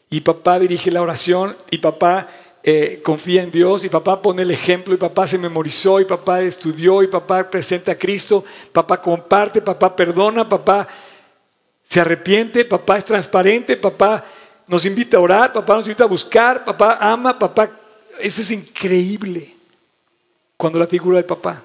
y 0.09 0.21
papá 0.21 0.59
dirige 0.59 0.91
la 0.91 1.01
oración 1.01 1.55
y 1.69 1.77
papá 1.77 2.27
eh, 2.63 3.01
confía 3.03 3.43
en 3.43 3.51
Dios 3.51 3.85
y 3.85 3.89
papá 3.89 4.21
pone 4.21 4.41
el 4.41 4.51
ejemplo 4.51 4.93
y 4.93 4.97
papá 4.97 5.27
se 5.27 5.37
memorizó 5.37 5.99
y 5.99 6.05
papá 6.05 6.41
estudió 6.41 7.01
y 7.03 7.07
papá 7.07 7.49
presenta 7.49 7.93
a 7.93 7.95
Cristo, 7.95 8.43
papá 8.71 9.01
comparte, 9.01 9.61
papá 9.61 9.95
perdona, 9.95 10.47
papá 10.47 10.87
se 11.83 12.01
arrepiente, 12.01 12.65
papá 12.65 12.97
es 12.97 13.05
transparente, 13.05 13.77
papá 13.77 14.23
nos 14.67 14.85
invita 14.85 15.17
a 15.17 15.21
orar, 15.21 15.53
papá 15.53 15.75
nos 15.75 15.85
invita 15.85 16.03
a 16.03 16.07
buscar, 16.07 16.63
papá 16.63 16.97
ama, 17.01 17.37
papá... 17.37 17.69
Eso 18.19 18.41
es 18.41 18.51
increíble 18.51 19.55
cuando 20.57 20.77
la 20.77 20.85
figura 20.85 21.15
del 21.15 21.25
papá. 21.25 21.63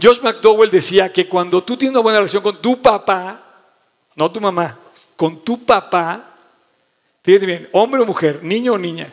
Josh 0.00 0.20
McDowell 0.20 0.70
decía 0.70 1.10
que 1.12 1.26
cuando 1.26 1.64
tú 1.64 1.76
tienes 1.76 1.94
una 1.94 2.02
buena 2.02 2.18
relación 2.18 2.42
con 2.42 2.60
tu 2.60 2.80
papá, 2.80 3.40
no 4.14 4.30
tu 4.30 4.40
mamá, 4.40 4.78
con 5.16 5.40
tu 5.42 5.64
papá, 5.64 6.33
Fíjate 7.24 7.46
bien, 7.46 7.68
hombre 7.72 8.02
o 8.02 8.04
mujer, 8.06 8.44
niño 8.44 8.74
o 8.74 8.78
niña. 8.78 9.10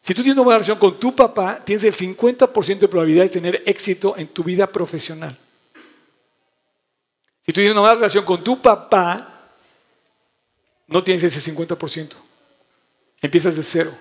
Si 0.00 0.14
tú 0.14 0.22
tienes 0.22 0.36
una 0.36 0.44
buena 0.44 0.58
relación 0.58 0.78
con 0.78 0.98
tu 0.98 1.14
papá, 1.14 1.60
tienes 1.62 1.84
el 1.84 1.94
50% 1.94 2.78
de 2.78 2.88
probabilidad 2.88 3.24
de 3.24 3.28
tener 3.28 3.62
éxito 3.66 4.16
en 4.16 4.28
tu 4.28 4.42
vida 4.42 4.66
profesional. 4.66 5.36
Si 7.44 7.52
tú 7.52 7.56
tienes 7.56 7.72
una 7.72 7.82
buena 7.82 7.96
relación 7.96 8.24
con 8.24 8.42
tu 8.42 8.62
papá, 8.62 9.50
no 10.86 11.04
tienes 11.04 11.24
ese 11.24 11.52
50%. 11.52 12.14
Empiezas 13.20 13.56
de 13.56 13.62
cero. 13.62 13.92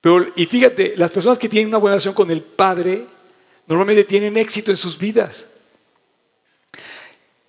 Pero, 0.00 0.32
y 0.34 0.46
fíjate, 0.46 0.94
las 0.96 1.10
personas 1.10 1.38
que 1.38 1.48
tienen 1.48 1.68
una 1.68 1.78
buena 1.78 1.96
relación 1.96 2.14
con 2.14 2.30
el 2.30 2.40
padre, 2.40 3.04
normalmente 3.66 4.04
tienen 4.04 4.38
éxito 4.38 4.70
en 4.70 4.78
sus 4.78 4.98
vidas. 4.98 5.46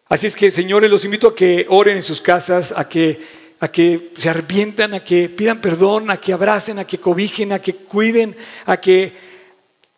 Así 0.10 0.28
es 0.28 0.36
que, 0.36 0.52
señores, 0.52 0.92
los 0.92 1.06
invito 1.06 1.30
a 1.30 1.36
que 1.36 1.66
oren 1.70 1.96
en 1.96 2.04
sus 2.04 2.20
casas, 2.20 2.74
a 2.76 2.90
que 2.90 3.41
a 3.62 3.68
que 3.68 4.12
se 4.18 4.28
arrepientan, 4.28 4.96
a 4.96 5.04
que 5.04 5.30
pidan 5.30 5.62
perdón, 5.62 6.10
a 6.10 6.18
que 6.18 6.34
abracen, 6.34 6.80
a 6.80 6.86
que 6.86 7.00
cobijen, 7.00 7.54
a 7.54 7.60
que 7.60 7.76
cuiden, 7.76 8.36
a 8.66 8.82
que... 8.82 9.16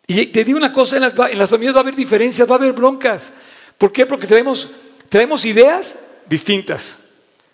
Y 0.05 0.25
te 0.27 0.43
digo 0.43 0.57
una 0.57 0.73
cosa, 0.73 0.97
en 0.97 1.03
las, 1.03 1.13
en 1.31 1.39
las 1.39 1.49
familias 1.49 1.73
va 1.73 1.79
a 1.79 1.83
haber 1.83 1.95
diferencias, 1.95 2.47
va 2.47 2.55
a 2.55 2.57
haber 2.57 2.73
broncas. 2.73 3.31
¿Por 3.77 3.93
qué? 3.93 4.05
Porque 4.05 4.27
traemos, 4.27 4.71
traemos 5.07 5.45
ideas 5.45 5.99
distintas. 6.25 6.99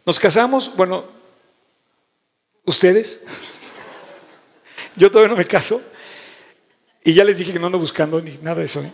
Nos 0.04 0.20
casamos, 0.20 0.76
bueno, 0.76 1.06
ustedes, 2.66 3.22
yo 4.96 5.12
todavía 5.12 5.30
no 5.30 5.38
me 5.38 5.46
caso, 5.46 5.80
Y 7.04 7.14
ya 7.14 7.24
les 7.24 7.38
dije 7.38 7.54
que 7.54 7.60
no 7.60 7.68
ando 7.68 7.78
buscando 7.78 8.20
ni 8.20 8.32
nada 8.42 8.56
de 8.56 8.66
eso. 8.66 8.82
¿eh? 8.82 8.92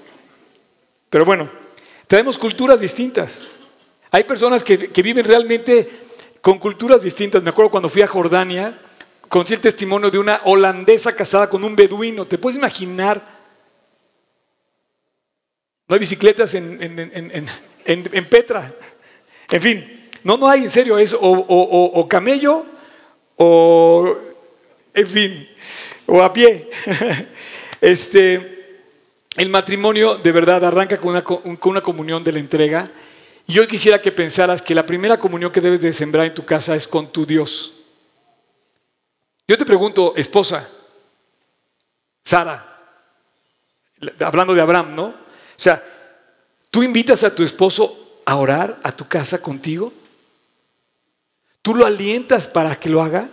Pero 1.09 1.23
bueno, 1.23 1.49
tenemos 2.07 2.37
culturas 2.37 2.81
distintas. 2.81 3.45
Hay 4.11 4.25
personas 4.25 4.65
que, 4.65 4.89
que 4.89 5.01
viven 5.01 5.23
realmente 5.23 6.04
con 6.45 6.59
culturas 6.59 7.01
distintas. 7.01 7.41
Me 7.41 7.49
acuerdo 7.49 7.71
cuando 7.71 7.89
fui 7.89 8.03
a 8.03 8.07
Jordania, 8.07 8.79
conocí 9.29 9.55
el 9.55 9.59
testimonio 9.59 10.11
de 10.11 10.19
una 10.19 10.41
holandesa 10.43 11.11
casada 11.11 11.49
con 11.49 11.63
un 11.63 11.75
beduino. 11.75 12.25
¿Te 12.25 12.37
puedes 12.37 12.55
imaginar? 12.55 13.19
No 15.87 15.95
hay 15.95 15.99
bicicletas 15.99 16.53
en, 16.53 18.27
Petra. 18.29 18.75
En 19.49 19.59
fin, 19.59 20.09
no, 20.23 20.37
no 20.37 20.47
hay, 20.47 20.61
en 20.61 20.69
serio, 20.69 20.99
es 20.99 21.17
o, 21.19 22.07
camello 22.07 22.63
o, 23.37 24.15
en 24.93 25.07
fin, 25.07 25.49
o 26.05 26.21
a 26.21 26.31
pie. 26.31 26.69
Este, 27.81 28.83
el 29.35 29.49
matrimonio 29.49 30.15
de 30.15 30.31
verdad 30.31 30.63
arranca 30.63 30.97
con 30.99 31.09
una, 31.09 31.23
con 31.23 31.57
una 31.63 31.81
comunión 31.81 32.23
de 32.23 32.31
la 32.31 32.39
entrega. 32.39 32.87
Y 33.47 33.53
yo 33.53 33.67
quisiera 33.67 34.01
que 34.01 34.11
pensaras 34.11 34.61
que 34.61 34.75
la 34.75 34.85
primera 34.85 35.19
comunión 35.19 35.51
que 35.51 35.61
debes 35.61 35.81
de 35.81 35.93
sembrar 35.93 36.25
en 36.25 36.33
tu 36.33 36.45
casa 36.45 36.75
es 36.75 36.87
con 36.87 37.11
tu 37.11 37.25
Dios. 37.25 37.73
Yo 39.47 39.57
te 39.57 39.65
pregunto, 39.65 40.13
esposa, 40.15 40.67
Sara, 42.23 42.75
hablando 44.19 44.55
de 44.55 44.61
Abraham, 44.61 44.95
¿no? 44.95 45.05
O 45.05 45.13
sea, 45.57 45.83
¿tú 46.71 46.81
invitas 46.81 47.23
a 47.23 47.33
tu 47.33 47.43
esposo 47.43 48.21
a 48.25 48.35
orar 48.35 48.79
a 48.81 48.91
tu 48.91 49.07
casa 49.07 49.39
contigo? 49.41 49.93
¿Tú 51.61 51.75
lo 51.75 51.85
alientas 51.85 52.47
para 52.47 52.75
que 52.75 52.89
lo 52.89 53.01
haga? 53.01 53.29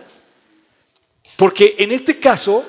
Porque 1.35 1.75
en 1.79 1.91
este 1.91 2.19
caso, 2.19 2.63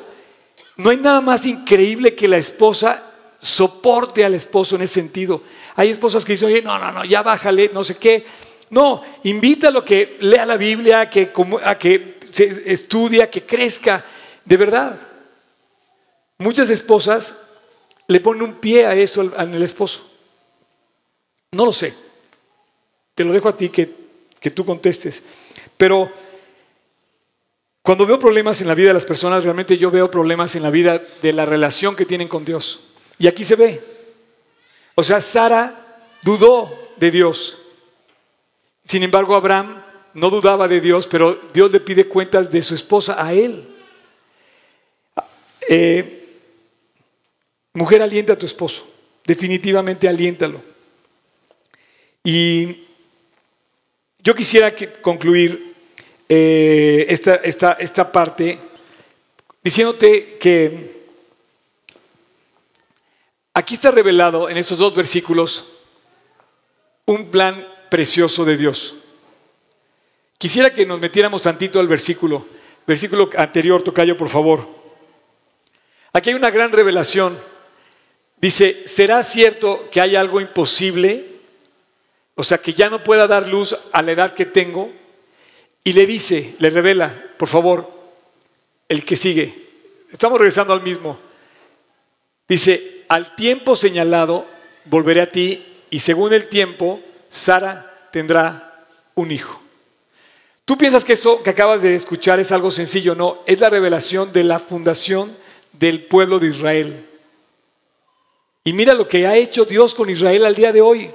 no 0.76 0.90
hay 0.90 0.96
nada 0.96 1.20
más 1.20 1.44
increíble 1.44 2.14
que 2.14 2.28
la 2.28 2.38
esposa 2.38 3.02
soporte 3.40 4.24
al 4.24 4.34
esposo 4.34 4.76
en 4.76 4.82
ese 4.82 4.94
sentido. 4.94 5.42
Hay 5.76 5.90
esposas 5.90 6.24
que 6.24 6.32
dicen, 6.32 6.48
oye, 6.48 6.62
no, 6.62 6.78
no, 6.78 6.92
no, 6.92 7.04
ya 7.04 7.22
bájale, 7.22 7.70
no 7.72 7.82
sé 7.82 7.96
qué. 7.96 8.24
No, 8.70 9.02
invítalo 9.24 9.80
a 9.80 9.84
que 9.84 10.16
lea 10.20 10.46
la 10.46 10.56
Biblia, 10.56 11.10
que, 11.10 11.32
a 11.64 11.78
que 11.78 12.18
se 12.32 12.72
estudie, 12.72 13.28
que 13.28 13.42
crezca. 13.42 14.04
De 14.44 14.56
verdad. 14.56 14.98
Muchas 16.38 16.68
esposas 16.70 17.48
le 18.08 18.20
ponen 18.20 18.42
un 18.42 18.54
pie 18.54 18.86
a 18.86 18.94
eso 18.94 19.32
al, 19.36 19.62
esposo. 19.62 20.10
No 21.52 21.64
lo 21.64 21.72
sé. 21.72 21.94
Te 23.14 23.24
lo 23.24 23.32
dejo 23.32 23.48
a 23.48 23.56
ti 23.56 23.68
que, 23.68 23.90
que 24.40 24.50
tú 24.50 24.64
contestes. 24.64 25.24
Pero 25.76 26.10
cuando 27.82 28.06
veo 28.06 28.18
problemas 28.18 28.60
en 28.60 28.68
la 28.68 28.74
vida 28.74 28.88
de 28.88 28.94
las 28.94 29.04
personas, 29.04 29.44
realmente 29.44 29.78
yo 29.78 29.90
veo 29.90 30.10
problemas 30.10 30.56
en 30.56 30.62
la 30.62 30.70
vida 30.70 31.00
de 31.22 31.32
la 31.32 31.44
relación 31.44 31.94
que 31.94 32.06
tienen 32.06 32.28
con 32.28 32.44
Dios. 32.44 32.84
Y 33.18 33.26
aquí 33.26 33.44
se 33.44 33.56
ve. 33.56 33.93
O 34.94 35.02
sea, 35.02 35.20
Sara 35.20 36.00
dudó 36.22 36.92
de 36.96 37.10
Dios. 37.10 37.58
Sin 38.84 39.02
embargo, 39.02 39.34
Abraham 39.34 39.82
no 40.14 40.30
dudaba 40.30 40.68
de 40.68 40.80
Dios, 40.80 41.06
pero 41.06 41.40
Dios 41.52 41.72
le 41.72 41.80
pide 41.80 42.06
cuentas 42.06 42.50
de 42.50 42.62
su 42.62 42.74
esposa 42.74 43.24
a 43.24 43.32
él. 43.32 43.68
Eh, 45.68 46.26
mujer, 47.72 48.02
alienta 48.02 48.34
a 48.34 48.38
tu 48.38 48.46
esposo. 48.46 48.88
Definitivamente 49.24 50.06
aliéntalo. 50.06 50.60
Y 52.22 52.84
yo 54.18 54.34
quisiera 54.34 54.72
concluir 55.00 55.74
eh, 56.28 57.06
esta, 57.08 57.36
esta, 57.36 57.72
esta 57.72 58.10
parte 58.10 58.58
diciéndote 59.62 60.38
que 60.38 61.03
Aquí 63.56 63.74
está 63.74 63.92
revelado 63.92 64.50
en 64.50 64.56
estos 64.56 64.78
dos 64.78 64.92
versículos 64.96 65.70
un 67.06 67.30
plan 67.30 67.64
precioso 67.88 68.44
de 68.44 68.56
Dios. 68.56 68.96
Quisiera 70.38 70.74
que 70.74 70.84
nos 70.84 70.98
metiéramos 70.98 71.42
tantito 71.42 71.78
al 71.78 71.86
versículo, 71.86 72.46
versículo 72.84 73.30
anterior, 73.36 73.80
Tocayo, 73.82 74.16
por 74.16 74.28
favor. 74.28 74.66
Aquí 76.12 76.30
hay 76.30 76.36
una 76.36 76.50
gran 76.50 76.72
revelación. 76.72 77.38
Dice, 78.38 78.88
¿será 78.88 79.22
cierto 79.22 79.88
que 79.90 80.00
hay 80.00 80.16
algo 80.16 80.40
imposible? 80.40 81.24
O 82.34 82.42
sea, 82.42 82.58
que 82.58 82.72
ya 82.72 82.90
no 82.90 83.04
pueda 83.04 83.28
dar 83.28 83.46
luz 83.46 83.76
a 83.92 84.02
la 84.02 84.12
edad 84.12 84.34
que 84.34 84.46
tengo. 84.46 84.90
Y 85.84 85.92
le 85.92 86.06
dice, 86.06 86.56
le 86.58 86.70
revela, 86.70 87.32
por 87.38 87.48
favor, 87.48 87.88
el 88.88 89.04
que 89.04 89.14
sigue. 89.14 89.54
Estamos 90.10 90.38
regresando 90.38 90.72
al 90.72 90.82
mismo. 90.82 91.18
Dice, 92.48 92.93
al 93.14 93.36
tiempo 93.36 93.76
señalado 93.76 94.44
volveré 94.86 95.20
a 95.20 95.30
ti 95.30 95.64
y 95.88 96.00
según 96.00 96.32
el 96.32 96.48
tiempo, 96.48 97.00
Sara 97.28 98.08
tendrá 98.10 98.88
un 99.14 99.30
hijo. 99.30 99.62
Tú 100.64 100.76
piensas 100.76 101.04
que 101.04 101.12
esto 101.12 101.40
que 101.40 101.50
acabas 101.50 101.82
de 101.82 101.94
escuchar 101.94 102.40
es 102.40 102.50
algo 102.50 102.72
sencillo, 102.72 103.14
no, 103.14 103.38
es 103.46 103.60
la 103.60 103.70
revelación 103.70 104.32
de 104.32 104.42
la 104.42 104.58
fundación 104.58 105.32
del 105.70 106.06
pueblo 106.06 106.40
de 106.40 106.48
Israel. 106.48 107.08
Y 108.64 108.72
mira 108.72 108.94
lo 108.94 109.06
que 109.06 109.28
ha 109.28 109.36
hecho 109.36 109.64
Dios 109.64 109.94
con 109.94 110.10
Israel 110.10 110.44
al 110.44 110.56
día 110.56 110.72
de 110.72 110.80
hoy. 110.80 111.08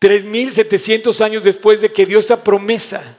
3.700 0.00 1.24
años 1.24 1.42
después 1.42 1.80
de 1.80 1.92
que 1.92 2.06
dio 2.06 2.20
esa 2.20 2.44
promesa. 2.44 3.18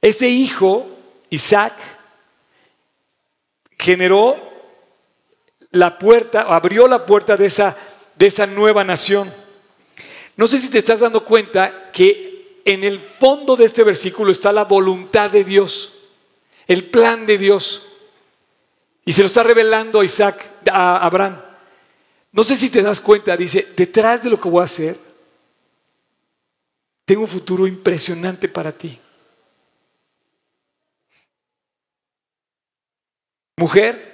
Ese 0.00 0.28
hijo, 0.28 0.86
Isaac, 1.30 1.74
generó 3.76 4.51
la 5.72 5.98
puerta, 5.98 6.42
abrió 6.42 6.86
la 6.86 7.04
puerta 7.04 7.36
de 7.36 7.46
esa, 7.46 7.76
de 8.14 8.26
esa 8.26 8.46
nueva 8.46 8.84
nación. 8.84 9.32
No 10.36 10.46
sé 10.46 10.58
si 10.58 10.68
te 10.68 10.78
estás 10.78 11.00
dando 11.00 11.24
cuenta 11.24 11.90
que 11.92 12.60
en 12.64 12.84
el 12.84 13.00
fondo 13.00 13.56
de 13.56 13.64
este 13.64 13.82
versículo 13.82 14.30
está 14.30 14.52
la 14.52 14.64
voluntad 14.64 15.30
de 15.30 15.44
Dios, 15.44 16.00
el 16.66 16.84
plan 16.84 17.26
de 17.26 17.38
Dios. 17.38 17.88
Y 19.04 19.12
se 19.12 19.22
lo 19.22 19.26
está 19.26 19.42
revelando 19.42 20.04
Isaac, 20.04 20.44
a 20.70 21.04
Abraham. 21.04 21.40
No 22.30 22.44
sé 22.44 22.56
si 22.56 22.70
te 22.70 22.82
das 22.82 23.00
cuenta, 23.00 23.36
dice, 23.36 23.72
detrás 23.76 24.22
de 24.22 24.30
lo 24.30 24.40
que 24.40 24.48
voy 24.48 24.62
a 24.62 24.64
hacer, 24.64 24.96
tengo 27.04 27.22
un 27.22 27.28
futuro 27.28 27.66
impresionante 27.66 28.48
para 28.48 28.72
ti. 28.72 28.98
Mujer, 33.56 34.11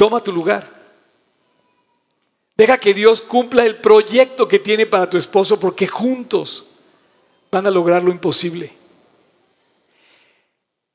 Toma 0.00 0.24
tu 0.24 0.32
lugar. 0.32 0.66
Deja 2.56 2.78
que 2.78 2.94
Dios 2.94 3.20
cumpla 3.20 3.66
el 3.66 3.76
proyecto 3.76 4.48
que 4.48 4.58
tiene 4.58 4.86
para 4.86 5.10
tu 5.10 5.18
esposo 5.18 5.60
porque 5.60 5.86
juntos 5.86 6.68
van 7.52 7.66
a 7.66 7.70
lograr 7.70 8.02
lo 8.02 8.10
imposible. 8.10 8.72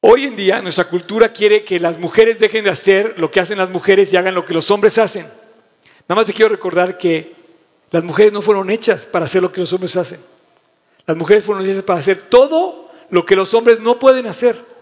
Hoy 0.01 0.23
en 0.23 0.35
día 0.35 0.59
nuestra 0.63 0.85
cultura 0.85 1.31
quiere 1.31 1.63
que 1.63 1.79
las 1.79 1.99
mujeres 1.99 2.39
dejen 2.39 2.63
de 2.63 2.71
hacer 2.71 3.13
lo 3.19 3.29
que 3.29 3.39
hacen 3.39 3.59
las 3.59 3.69
mujeres 3.69 4.11
y 4.11 4.17
hagan 4.17 4.33
lo 4.33 4.43
que 4.43 4.55
los 4.55 4.71
hombres 4.71 4.97
hacen. 4.97 5.27
Nada 6.07 6.15
más 6.21 6.25
te 6.25 6.33
quiero 6.33 6.49
recordar 6.49 6.97
que 6.97 7.35
las 7.91 8.03
mujeres 8.03 8.33
no 8.33 8.41
fueron 8.41 8.71
hechas 8.71 9.05
para 9.05 9.25
hacer 9.25 9.43
lo 9.43 9.51
que 9.51 9.59
los 9.59 9.71
hombres 9.71 9.95
hacen. 9.97 10.19
Las 11.05 11.15
mujeres 11.15 11.43
fueron 11.43 11.63
hechas 11.63 11.83
para 11.83 11.99
hacer 11.99 12.23
todo 12.27 12.89
lo 13.11 13.23
que 13.23 13.35
los 13.35 13.53
hombres 13.53 13.79
no 13.79 13.99
pueden 13.99 14.25
hacer. 14.25 14.74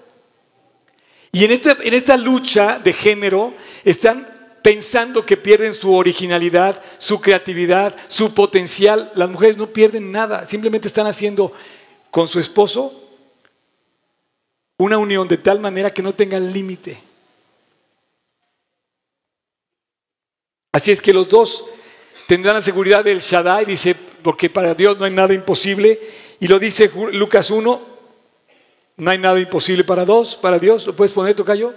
Y 1.35 1.43
en 1.43 1.51
esta, 1.51 1.75
en 1.81 1.95
esta 1.95 2.15
lucha 2.15 2.77
de 2.77 2.93
género 2.93 3.55
están 3.83 4.59
pensando 4.61 5.25
que 5.25 5.35
pierden 5.35 5.73
su 5.73 5.93
originalidad, 5.93 6.79
su 6.99 7.19
creatividad, 7.19 7.95
su 8.07 8.35
potencial. 8.35 9.11
Las 9.15 9.29
mujeres 9.29 9.57
no 9.57 9.67
pierden 9.67 10.11
nada, 10.11 10.45
simplemente 10.45 10.87
están 10.87 11.07
haciendo 11.07 11.51
con 12.11 12.27
su 12.27 12.39
esposo 12.39 12.99
una 14.77 14.99
unión 14.99 15.27
de 15.27 15.37
tal 15.37 15.59
manera 15.59 15.91
que 15.91 16.03
no 16.03 16.13
tengan 16.13 16.53
límite. 16.53 16.99
Así 20.71 20.91
es 20.91 21.01
que 21.01 21.13
los 21.13 21.27
dos 21.29 21.65
tendrán 22.27 22.55
la 22.55 22.61
seguridad 22.61 23.03
del 23.03 23.21
Shaddai, 23.21 23.65
dice, 23.65 23.95
porque 23.95 24.51
para 24.51 24.75
Dios 24.75 24.99
no 24.99 25.05
hay 25.05 25.11
nada 25.11 25.33
imposible. 25.33 25.99
Y 26.39 26.47
lo 26.47 26.59
dice 26.59 26.91
Lucas 27.11 27.49
1, 27.49 27.92
no 28.97 29.11
hay 29.11 29.17
nada 29.17 29.39
imposible 29.39 29.83
para 29.83 30.05
dos, 30.05 30.35
para 30.35 30.59
Dios. 30.59 30.85
¿Lo 30.85 30.95
puedes 30.95 31.13
poner, 31.13 31.35
Tocayo? 31.35 31.73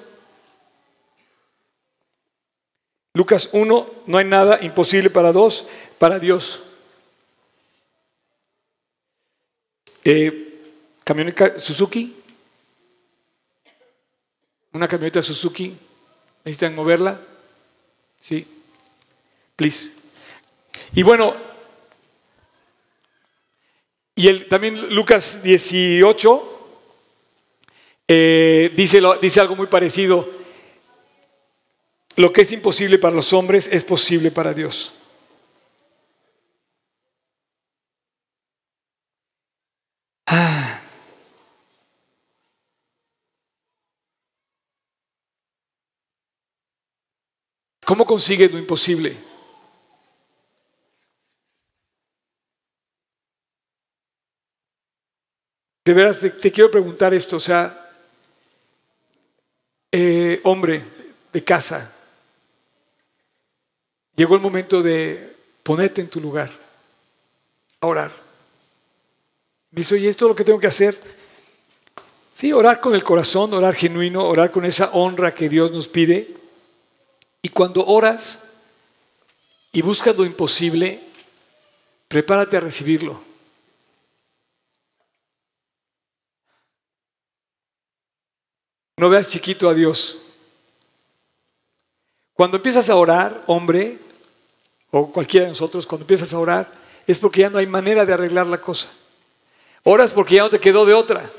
Lucas 3.15 3.51
1, 3.53 3.91
no 4.07 4.19
hay 4.19 4.27
nada 4.27 4.59
imposible 4.63 5.09
para 5.09 5.33
dos, 5.33 5.67
para 5.99 6.19
Dios. 6.19 6.63
Eh, 10.05 10.63
camioneta 11.03 11.59
Suzuki. 11.59 12.15
Una 14.73 14.87
camioneta 14.87 15.23
Suzuki. 15.23 15.75
¿Necesitan 16.45 16.75
moverla? 16.75 17.19
Sí. 18.21 18.47
Please. 19.57 19.93
Y 20.95 21.03
bueno, 21.03 21.35
y 24.15 24.29
el, 24.29 24.49
también 24.49 24.95
Lucas 24.95 25.43
18, 25.43 26.56
eh, 28.09 28.73
dice, 28.77 29.01
dice 29.21 29.41
algo 29.41 29.57
muy 29.57 29.67
parecido. 29.67 30.29
Lo 32.17 32.33
que 32.33 32.43
es 32.43 32.53
imposible 32.53 32.99
para 32.99 33.15
los 33.15 33.33
hombres 33.33 33.69
es 33.71 33.85
posible 33.85 34.31
para 34.31 34.55
Dios. 34.55 34.95
Ah. 40.27 40.81
¿Cómo 47.85 48.05
consigues 48.05 48.51
lo 48.51 48.59
imposible? 48.59 49.17
De 55.85 55.95
veras, 55.95 56.19
te, 56.19 56.51
quiero 56.51 56.69
preguntar 56.69 57.15
esto, 57.15 57.37
o 57.37 57.41
sea, 57.41 57.86
eh, 59.93 60.41
hombre 60.45 60.83
de 61.33 61.45
casa, 61.45 61.93
llegó 64.15 64.35
el 64.35 64.41
momento 64.41 64.83
de 64.83 65.37
ponerte 65.63 66.01
en 66.01 66.09
tu 66.09 66.21
lugar, 66.21 66.51
a 67.81 67.87
orar. 67.87 68.11
Me 69.71 69.81
dice, 69.81 69.97
oye, 69.97 70.09
¿esto 70.09 70.25
es 70.27 70.29
lo 70.31 70.37
que 70.37 70.45
tengo 70.45 70.61
que 70.61 70.67
hacer? 70.67 70.99
Sí, 72.33 72.53
orar 72.53 72.81
con 72.81 72.95
el 72.95 73.03
corazón, 73.03 73.53
orar 73.55 73.75
genuino, 73.75 74.25
orar 74.27 74.51
con 74.51 74.65
esa 74.65 74.91
honra 74.93 75.35
que 75.35 75.49
Dios 75.49 75.73
nos 75.73 75.89
pide. 75.89 76.35
Y 77.43 77.49
cuando 77.49 77.87
oras 77.87 78.45
y 79.73 79.83
buscas 79.83 80.17
lo 80.17 80.25
imposible, 80.25 81.01
prepárate 82.09 82.57
a 82.57 82.61
recibirlo. 82.61 83.26
No 88.99 89.11
veas 89.11 89.29
chiquito 89.29 89.69
a 89.69 89.75
Dios. 89.75 90.23
Cuando 92.33 92.57
empiezas 92.57 92.89
a 92.89 92.97
orar, 92.97 93.43
hombre, 93.47 93.99
o 94.91 95.13
cualquiera 95.13 95.45
de 95.45 95.51
nosotros, 95.51 95.87
cuando 95.87 96.05
empiezas 96.05 96.33
a 96.33 96.39
orar, 96.39 96.73
es 97.07 97.19
porque 97.19 97.43
ya 97.43 97.51
no 97.51 97.59
hay 97.59 97.67
manera 97.67 98.07
de 98.07 98.15
arreglar 98.15 98.47
la 98.47 98.59
cosa. 98.59 98.89
Oras 99.83 100.13
porque 100.13 100.37
ya 100.37 100.43
no 100.43 100.51
te 100.51 100.61
quedó 100.61 100.87
de 100.87 100.95
otra. 100.95 101.31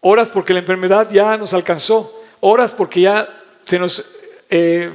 Oras 0.00 0.28
porque 0.28 0.52
la 0.52 0.58
enfermedad 0.58 1.08
ya 1.10 1.36
nos 1.36 1.54
alcanzó. 1.54 2.24
Oras 2.40 2.72
porque 2.72 3.02
ya 3.02 3.40
se 3.64 3.78
nos 3.78 4.10
eh, 4.48 4.92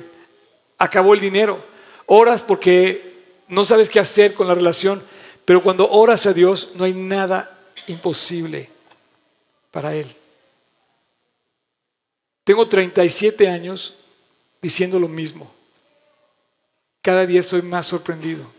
acabó 0.78 1.14
el 1.14 1.22
dinero. 1.22 1.60
Oras 2.08 2.44
porque 2.44 3.24
no 3.48 3.64
sabes 3.64 3.90
qué 3.90 4.02
hacer 4.02 4.34
con 4.34 4.50
la 4.50 4.56
relación. 4.56 5.02
Pero 5.46 5.64
cuando 5.64 5.90
oras 5.90 6.26
a 6.26 6.34
Dios, 6.34 6.74
no 6.76 6.84
hay 6.84 6.94
nada 6.94 7.58
imposible 7.88 8.70
para 9.72 9.96
Él. 9.96 10.08
Tengo 12.46 12.70
37 12.70 13.50
años 13.50 13.96
diciendo 14.62 15.00
lo 15.00 15.08
mismo. 15.08 15.52
Cada 17.02 17.26
día 17.26 17.40
estoy 17.40 17.64
más 17.64 17.88
sorprendido. 17.88 18.50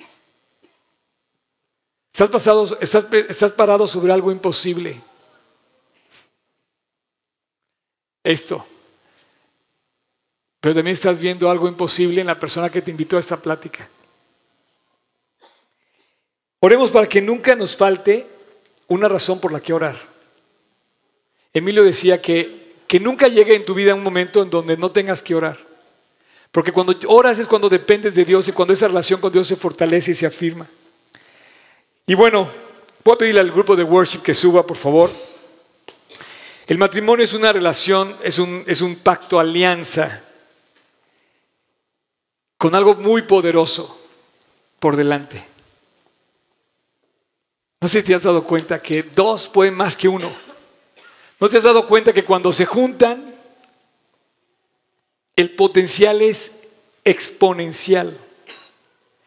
Estás, 2.12 3.52
parado 3.52 3.86
sobre 3.86 4.12
algo 4.12 4.32
imposible. 4.32 5.00
Esto. 8.24 8.66
Pero 10.60 10.74
también 10.74 10.94
estás 10.94 11.20
viendo 11.20 11.48
algo 11.48 11.68
imposible 11.68 12.20
en 12.20 12.26
la 12.26 12.40
persona 12.40 12.68
que 12.68 12.82
te 12.82 12.90
invitó 12.90 13.16
a 13.16 13.20
esta 13.20 13.36
plática. 13.36 13.88
Oremos 16.58 16.90
para 16.90 17.08
que 17.08 17.20
nunca 17.20 17.54
nos 17.54 17.76
falte 17.76 18.26
una 18.88 19.06
razón 19.06 19.38
por 19.38 19.52
la 19.52 19.60
que 19.60 19.72
orar. 19.72 19.96
Emilio 21.52 21.84
decía 21.84 22.20
que 22.20 22.65
que 22.86 23.00
nunca 23.00 23.28
llegue 23.28 23.54
en 23.54 23.64
tu 23.64 23.74
vida 23.74 23.94
un 23.94 24.02
momento 24.02 24.42
en 24.42 24.50
donde 24.50 24.76
no 24.76 24.90
tengas 24.90 25.22
que 25.22 25.34
orar. 25.34 25.58
Porque 26.52 26.72
cuando 26.72 26.94
oras 27.08 27.38
es 27.38 27.46
cuando 27.46 27.68
dependes 27.68 28.14
de 28.14 28.24
Dios 28.24 28.48
y 28.48 28.52
cuando 28.52 28.72
esa 28.72 28.88
relación 28.88 29.20
con 29.20 29.32
Dios 29.32 29.46
se 29.46 29.56
fortalece 29.56 30.12
y 30.12 30.14
se 30.14 30.26
afirma. 30.26 30.66
Y 32.06 32.14
bueno, 32.14 32.48
voy 33.04 33.14
a 33.14 33.18
pedirle 33.18 33.40
al 33.40 33.50
grupo 33.50 33.74
de 33.76 33.82
worship 33.82 34.20
que 34.20 34.34
suba, 34.34 34.66
por 34.66 34.76
favor. 34.76 35.10
El 36.66 36.78
matrimonio 36.78 37.24
es 37.24 37.32
una 37.32 37.52
relación, 37.52 38.16
es 38.22 38.38
un, 38.38 39.00
pacto, 39.02 39.38
alianza, 39.38 40.24
con 42.58 42.74
algo 42.74 42.94
muy 42.94 43.22
poderoso 43.22 44.00
por 44.80 44.96
delante. 44.96 45.44
No 47.80 47.88
sé 47.88 48.00
si 48.00 48.06
te 48.06 48.14
has 48.14 48.22
dado 48.22 48.42
cuenta 48.42 48.80
que 48.80 49.02
dos 49.02 49.48
pueden 49.48 49.74
más 49.74 49.96
que 49.96 50.08
uno. 50.08 50.45
¿No 51.38 51.48
te 51.48 51.58
has 51.58 51.64
dado 51.64 51.86
cuenta 51.86 52.12
que 52.12 52.24
cuando 52.24 52.52
se 52.52 52.64
juntan, 52.64 53.34
el 55.36 55.50
potencial 55.54 56.22
es 56.22 56.56
exponencial? 57.04 58.18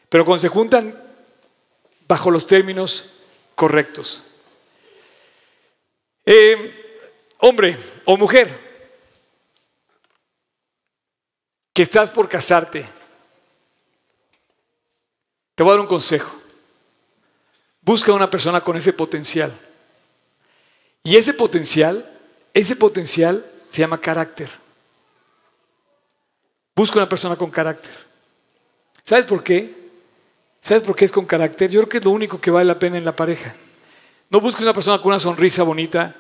Pero 0.10 0.26
cuando 0.26 0.42
se 0.42 0.48
juntan 0.48 1.00
bajo 2.08 2.32
los 2.32 2.48
términos 2.48 3.20
correctos. 3.54 4.24
Eh, 6.26 7.36
hombre 7.40 7.78
o 8.06 8.18
mujer, 8.18 8.58
que 11.72 11.84
estás 11.84 12.10
por 12.10 12.28
casarte, 12.28 12.86
te 15.54 15.64
voy 15.64 15.70
a 15.70 15.74
dar 15.74 15.82
un 15.82 15.88
consejo. 15.88 16.36
Busca 17.82 18.14
una 18.14 18.30
persona 18.30 18.62
con 18.62 18.76
ese 18.78 18.94
potencial. 18.94 19.58
Y 21.04 21.16
ese 21.16 21.34
potencial, 21.34 22.10
ese 22.54 22.76
potencial 22.76 23.46
se 23.70 23.82
llama 23.82 24.00
carácter. 24.00 24.50
Busca 26.76 26.98
una 26.98 27.10
persona 27.10 27.36
con 27.36 27.50
carácter. 27.52 27.92
¿Sabes 29.04 29.26
por 29.26 29.44
qué? 29.44 29.76
¿Sabes 30.62 30.84
por 30.84 30.96
qué 30.96 31.06
es 31.06 31.12
con 31.12 31.26
carácter? 31.26 31.70
Yo 31.70 31.82
creo 31.82 31.90
que 31.90 31.98
es 31.98 32.06
lo 32.06 32.12
único 32.12 32.40
que 32.40 32.52
vale 32.52 32.66
la 32.66 32.80
pena 32.80 32.98
en 32.98 33.06
la 33.06 33.16
pareja. 33.16 33.56
No 34.30 34.42
busques 34.42 34.62
una 34.62 34.74
persona 34.74 34.98
con 34.98 35.08
una 35.08 35.20
sonrisa 35.20 35.64
bonita, 35.64 36.16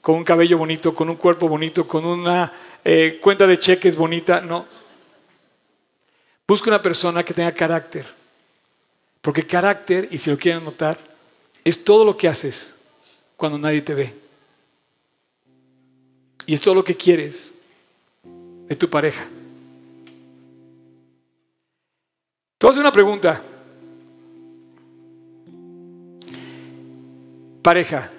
con 0.00 0.16
un 0.16 0.24
cabello 0.24 0.58
bonito, 0.58 0.94
con 0.94 1.10
un 1.10 1.16
cuerpo 1.16 1.48
bonito, 1.48 1.86
con 1.88 2.04
una 2.04 2.52
eh, 2.84 3.18
cuenta 3.20 3.46
de 3.46 3.58
cheques 3.58 3.96
bonita. 3.96 4.40
No. 4.40 4.66
Busca 6.46 6.70
una 6.70 6.82
persona 6.82 7.24
que 7.24 7.34
tenga 7.34 7.52
carácter. 7.52 8.06
Porque 9.20 9.46
carácter, 9.46 10.08
y 10.10 10.18
si 10.18 10.30
lo 10.30 10.38
quieren 10.38 10.64
notar, 10.64 10.98
es 11.64 11.84
todo 11.84 12.04
lo 12.04 12.16
que 12.16 12.28
haces 12.28 12.79
cuando 13.40 13.58
nadie 13.58 13.80
te 13.80 13.94
ve. 13.94 14.12
Y 16.44 16.52
es 16.52 16.60
todo 16.60 16.74
lo 16.74 16.84
que 16.84 16.94
quieres 16.94 17.54
de 18.68 18.76
tu 18.76 18.90
pareja. 18.90 19.24
Te 22.58 22.66
voy 22.66 22.68
a 22.68 22.70
hacer 22.72 22.82
una 22.82 22.92
pregunta. 22.92 23.40
Pareja, 27.62 28.10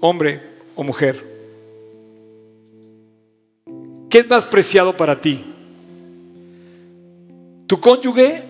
hombre 0.00 0.42
o 0.74 0.82
mujer, 0.82 1.24
¿qué 4.10 4.18
es 4.18 4.28
más 4.28 4.46
preciado 4.46 4.96
para 4.96 5.20
ti? 5.20 5.44
¿Tu 7.68 7.80
cónyuge 7.80 8.42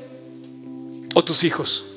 o 1.15 1.23
tus 1.23 1.45
hijos? 1.45 1.94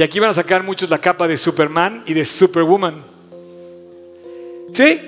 Y 0.00 0.02
aquí 0.02 0.18
van 0.18 0.30
a 0.30 0.34
sacar 0.34 0.62
muchos 0.62 0.88
la 0.88 0.98
capa 0.98 1.28
de 1.28 1.36
Superman 1.36 2.04
y 2.06 2.14
de 2.14 2.24
Superwoman. 2.24 3.04
Sí, 4.72 4.98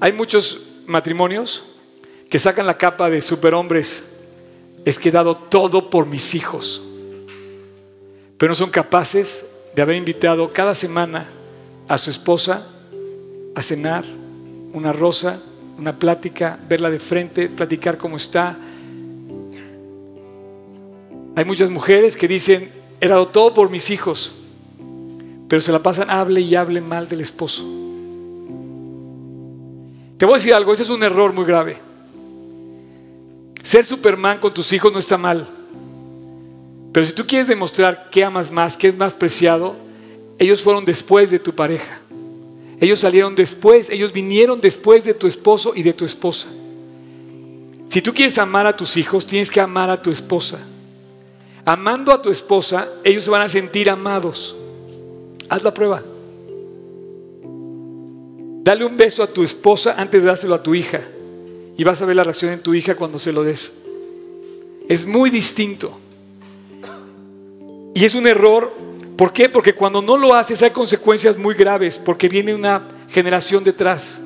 hay 0.00 0.12
muchos 0.12 0.70
matrimonios 0.88 1.64
que 2.28 2.40
sacan 2.40 2.66
la 2.66 2.76
capa 2.76 3.08
de 3.10 3.20
superhombres. 3.20 4.08
Es 4.84 4.98
que 4.98 5.10
he 5.10 5.12
dado 5.12 5.36
todo 5.36 5.88
por 5.88 6.06
mis 6.06 6.34
hijos. 6.34 6.82
Pero 8.36 8.50
no 8.50 8.56
son 8.56 8.70
capaces 8.70 9.52
de 9.76 9.82
haber 9.82 9.94
invitado 9.94 10.52
cada 10.52 10.74
semana 10.74 11.28
a 11.86 11.96
su 11.96 12.10
esposa 12.10 12.66
a 13.54 13.62
cenar, 13.62 14.04
una 14.72 14.92
rosa, 14.92 15.40
una 15.78 15.96
plática, 15.96 16.58
verla 16.68 16.90
de 16.90 16.98
frente, 16.98 17.48
platicar 17.48 17.96
cómo 17.96 18.16
está. 18.16 18.56
Hay 21.36 21.44
muchas 21.44 21.70
mujeres 21.70 22.16
que 22.16 22.26
dicen, 22.26 22.77
Dado 23.00 23.28
todo 23.28 23.54
por 23.54 23.70
mis 23.70 23.90
hijos, 23.90 24.34
pero 25.48 25.62
se 25.62 25.72
la 25.72 25.82
pasan, 25.82 26.10
hable 26.10 26.40
y 26.40 26.54
hable 26.54 26.80
mal 26.80 27.08
del 27.08 27.20
esposo. 27.20 27.62
Te 30.18 30.24
voy 30.26 30.34
a 30.34 30.38
decir 30.38 30.52
algo, 30.52 30.72
ese 30.72 30.82
es 30.82 30.90
un 30.90 31.02
error 31.02 31.32
muy 31.32 31.44
grave. 31.44 31.78
Ser 33.62 33.84
Superman 33.84 34.40
con 34.40 34.52
tus 34.52 34.72
hijos 34.72 34.92
no 34.92 34.98
está 34.98 35.16
mal. 35.16 35.46
Pero 36.92 37.06
si 37.06 37.12
tú 37.12 37.26
quieres 37.26 37.46
demostrar 37.46 38.08
que 38.10 38.24
amas 38.24 38.50
más, 38.50 38.76
que 38.76 38.88
es 38.88 38.96
más 38.96 39.14
preciado, 39.14 39.76
ellos 40.38 40.60
fueron 40.60 40.84
después 40.84 41.30
de 41.30 41.38
tu 41.38 41.54
pareja. 41.54 42.00
Ellos 42.80 42.98
salieron 42.98 43.34
después, 43.34 43.90
ellos 43.90 44.12
vinieron 44.12 44.60
después 44.60 45.04
de 45.04 45.14
tu 45.14 45.26
esposo 45.26 45.72
y 45.74 45.82
de 45.82 45.92
tu 45.92 46.04
esposa. 46.04 46.48
Si 47.86 48.02
tú 48.02 48.12
quieres 48.12 48.38
amar 48.38 48.66
a 48.66 48.76
tus 48.76 48.96
hijos, 48.96 49.26
tienes 49.26 49.50
que 49.50 49.60
amar 49.60 49.90
a 49.90 50.00
tu 50.00 50.10
esposa. 50.10 50.60
Amando 51.68 52.12
a 52.12 52.22
tu 52.22 52.30
esposa, 52.30 52.88
ellos 53.04 53.24
se 53.24 53.30
van 53.30 53.42
a 53.42 53.48
sentir 53.50 53.90
amados. 53.90 54.56
Haz 55.50 55.62
la 55.62 55.74
prueba. 55.74 56.02
Dale 58.62 58.86
un 58.86 58.96
beso 58.96 59.22
a 59.22 59.26
tu 59.26 59.42
esposa 59.42 59.94
antes 59.98 60.22
de 60.22 60.28
dárselo 60.28 60.54
a 60.54 60.62
tu 60.62 60.74
hija. 60.74 61.02
Y 61.76 61.84
vas 61.84 62.00
a 62.00 62.06
ver 62.06 62.16
la 62.16 62.24
reacción 62.24 62.52
de 62.52 62.56
tu 62.56 62.72
hija 62.72 62.96
cuando 62.96 63.18
se 63.18 63.34
lo 63.34 63.44
des. 63.44 63.74
Es 64.88 65.06
muy 65.06 65.28
distinto. 65.28 65.92
Y 67.94 68.02
es 68.02 68.14
un 68.14 68.26
error. 68.26 68.72
¿Por 69.18 69.34
qué? 69.34 69.50
Porque 69.50 69.74
cuando 69.74 70.00
no 70.00 70.16
lo 70.16 70.34
haces 70.34 70.62
hay 70.62 70.70
consecuencias 70.70 71.36
muy 71.36 71.54
graves. 71.54 71.98
Porque 71.98 72.30
viene 72.30 72.54
una 72.54 72.88
generación 73.10 73.62
detrás. 73.62 74.22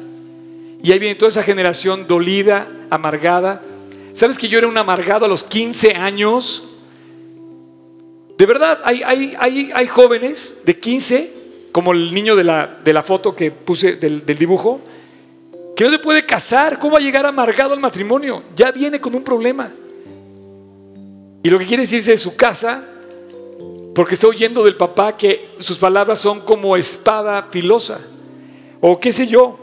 Y 0.81 0.93
ahí 0.93 1.01
viene 1.01 1.17
toda 1.17 1.31
esa 1.31 1.43
generación 1.43 2.07
dolida, 2.07 2.69
amargada. 2.89 3.63
¿Sabes 4.13 4.39
que 4.39 4.47
yo 4.47 4.59
era 4.59 4.69
un 4.69 4.79
amargado 4.79 5.25
a 5.25 5.29
los 5.29 5.43
15 5.43 5.97
años? 5.97 6.69
De 8.39 8.47
verdad, 8.47 8.81
hay, 8.85 9.03
hay, 9.05 9.87
jóvenes 9.87 10.59
de 10.65 10.79
15, 10.79 11.33
como 11.71 11.93
el 11.93 12.13
niño 12.13 12.35
de 12.35 12.45
la, 12.45 12.79
de 12.85 12.93
la 12.93 13.03
foto 13.03 13.37
que 13.37 13.51
puse 13.51 13.97
del, 13.97 14.25
del 14.27 14.39
dibujo, 14.39 14.81
que 15.77 15.85
no 15.85 15.91
se 15.91 15.99
puede 15.99 16.27
casar. 16.27 16.79
¿Cómo 16.79 16.95
va 16.95 16.99
a 16.99 17.03
llegar 17.03 17.25
amargado 17.27 17.75
al 17.75 17.81
matrimonio? 17.81 18.43
Ya 18.57 18.71
viene 18.71 19.01
con 19.01 19.15
un 19.15 19.23
problema. 19.23 19.71
Y 21.43 21.51
lo 21.51 21.59
que 21.59 21.67
quiere 21.67 21.85
de 21.87 22.19
su 22.19 22.37
casa, 22.37 22.85
porque 23.95 24.15
está 24.15 24.29
oyendo 24.29 24.65
del 24.65 24.77
papá 24.77 25.17
que 25.17 25.51
sus 25.59 25.77
palabras 25.77 26.21
son 26.21 26.41
como 26.41 26.77
espada 26.77 27.49
filosa, 27.51 28.01
o 28.81 29.01
qué 29.01 29.11
sé 29.13 29.27
yo. 29.27 29.59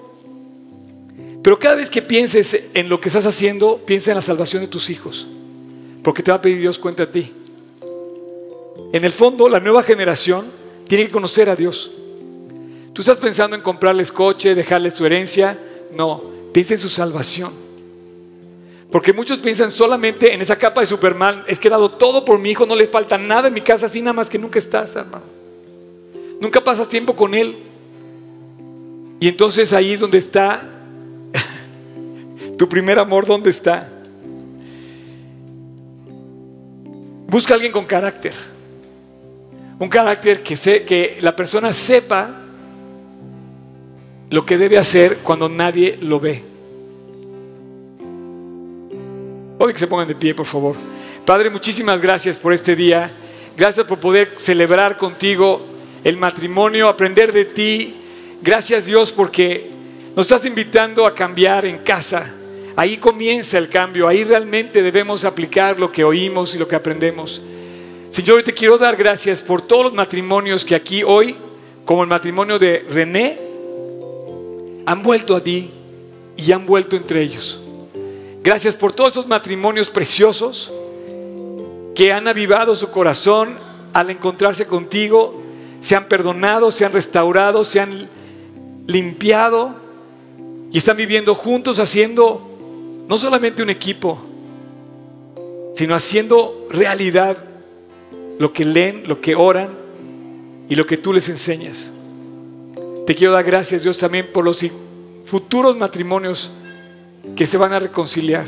Pero 1.41 1.57
cada 1.57 1.75
vez 1.75 1.89
que 1.89 2.01
pienses 2.01 2.65
en 2.73 2.89
lo 2.89 2.99
que 2.99 3.07
estás 3.07 3.25
haciendo, 3.25 3.77
piensa 3.85 4.11
en 4.11 4.15
la 4.15 4.21
salvación 4.21 4.61
de 4.61 4.67
tus 4.67 4.89
hijos, 4.89 5.27
porque 6.03 6.21
te 6.21 6.31
va 6.31 6.37
a 6.37 6.41
pedir 6.41 6.59
Dios 6.59 6.77
cuenta 6.77 7.03
a 7.03 7.11
ti. 7.11 7.31
En 8.91 9.05
el 9.05 9.11
fondo, 9.11 9.47
la 9.47 9.59
nueva 9.59 9.83
generación 9.83 10.45
tiene 10.87 11.05
que 11.05 11.11
conocer 11.11 11.49
a 11.49 11.55
Dios. 11.55 11.91
Tú 12.93 13.01
estás 13.01 13.17
pensando 13.17 13.55
en 13.55 13.61
comprarles 13.61 14.11
coche, 14.11 14.55
dejarles 14.55 14.95
su 14.95 15.05
herencia. 15.05 15.57
No, 15.95 16.21
piensa 16.51 16.73
en 16.73 16.79
su 16.79 16.89
salvación. 16.89 17.51
Porque 18.91 19.13
muchos 19.13 19.39
piensan 19.39 19.69
solamente 19.69 20.33
en 20.33 20.41
esa 20.41 20.57
capa 20.57 20.81
de 20.81 20.87
Superman, 20.87 21.43
es 21.47 21.59
que 21.59 21.67
he 21.67 21.71
dado 21.71 21.91
todo 21.91 22.25
por 22.25 22.39
mi 22.39 22.49
hijo, 22.49 22.65
no 22.65 22.75
le 22.75 22.87
falta 22.87 23.17
nada 23.19 23.47
en 23.47 23.53
mi 23.53 23.61
casa, 23.61 23.85
así 23.85 24.01
nada 24.01 24.13
más 24.13 24.29
que 24.29 24.39
nunca 24.39 24.57
estás, 24.57 24.95
hermano. 24.95 25.23
Nunca 26.41 26.63
pasas 26.63 26.89
tiempo 26.89 27.15
con 27.15 27.35
él. 27.35 27.57
Y 29.19 29.27
entonces 29.27 29.73
ahí 29.73 29.93
es 29.93 29.99
donde 29.99 30.17
está 30.17 30.67
tu 32.57 32.67
primer 32.67 32.97
amor, 32.97 33.27
¿dónde 33.27 33.51
está? 33.51 33.87
Busca 37.27 37.53
a 37.53 37.55
alguien 37.55 37.71
con 37.71 37.85
carácter. 37.85 38.33
Un 39.79 39.87
carácter 39.87 40.43
que, 40.43 40.55
que 40.83 41.17
la 41.21 41.35
persona 41.35 41.71
sepa 41.71 42.29
lo 44.29 44.45
que 44.45 44.57
debe 44.57 44.77
hacer 44.77 45.19
cuando 45.23 45.47
nadie 45.47 45.97
lo 46.01 46.19
ve. 46.19 46.43
Hoy 49.57 49.73
que 49.73 49.79
se 49.79 49.87
pongan 49.87 50.07
de 50.07 50.15
pie, 50.15 50.35
por 50.35 50.45
favor. 50.45 50.75
Padre, 51.25 51.49
muchísimas 51.49 52.01
gracias 52.01 52.37
por 52.37 52.53
este 52.53 52.75
día. 52.75 53.09
Gracias 53.57 53.85
por 53.85 53.99
poder 53.99 54.33
celebrar 54.37 54.97
contigo 54.97 55.65
el 56.03 56.17
matrimonio, 56.17 56.87
aprender 56.87 57.31
de 57.31 57.45
ti. 57.45 57.95
Gracias 58.41 58.85
Dios 58.85 59.11
porque 59.11 59.69
nos 60.15 60.25
estás 60.25 60.45
invitando 60.45 61.05
a 61.05 61.13
cambiar 61.13 61.65
en 61.65 61.79
casa. 61.79 62.33
Ahí 62.75 62.97
comienza 62.97 63.57
el 63.57 63.67
cambio, 63.67 64.07
ahí 64.07 64.23
realmente 64.23 64.81
debemos 64.81 65.25
aplicar 65.25 65.79
lo 65.79 65.91
que 65.91 66.03
oímos 66.03 66.55
y 66.55 66.57
lo 66.57 66.67
que 66.67 66.75
aprendemos. 66.75 67.41
Señor, 68.09 68.41
te 68.41 68.53
quiero 68.53 68.79
dar 68.79 68.95
gracias 68.95 69.43
por 69.43 69.61
todos 69.61 69.83
los 69.83 69.93
matrimonios 69.93 70.65
que 70.65 70.73
aquí 70.73 71.03
hoy, 71.03 71.35
como 71.85 72.01
el 72.01 72.09
matrimonio 72.09 72.57
de 72.57 72.83
René, 72.89 73.39
han 74.87 75.03
vuelto 75.03 75.35
a 75.35 75.41
ti 75.41 75.69
y 76.35 76.51
han 76.51 76.65
vuelto 76.65 76.95
entre 76.95 77.21
ellos. 77.21 77.61
Gracias 78.41 78.75
por 78.75 78.93
todos 78.93 79.11
esos 79.11 79.27
matrimonios 79.27 79.91
preciosos 79.91 80.73
que 81.93 82.11
han 82.11 82.27
avivado 82.27 82.75
su 82.75 82.89
corazón 82.89 83.57
al 83.93 84.09
encontrarse 84.09 84.65
contigo, 84.65 85.43
se 85.81 85.95
han 85.95 86.05
perdonado, 86.05 86.71
se 86.71 86.85
han 86.85 86.91
restaurado, 86.91 87.63
se 87.63 87.79
han 87.79 88.09
limpiado 88.87 89.75
y 90.71 90.79
están 90.79 90.97
viviendo 90.97 91.35
juntos 91.35 91.77
haciendo 91.77 92.41
no 93.07 93.17
solamente 93.17 93.61
un 93.61 93.69
equipo, 93.69 94.17
sino 95.75 95.93
haciendo 95.93 96.67
realidad 96.71 97.48
lo 98.39 98.51
que 98.51 98.65
leen, 98.65 99.03
lo 99.05 99.21
que 99.21 99.35
oran 99.35 99.69
y 100.67 100.73
lo 100.73 100.85
que 100.85 100.97
tú 100.97 101.13
les 101.13 101.29
enseñas. 101.29 101.91
Te 103.05 103.13
quiero 103.13 103.33
dar 103.33 103.43
gracias 103.43 103.83
Dios 103.83 103.97
también 103.97 104.31
por 104.33 104.43
los 104.43 104.65
futuros 105.25 105.77
matrimonios 105.77 106.51
que 107.35 107.45
se 107.45 107.57
van 107.57 107.73
a 107.73 107.79
reconciliar. 107.79 108.45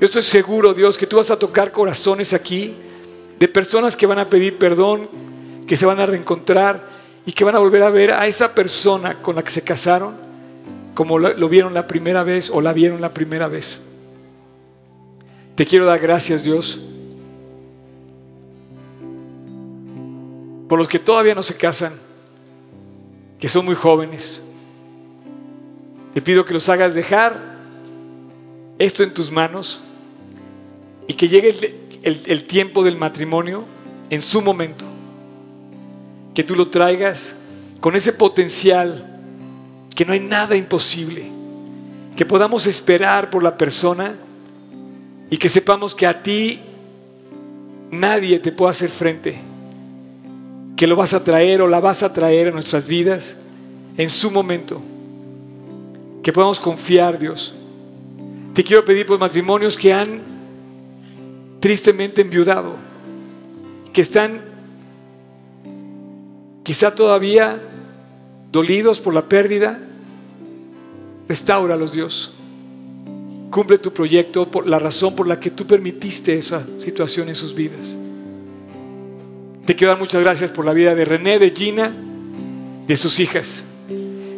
Yo 0.00 0.06
estoy 0.06 0.22
seguro, 0.22 0.74
Dios, 0.74 0.98
que 0.98 1.06
tú 1.06 1.16
vas 1.16 1.30
a 1.30 1.38
tocar 1.38 1.72
corazones 1.72 2.32
aquí 2.32 2.74
de 3.38 3.48
personas 3.48 3.96
que 3.96 4.06
van 4.06 4.18
a 4.18 4.28
pedir 4.28 4.58
perdón, 4.58 5.08
que 5.66 5.76
se 5.76 5.86
van 5.86 6.00
a 6.00 6.06
reencontrar 6.06 6.88
y 7.24 7.32
que 7.32 7.44
van 7.44 7.54
a 7.54 7.58
volver 7.58 7.82
a 7.82 7.90
ver 7.90 8.12
a 8.12 8.26
esa 8.26 8.54
persona 8.54 9.22
con 9.22 9.36
la 9.36 9.42
que 9.42 9.50
se 9.50 9.62
casaron 9.62 10.14
como 10.94 11.18
lo, 11.18 11.48
vieron 11.48 11.72
la 11.72 11.86
primera 11.86 12.24
vez 12.24 12.50
o 12.50 12.60
la 12.60 12.72
vieron 12.72 13.00
la 13.00 13.14
primera 13.14 13.48
vez. 13.48 13.82
Te 15.54 15.64
quiero 15.64 15.86
dar 15.86 16.00
gracias, 16.00 16.44
Dios, 16.44 16.82
por 20.70 20.78
los 20.78 20.86
que 20.86 21.00
todavía 21.00 21.34
no 21.34 21.42
se 21.42 21.56
casan, 21.56 21.92
que 23.40 23.48
son 23.48 23.64
muy 23.64 23.74
jóvenes. 23.74 24.40
Te 26.14 26.22
pido 26.22 26.44
que 26.44 26.54
los 26.54 26.68
hagas 26.68 26.94
dejar 26.94 27.58
esto 28.78 29.02
en 29.02 29.12
tus 29.12 29.32
manos 29.32 29.80
y 31.08 31.14
que 31.14 31.26
llegue 31.26 31.74
el, 32.04 32.46
tiempo 32.46 32.84
del 32.84 32.96
matrimonio 32.96 33.64
en 34.10 34.20
su 34.20 34.40
momento. 34.42 34.84
Que 36.34 36.44
tú 36.44 36.54
lo 36.54 36.68
traigas 36.68 37.34
con 37.80 37.96
ese 37.96 38.12
potencial, 38.12 39.20
que 39.92 40.04
no 40.04 40.12
hay 40.12 40.20
nada 40.20 40.54
imposible. 40.54 41.24
Que 42.14 42.24
podamos 42.24 42.68
esperar 42.68 43.28
por 43.28 43.42
la 43.42 43.58
persona 43.58 44.14
y 45.30 45.36
que 45.36 45.48
sepamos 45.48 45.96
que 45.96 46.06
a 46.06 46.22
ti 46.22 46.60
nadie 47.90 48.38
te 48.38 48.52
puede 48.52 48.70
hacer 48.70 48.90
frente. 48.90 49.49
Que 50.80 50.86
lo 50.86 50.96
vas 50.96 51.12
a 51.12 51.22
traer 51.22 51.60
o 51.60 51.68
la 51.68 51.78
vas 51.78 52.02
a 52.02 52.10
traer 52.10 52.48
a 52.48 52.52
nuestras 52.52 52.88
vidas 52.88 53.36
en 53.98 54.08
su 54.08 54.30
momento. 54.30 54.80
Que 56.22 56.32
podamos 56.32 56.58
confiar, 56.58 57.18
Dios 57.18 57.54
te 58.54 58.64
quiero 58.64 58.84
pedir 58.84 59.06
por 59.06 59.18
matrimonios 59.18 59.76
que 59.76 59.92
han 59.92 60.20
tristemente 61.60 62.20
enviudado, 62.20 62.76
que 63.92 64.02
están 64.02 64.40
quizá 66.62 66.94
todavía 66.94 67.60
dolidos 68.50 69.00
por 69.00 69.14
la 69.14 69.28
pérdida. 69.28 69.80
Restáuralos, 71.28 71.92
Dios. 71.92 72.34
Cumple 73.50 73.78
tu 73.78 73.92
proyecto 73.92 74.50
por 74.50 74.66
la 74.66 74.78
razón 74.78 75.14
por 75.14 75.26
la 75.26 75.38
que 75.38 75.50
tú 75.50 75.66
permitiste 75.66 76.36
esa 76.36 76.64
situación 76.78 77.28
en 77.28 77.34
sus 77.34 77.54
vidas. 77.54 77.96
Te 79.66 79.76
quiero 79.76 79.92
dar 79.92 80.00
muchas 80.00 80.22
gracias 80.22 80.50
por 80.50 80.64
la 80.64 80.72
vida 80.72 80.94
de 80.94 81.04
René, 81.04 81.38
de 81.38 81.50
Gina, 81.50 81.92
de 82.86 82.96
sus 82.96 83.20
hijas. 83.20 83.66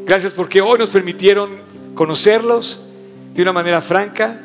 Gracias 0.05 0.33
porque 0.33 0.61
hoy 0.61 0.79
nos 0.79 0.91
permitieron 0.91 1.51
conocerlos 1.95 2.89
de 3.35 3.43
una 3.43 3.53
manera 3.53 3.81
franca 3.81 4.41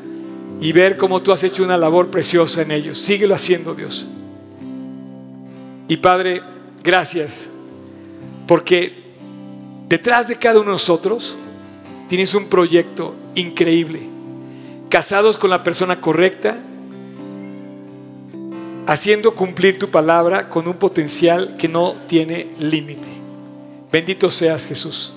y 0.61 0.71
ver 0.71 0.97
cómo 0.97 1.21
tú 1.21 1.31
has 1.31 1.43
hecho 1.43 1.63
una 1.63 1.77
labor 1.77 2.09
preciosa 2.09 2.61
en 2.61 2.71
ellos. 2.71 2.97
Síguelo 2.97 3.35
haciendo, 3.35 3.73
Dios. 3.75 4.07
Y 5.87 5.97
Padre, 5.97 6.41
gracias, 6.83 7.49
porque 8.47 8.93
detrás 9.87 10.27
de 10.27 10.35
cada 10.35 10.55
uno 10.55 10.65
de 10.65 10.73
nosotros 10.73 11.35
tienes 12.07 12.33
un 12.33 12.49
proyecto 12.49 13.15
increíble. 13.35 14.01
Casados 14.89 15.37
con 15.37 15.49
la 15.49 15.63
persona 15.63 15.99
correcta, 16.01 16.57
haciendo 18.87 19.35
cumplir 19.35 19.77
tu 19.77 19.89
palabra 19.89 20.49
con 20.49 20.67
un 20.67 20.75
potencial 20.75 21.55
que 21.57 21.67
no 21.67 21.93
tiene 22.07 22.47
límite. 22.57 23.07
Bendito 23.91 24.31
seas 24.31 24.65
Jesús. 24.65 25.13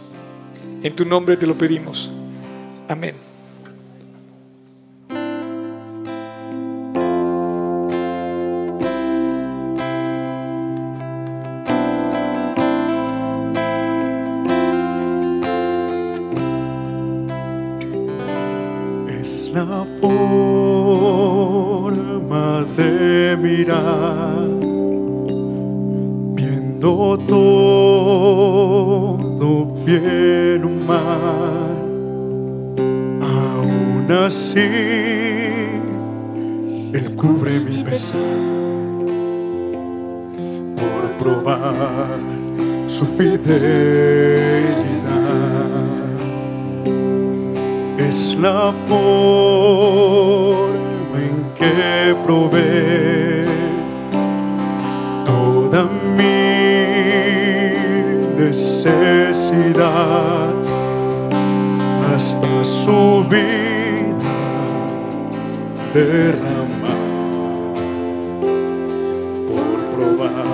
En 0.83 0.95
tu 0.95 1.05
nombre 1.05 1.37
te 1.37 1.47
lo 1.47 1.57
pedimos. 1.57 2.11
Amén. 2.89 3.30
Él 36.93 37.17
cubre 37.17 37.59
mi 37.59 37.83
pesar 37.83 38.23
por 40.77 41.11
probar 41.19 42.19
su 42.89 43.05
fidelidad. 43.07 43.71
Es 47.99 48.37
la 48.41 48.73
forma 48.89 49.09
en 51.19 51.37
que 51.59 52.15
provee 52.25 53.45
toda 55.25 55.89
mi 56.17 56.41
necesidad 58.39 59.81
hasta 62.15 62.65
su 62.65 63.25
vida 63.29 63.70
derramar 65.95 67.01
por 69.49 69.79
probar 69.97 70.45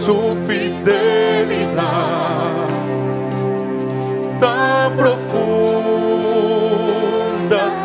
su 0.00 0.18
fidelidad 0.46 1.88
tan 4.40 4.96
profunda, 4.96 5.22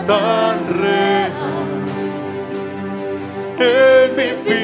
tan 0.07 0.57
real 0.81 1.31
en 3.59 4.15
mi 4.15 4.29
vida 4.43 4.62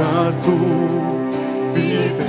muestras 0.00 0.36
tu 0.44 0.56
fidelidad. 1.74 2.20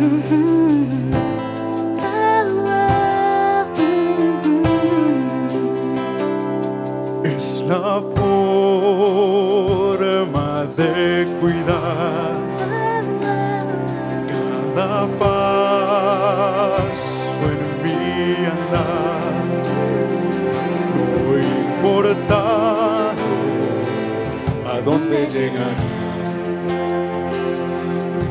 Mm 0.00 0.22
-hmm. 0.22 0.85
Dónde 25.08 25.28
llegar 25.30 25.76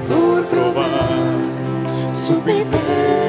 por 0.09 0.45
probar 0.47 1.09
su 2.15 2.41
fidelidad. 2.41 3.24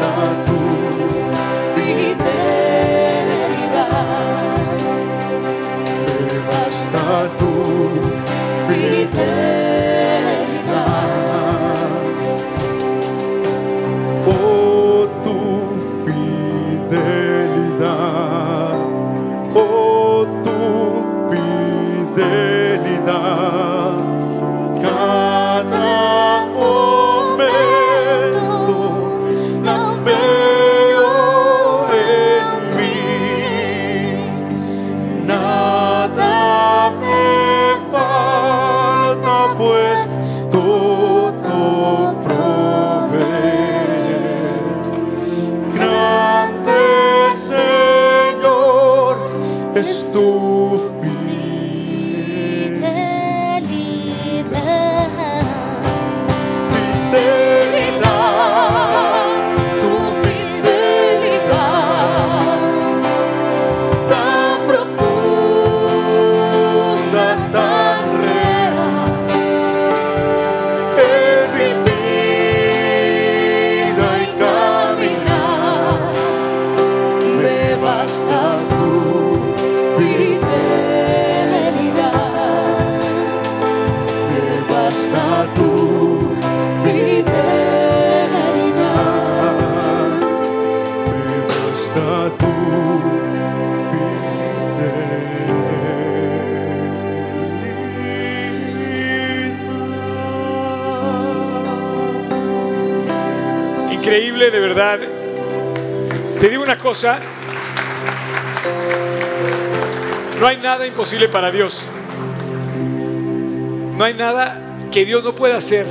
Basta 0.00 0.44
tu 0.46 0.65
una 106.66 106.78
cosa. 106.78 107.20
No 110.40 110.48
hay 110.48 110.56
nada 110.56 110.84
imposible 110.84 111.28
para 111.28 111.52
Dios. 111.52 111.82
No 113.96 114.02
hay 114.02 114.14
nada 114.14 114.60
que 114.90 115.04
Dios 115.04 115.22
no 115.22 115.36
pueda 115.36 115.58
hacer. 115.58 115.86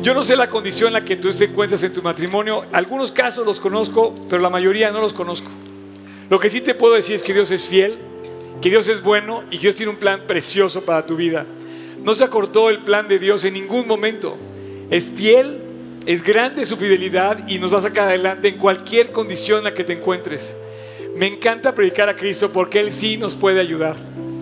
Yo 0.00 0.14
no 0.14 0.22
sé 0.22 0.34
la 0.34 0.48
condición 0.48 0.88
en 0.88 0.94
la 0.94 1.04
que 1.04 1.16
tú 1.16 1.30
te 1.30 1.44
encuentras 1.44 1.82
en 1.82 1.92
tu 1.92 2.02
matrimonio. 2.02 2.64
Algunos 2.72 3.12
casos 3.12 3.44
los 3.44 3.60
conozco, 3.60 4.14
pero 4.30 4.40
la 4.40 4.48
mayoría 4.48 4.90
no 4.92 5.02
los 5.02 5.12
conozco. 5.12 5.50
Lo 6.30 6.40
que 6.40 6.48
sí 6.48 6.62
te 6.62 6.74
puedo 6.74 6.94
decir 6.94 7.16
es 7.16 7.22
que 7.22 7.34
Dios 7.34 7.50
es 7.50 7.66
fiel, 7.66 7.98
que 8.62 8.70
Dios 8.70 8.88
es 8.88 9.02
bueno 9.02 9.44
y 9.50 9.58
que 9.58 9.64
Dios 9.64 9.76
tiene 9.76 9.92
un 9.92 9.98
plan 9.98 10.22
precioso 10.26 10.86
para 10.86 11.04
tu 11.04 11.16
vida. 11.16 11.44
No 12.02 12.14
se 12.14 12.24
acortó 12.24 12.70
el 12.70 12.78
plan 12.78 13.08
de 13.08 13.18
Dios 13.18 13.44
en 13.44 13.52
ningún 13.52 13.86
momento. 13.86 14.38
Es 14.90 15.10
fiel, 15.10 15.59
es 16.06 16.22
grande 16.22 16.64
su 16.64 16.76
fidelidad 16.76 17.46
y 17.46 17.58
nos 17.58 17.72
va 17.72 17.78
a 17.78 17.82
sacar 17.82 18.08
adelante 18.08 18.48
en 18.48 18.56
cualquier 18.56 19.12
condición 19.12 19.58
en 19.58 19.64
la 19.64 19.74
que 19.74 19.84
te 19.84 19.92
encuentres. 19.92 20.56
Me 21.16 21.26
encanta 21.26 21.74
predicar 21.74 22.08
a 22.08 22.16
Cristo 22.16 22.50
porque 22.52 22.80
Él 22.80 22.92
sí 22.92 23.16
nos 23.16 23.36
puede 23.36 23.60
ayudar. 23.60 23.96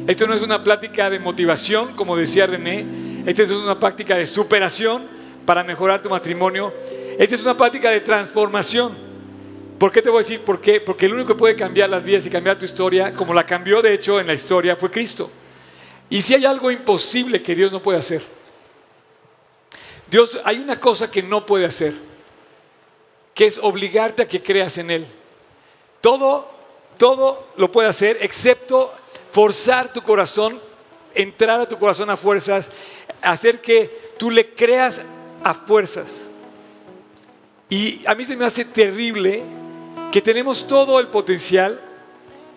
Esto 0.07 0.27
no 0.27 0.35
es 0.35 0.43
una 0.43 0.63
plática 0.63 1.11
de 1.11 1.19
motivación, 1.19 1.95
como 1.95 2.17
decía 2.17 2.47
René. 2.47 2.87
Esta 3.27 3.43
es 3.43 3.51
una 3.51 3.79
práctica 3.79 4.17
de 4.17 4.27
superación 4.27 5.07
para 5.45 5.65
mejorar 5.65 6.01
tu 6.01 6.09
matrimonio. 6.09 6.73
Esta 7.19 7.35
es 7.35 7.43
una 7.43 7.57
práctica 7.57 7.91
de 7.91 8.01
transformación. 8.01 8.93
¿Por 9.79 9.93
qué 9.93 10.01
te 10.01 10.09
voy 10.09 10.19
a 10.19 10.23
decir 10.23 10.41
por 10.41 10.61
qué? 10.61 10.81
Porque 10.81 11.07
el 11.07 11.15
único 11.15 11.29
que 11.29 11.35
puede 11.35 11.57
cambiar 11.57 11.91
las 11.91 12.05
vidas 12.05 12.25
y 12.27 12.31
cambiar 12.31 12.59
tu 12.59 12.65
historia, 12.65 13.13
como 13.13 13.35
la 13.35 13.45
cambió 13.45 13.83
de 13.83 13.95
hecho 13.95 14.21
en 14.21 14.27
la 14.27 14.35
historia, 14.35 14.77
fue 14.77 14.91
Cristo. 14.91 15.31
Y 16.11 16.23
si 16.23 16.35
hay 16.35 16.45
algo 16.45 16.71
imposible 16.71 17.43
que 17.43 17.55
Dios 17.55 17.71
no 17.71 17.83
puede 17.83 17.99
hacer, 17.99 18.23
Dios, 20.11 20.41
hay 20.45 20.59
una 20.59 20.81
cosa 20.81 21.11
que 21.11 21.23
no 21.23 21.45
puede 21.45 21.65
hacer, 21.65 21.95
que 23.35 23.47
es 23.47 23.59
obligarte 23.59 24.23
a 24.23 24.29
que 24.29 24.43
creas 24.43 24.79
en 24.79 24.91
Él. 24.91 25.07
Todo 26.01 26.59
todo 26.99 27.47
lo 27.57 27.73
puede 27.73 27.89
hacer 27.89 28.19
excepto 28.21 28.93
forzar 29.31 29.93
tu 29.93 30.03
corazón, 30.03 30.61
entrar 31.15 31.61
a 31.61 31.69
tu 31.69 31.79
corazón 31.79 32.11
a 32.11 32.17
fuerzas, 32.17 32.71
hacer 33.23 33.61
que 33.61 34.13
tú 34.19 34.31
le 34.31 34.53
creas 34.53 35.03
a 35.43 35.55
fuerzas. 35.55 36.27
Y 37.71 38.05
a 38.05 38.15
mí 38.15 38.25
se 38.25 38.37
me 38.37 38.45
hace 38.45 38.65
terrible 38.65 39.43
que 40.11 40.21
tenemos 40.21 40.67
todo 40.67 40.99
el 40.99 41.07
potencial, 41.07 41.81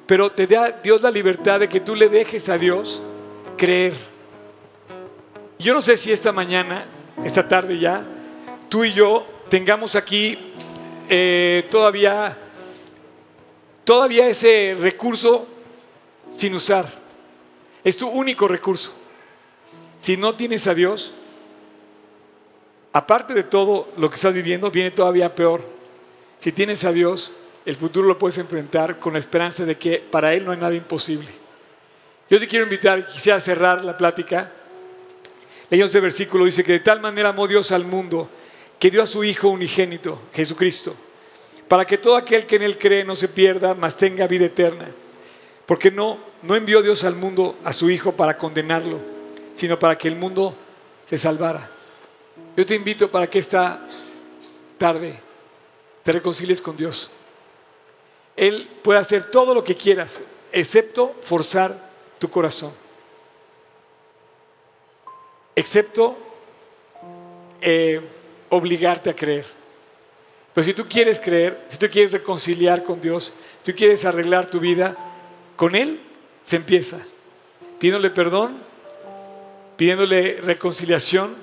pero 0.08 0.32
te 0.32 0.48
da 0.48 0.72
Dios 0.72 1.02
la 1.04 1.12
libertad 1.12 1.60
de 1.60 1.70
que 1.70 1.80
tú 1.80 1.96
le 1.96 2.10
dejes 2.10 2.50
a 2.50 2.58
Dios 2.58 3.02
creer. 3.58 3.94
Yo 5.60 5.74
no 5.74 5.82
sé 5.82 5.98
si 5.98 6.12
esta 6.12 6.32
mañana, 6.32 6.86
esta 7.24 7.48
tarde 7.48 7.78
ya, 7.78 8.04
tú 8.70 8.84
y 8.84 8.94
yo 8.94 9.28
tengamos 9.50 9.96
aquí 9.96 10.38
eh, 11.10 11.68
todavía, 11.70 12.38
todavía 13.84 14.28
ese 14.28 14.78
recurso 14.80 15.48
sin 16.34 16.56
usar. 16.56 16.88
Es 17.84 17.98
tu 17.98 18.08
único 18.08 18.48
recurso. 18.48 18.94
Si 20.00 20.18
no 20.18 20.36
tienes 20.36 20.68
a 20.68 20.74
Dios, 20.74 21.14
aparte 22.94 23.34
de 23.34 23.44
todo 23.44 23.90
lo 23.98 24.10
que 24.10 24.16
estás 24.16 24.34
viviendo, 24.34 24.72
viene 24.72 24.92
todavía 24.92 25.36
peor. 25.36 25.64
Si 26.38 26.52
tienes 26.52 26.84
a 26.86 26.92
Dios, 26.92 27.34
el 27.66 27.76
futuro 27.76 28.08
lo 28.08 28.18
puedes 28.18 28.38
enfrentar 28.38 29.00
con 29.00 29.14
la 29.14 29.20
esperanza 29.20 29.66
de 29.66 29.78
que 29.78 29.98
para 30.00 30.34
Él 30.34 30.46
no 30.46 30.52
hay 30.52 30.58
nada 30.58 30.74
imposible. 30.74 31.28
Yo 32.30 32.40
te 32.40 32.48
quiero 32.48 32.64
invitar, 32.64 33.06
quisiera 33.06 33.40
cerrar 33.40 33.84
la 33.84 33.98
plática. 33.98 34.52
Leímos 35.72 35.88
este 35.88 36.02
versículo, 36.02 36.44
dice 36.44 36.66
que 36.66 36.74
de 36.74 36.80
tal 36.82 37.00
manera 37.00 37.30
amó 37.30 37.48
Dios 37.48 37.72
al 37.72 37.86
mundo 37.86 38.30
que 38.78 38.92
dio 38.92 39.02
a 39.02 39.08
su 39.08 39.24
Hijo 39.24 39.48
unigénito, 39.48 40.20
Jesucristo, 40.34 40.94
para 41.70 41.86
que 41.86 41.98
todo 41.98 42.18
aquel 42.18 42.46
que 42.46 42.58
en 42.58 42.64
Él 42.64 42.78
cree 42.78 43.06
no 43.06 43.16
se 43.16 43.30
pierda, 43.30 43.74
mas 43.74 43.96
tenga 43.96 44.28
vida 44.28 44.46
eterna. 44.46 44.92
Porque 45.66 45.90
no, 45.90 46.18
no 46.42 46.58
envió 46.58 46.82
Dios 46.82 47.06
al 47.06 47.16
mundo 47.16 47.58
a 47.64 47.72
su 47.72 47.90
Hijo 47.90 48.12
para 48.12 48.38
condenarlo, 48.38 49.00
sino 49.56 49.80
para 49.80 49.98
que 49.98 50.10
el 50.10 50.18
mundo 50.18 50.54
se 51.10 51.18
salvara. 51.18 51.72
Yo 52.58 52.66
te 52.66 52.76
invito 52.76 53.10
para 53.10 53.30
que 53.30 53.40
esta 53.40 53.88
tarde 54.78 55.18
te 56.04 56.12
reconcilies 56.12 56.62
con 56.62 56.76
Dios. 56.76 57.12
Él 58.36 58.70
puede 58.82 59.00
hacer 59.00 59.32
todo 59.32 59.54
lo 59.54 59.64
que 59.64 59.76
quieras, 59.76 60.20
excepto 60.52 61.16
forzar 61.22 61.92
tu 62.20 62.30
corazón. 62.30 62.81
Excepto 65.62 66.18
eh, 67.62 68.02
obligarte 68.50 69.12
a 69.12 69.16
creer. 69.16 69.46
Pero 70.56 70.66
si 70.66 70.74
tú 70.74 70.88
quieres 70.90 71.20
creer, 71.20 71.66
si 71.68 71.78
tú 71.78 71.88
quieres 71.88 72.14
reconciliar 72.14 72.82
con 72.82 73.00
Dios, 73.00 73.36
si 73.64 73.72
tú 73.72 73.78
quieres 73.78 74.04
arreglar 74.04 74.48
tu 74.48 74.60
vida, 74.60 74.98
con 75.56 75.76
Él 75.76 76.00
se 76.44 76.56
empieza. 76.56 77.06
Pidiéndole 77.78 78.10
perdón, 78.10 78.58
pidiéndole 79.78 80.42
reconciliación. 80.42 81.36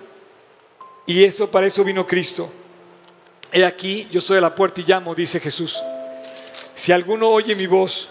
Y 1.06 1.22
eso, 1.22 1.48
para 1.52 1.68
eso 1.68 1.84
vino 1.84 2.04
Cristo. 2.04 2.50
He 3.52 3.64
aquí, 3.64 4.08
yo 4.10 4.20
soy 4.20 4.38
a 4.38 4.40
la 4.40 4.56
puerta 4.56 4.80
y 4.80 4.84
llamo, 4.84 5.14
dice 5.14 5.38
Jesús. 5.38 5.80
Si 6.74 6.90
alguno 6.90 7.28
oye 7.28 7.54
mi 7.54 7.68
voz 7.68 8.08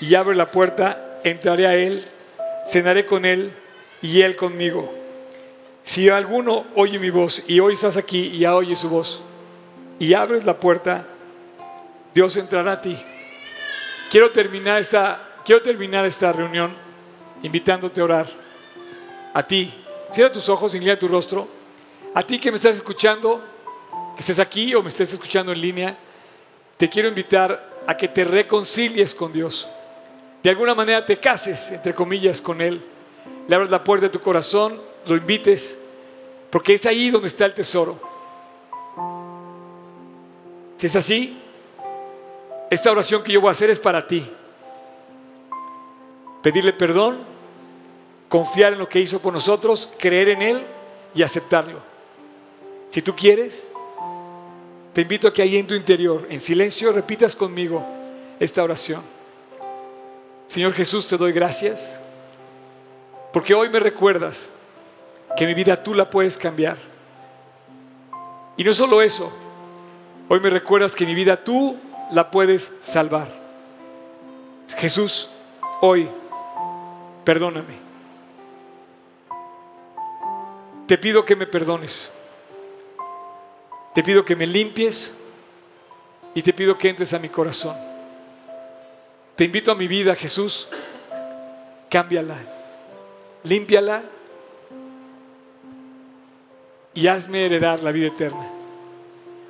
y 0.00 0.16
abre 0.16 0.34
la 0.34 0.50
puerta, 0.50 1.20
entraré 1.22 1.68
a 1.68 1.76
Él, 1.76 2.04
cenaré 2.66 3.06
con 3.06 3.24
Él 3.24 3.52
y 4.02 4.22
Él 4.22 4.34
conmigo. 4.34 5.03
Si 5.84 6.08
alguno 6.08 6.64
oye 6.74 6.98
mi 6.98 7.10
voz 7.10 7.44
y 7.46 7.60
hoy 7.60 7.74
estás 7.74 7.98
aquí 7.98 8.30
y 8.32 8.38
ya 8.38 8.56
oye 8.56 8.74
su 8.74 8.88
voz 8.88 9.22
y 9.98 10.14
abres 10.14 10.44
la 10.44 10.58
puerta, 10.58 11.06
Dios 12.14 12.36
entrará 12.36 12.72
a 12.72 12.80
ti. 12.80 12.96
Quiero 14.10 14.30
terminar 14.30 14.80
esta, 14.80 15.40
quiero 15.44 15.60
terminar 15.62 16.06
esta 16.06 16.32
reunión 16.32 16.74
invitándote 17.42 18.00
a 18.00 18.04
orar. 18.04 18.26
A 19.34 19.42
ti, 19.42 19.72
cierra 20.10 20.32
tus 20.32 20.48
ojos, 20.48 20.74
inclina 20.74 20.98
tu 20.98 21.06
rostro. 21.06 21.46
A 22.14 22.22
ti 22.22 22.38
que 22.38 22.50
me 22.50 22.56
estás 22.56 22.76
escuchando, 22.76 23.42
que 24.16 24.20
estés 24.20 24.38
aquí 24.38 24.74
o 24.74 24.82
me 24.82 24.88
estés 24.88 25.12
escuchando 25.12 25.52
en 25.52 25.60
línea, 25.60 25.98
te 26.78 26.88
quiero 26.88 27.08
invitar 27.08 27.82
a 27.86 27.94
que 27.94 28.08
te 28.08 28.24
reconcilies 28.24 29.14
con 29.14 29.32
Dios. 29.32 29.68
De 30.42 30.50
alguna 30.50 30.74
manera 30.74 31.04
te 31.04 31.18
cases, 31.18 31.72
entre 31.72 31.94
comillas, 31.94 32.40
con 32.40 32.60
Él. 32.60 32.82
Le 33.48 33.54
abras 33.54 33.70
la 33.70 33.84
puerta 33.84 34.06
de 34.06 34.10
tu 34.10 34.20
corazón, 34.20 34.80
lo 35.06 35.16
invites, 35.16 35.80
porque 36.50 36.74
es 36.74 36.86
ahí 36.86 37.10
donde 37.10 37.28
está 37.28 37.46
el 37.46 37.54
tesoro. 37.54 37.98
Si 40.76 40.86
es 40.86 40.96
así, 40.96 41.40
esta 42.70 42.90
oración 42.90 43.22
que 43.22 43.32
yo 43.32 43.40
voy 43.40 43.48
a 43.48 43.52
hacer 43.52 43.70
es 43.70 43.80
para 43.80 44.06
ti. 44.06 44.24
Pedirle 46.42 46.72
perdón, 46.72 47.18
confiar 48.28 48.72
en 48.72 48.78
lo 48.78 48.88
que 48.88 49.00
hizo 49.00 49.20
por 49.20 49.32
nosotros, 49.32 49.92
creer 49.98 50.28
en 50.30 50.42
Él 50.42 50.62
y 51.14 51.22
aceptarlo. 51.22 51.80
Si 52.88 53.02
tú 53.02 53.14
quieres, 53.14 53.68
te 54.92 55.02
invito 55.02 55.28
a 55.28 55.32
que 55.32 55.42
ahí 55.42 55.56
en 55.56 55.66
tu 55.66 55.74
interior, 55.74 56.26
en 56.30 56.40
silencio, 56.40 56.92
repitas 56.92 57.34
conmigo 57.34 57.84
esta 58.38 58.62
oración. 58.62 59.02
Señor 60.46 60.72
Jesús, 60.72 61.06
te 61.06 61.16
doy 61.16 61.32
gracias 61.32 62.00
porque 63.32 63.54
hoy 63.54 63.68
me 63.68 63.80
recuerdas 63.80 64.50
que 65.36 65.46
mi 65.46 65.54
vida 65.54 65.82
tú 65.82 65.94
la 65.94 66.08
puedes 66.08 66.38
cambiar. 66.38 66.78
Y 68.56 68.64
no 68.64 68.72
solo 68.72 69.02
eso, 69.02 69.32
hoy 70.28 70.40
me 70.40 70.50
recuerdas 70.50 70.94
que 70.94 71.06
mi 71.06 71.14
vida 71.14 71.42
tú 71.42 71.76
la 72.12 72.30
puedes 72.30 72.72
salvar. 72.80 73.28
Jesús, 74.76 75.30
hoy, 75.80 76.08
perdóname. 77.24 77.74
Te 80.86 80.98
pido 80.98 81.24
que 81.24 81.34
me 81.34 81.46
perdones. 81.46 82.12
Te 83.94 84.02
pido 84.02 84.24
que 84.24 84.36
me 84.36 84.46
limpies 84.46 85.16
y 86.34 86.42
te 86.42 86.52
pido 86.52 86.76
que 86.76 86.88
entres 86.88 87.12
a 87.14 87.18
mi 87.18 87.28
corazón. 87.28 87.76
Te 89.36 89.44
invito 89.44 89.72
a 89.72 89.74
mi 89.74 89.88
vida, 89.88 90.14
Jesús. 90.14 90.68
Cámbiala, 91.88 92.36
límpiala 93.44 94.02
y 96.94 97.06
hazme 97.08 97.44
heredar 97.44 97.82
la 97.82 97.92
vida 97.92 98.06
eterna. 98.06 98.48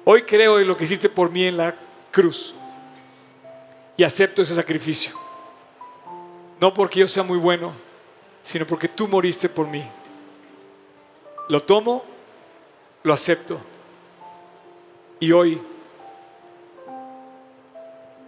Hoy 0.04 0.22
creo 0.22 0.58
en 0.58 0.66
lo 0.66 0.76
que 0.76 0.84
hiciste 0.84 1.08
por 1.08 1.30
mí 1.30 1.44
en 1.44 1.56
la 1.56 1.74
cruz 2.10 2.54
y 3.96 4.02
acepto 4.02 4.42
ese 4.42 4.54
sacrificio. 4.54 5.14
No 6.60 6.72
porque 6.72 7.00
yo 7.00 7.08
sea 7.08 7.22
muy 7.22 7.38
bueno, 7.38 7.72
sino 8.42 8.66
porque 8.66 8.88
tú 8.88 9.06
moriste 9.06 9.48
por 9.48 9.66
mí. 9.66 9.84
Lo 11.48 11.62
tomo, 11.62 12.04
lo 13.02 13.12
acepto 13.12 13.58
y 15.20 15.32
hoy 15.32 15.60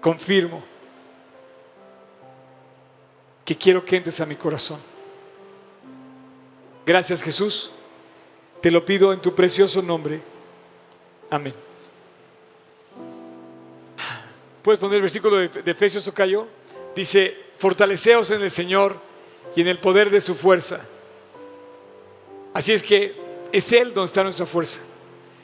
confirmo 0.01 0.63
que 3.45 3.57
quiero 3.57 3.85
que 3.85 3.97
entres 3.97 4.21
a 4.21 4.27
mi 4.27 4.37
corazón. 4.37 4.81
Gracias 6.85 7.23
Jesús. 7.23 7.73
Te 8.61 8.71
lo 8.71 8.85
pido 8.85 9.13
en 9.13 9.21
tu 9.21 9.35
precioso 9.35 9.83
nombre. 9.83 10.21
Amén. 11.31 11.55
Puedes 14.63 14.81
poner 14.81 14.97
el 14.97 15.03
versículo 15.03 15.37
de, 15.37 15.49
de 15.49 15.71
Efesios 15.71 16.07
Ocayo. 16.09 16.47
Dice, 16.95 17.37
fortaleceos 17.57 18.31
en 18.31 18.43
el 18.43 18.51
Señor 18.51 18.97
y 19.55 19.61
en 19.61 19.69
el 19.69 19.79
poder 19.79 20.11
de 20.11 20.21
su 20.21 20.35
fuerza. 20.35 20.85
Así 22.53 22.73
es 22.73 22.83
que 22.83 23.15
es 23.53 23.73
Él 23.73 23.93
donde 23.95 24.07
está 24.07 24.23
nuestra 24.23 24.47
fuerza. 24.47 24.81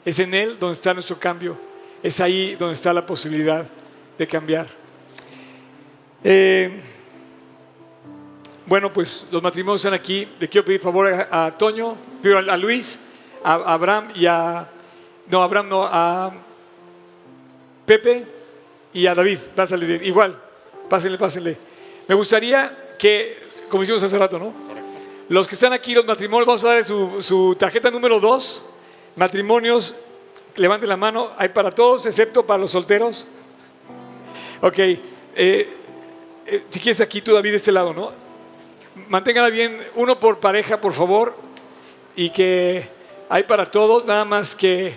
Es 0.04 0.18
en 0.18 0.34
Él 0.34 0.58
donde 0.58 0.74
está 0.74 0.92
nuestro 0.92 1.18
cambio. 1.18 1.56
Es 2.02 2.20
ahí 2.20 2.56
donde 2.56 2.74
está 2.74 2.92
la 2.92 3.06
posibilidad 3.06 3.64
de 4.18 4.26
cambiar. 4.26 4.66
Eh, 6.24 6.80
bueno, 8.72 8.90
pues 8.90 9.26
los 9.30 9.42
matrimonios 9.42 9.84
están 9.84 9.92
aquí. 9.92 10.26
Le 10.40 10.48
quiero 10.48 10.64
pedir 10.64 10.80
favor 10.80 11.06
a, 11.06 11.44
a 11.44 11.58
Toño, 11.58 11.94
pido 12.22 12.38
a, 12.38 12.56
Luis, 12.56 13.02
a, 13.44 13.52
Abraham 13.52 14.12
y 14.14 14.24
a... 14.24 14.66
No, 15.26 15.42
Abraham 15.42 15.68
no, 15.68 15.84
a 15.84 16.32
Pepe 17.84 18.24
y 18.94 19.06
a 19.06 19.14
David. 19.14 19.40
Pásale, 19.54 20.00
igual, 20.06 20.40
pásenle, 20.88 21.18
pásenle. 21.18 21.54
Me 22.08 22.14
gustaría 22.14 22.94
que, 22.98 23.42
como 23.68 23.82
hicimos 23.82 24.02
hace 24.04 24.16
rato, 24.16 24.38
¿no? 24.38 24.54
Los 25.28 25.46
que 25.46 25.54
están 25.54 25.74
aquí, 25.74 25.94
los 25.94 26.06
matrimonios, 26.06 26.46
vamos 26.46 26.64
a 26.64 26.68
darle 26.68 26.84
su, 26.84 27.20
su 27.20 27.54
tarjeta 27.58 27.90
número 27.90 28.20
2. 28.20 28.64
Matrimonios, 29.16 29.96
levanten 30.56 30.88
la 30.88 30.96
mano, 30.96 31.32
hay 31.36 31.50
para 31.50 31.72
todos, 31.72 32.06
excepto 32.06 32.46
para 32.46 32.60
los 32.60 32.70
solteros. 32.70 33.26
Ok, 34.62 34.78
eh, 34.78 34.98
eh, 35.36 36.64
si 36.70 36.80
quieres 36.80 37.02
aquí 37.02 37.20
tú, 37.20 37.34
David, 37.34 37.50
de 37.50 37.56
este 37.56 37.70
lado, 37.70 37.92
¿no? 37.92 38.21
Manténgala 38.94 39.48
bien, 39.48 39.80
uno 39.94 40.20
por 40.20 40.38
pareja, 40.38 40.78
por 40.78 40.92
favor, 40.92 41.34
y 42.14 42.28
que 42.28 42.86
hay 43.30 43.44
para 43.44 43.70
todos, 43.70 44.04
nada 44.04 44.26
más 44.26 44.54
que 44.54 44.94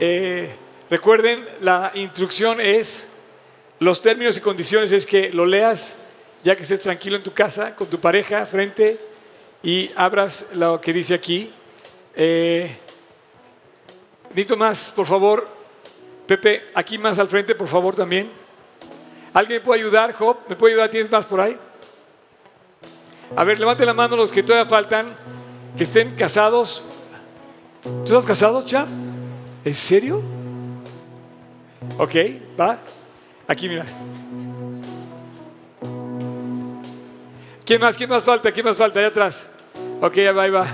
eh, 0.00 0.50
recuerden, 0.90 1.46
la 1.60 1.92
instrucción 1.94 2.60
es 2.60 3.06
los 3.78 4.02
términos 4.02 4.36
y 4.36 4.40
condiciones 4.40 4.90
es 4.90 5.06
que 5.06 5.30
lo 5.30 5.46
leas 5.46 5.98
ya 6.42 6.56
que 6.56 6.62
estés 6.62 6.80
tranquilo 6.80 7.16
en 7.16 7.22
tu 7.22 7.32
casa, 7.32 7.76
con 7.76 7.86
tu 7.88 8.00
pareja 8.00 8.44
frente 8.46 8.98
y 9.62 9.88
abras 9.94 10.46
lo 10.54 10.80
que 10.80 10.92
dice 10.92 11.14
aquí. 11.14 11.52
Eh, 12.16 12.76
más, 14.56 14.92
por 14.94 15.06
favor. 15.06 15.46
Pepe, 16.26 16.64
aquí 16.74 16.98
más 16.98 17.20
al 17.20 17.28
frente, 17.28 17.54
por 17.54 17.68
favor, 17.68 17.94
también. 17.94 18.28
¿Alguien 19.32 19.62
puede 19.62 19.82
ayudar, 19.82 20.12
Job? 20.12 20.38
¿Me 20.48 20.56
puede 20.56 20.74
ayudar? 20.74 20.90
¿Tienes 20.90 21.10
más 21.10 21.26
por 21.26 21.40
ahí? 21.40 21.56
A 23.36 23.44
ver, 23.44 23.58
levante 23.58 23.84
la 23.84 23.94
mano 23.94 24.16
los 24.16 24.30
que 24.30 24.42
todavía 24.42 24.68
faltan, 24.68 25.14
que 25.76 25.84
estén 25.84 26.14
casados. 26.14 26.84
¿Tú 27.82 28.04
estás 28.04 28.24
casado, 28.24 28.64
Chap? 28.64 28.86
¿En 29.64 29.74
serio? 29.74 30.22
Ok, 31.98 32.14
va. 32.58 32.78
Aquí, 33.46 33.68
mira. 33.68 33.84
¿Quién 37.64 37.80
más? 37.80 37.96
¿Quién 37.96 38.10
más 38.10 38.24
falta? 38.24 38.52
¿Quién 38.52 38.66
más 38.66 38.76
falta? 38.76 38.98
Allá 38.98 39.08
atrás. 39.08 39.48
Ok, 40.00 40.18
ahí 40.18 40.32
va, 40.32 40.42
ahí 40.42 40.50
va. 40.50 40.66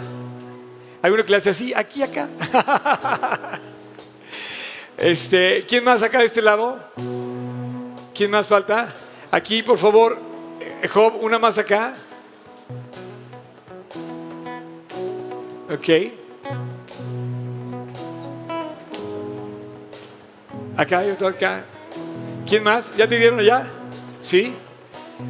Hay 1.02 1.10
uno 1.10 1.24
que 1.24 1.30
le 1.30 1.36
hace 1.38 1.50
así, 1.50 1.72
aquí, 1.74 2.02
acá. 2.02 2.28
Este, 5.00 5.64
¿quién 5.66 5.82
más 5.82 6.02
acá 6.02 6.18
de 6.18 6.26
este 6.26 6.42
lado? 6.42 6.78
¿Quién 8.14 8.30
más 8.30 8.46
falta? 8.46 8.92
Aquí, 9.30 9.62
por 9.62 9.78
favor, 9.78 10.20
eh, 10.60 10.86
Job, 10.88 11.14
una 11.22 11.38
más 11.38 11.56
acá. 11.56 11.94
Ok. 15.70 15.88
Acá 20.76 20.98
hay 20.98 21.10
otro 21.10 21.28
acá. 21.28 21.64
¿Quién 22.44 22.64
más? 22.64 22.96
¿Ya 22.96 23.06
te 23.06 23.16
dieron 23.16 23.38
allá? 23.38 23.66
¿Sí? 24.20 24.52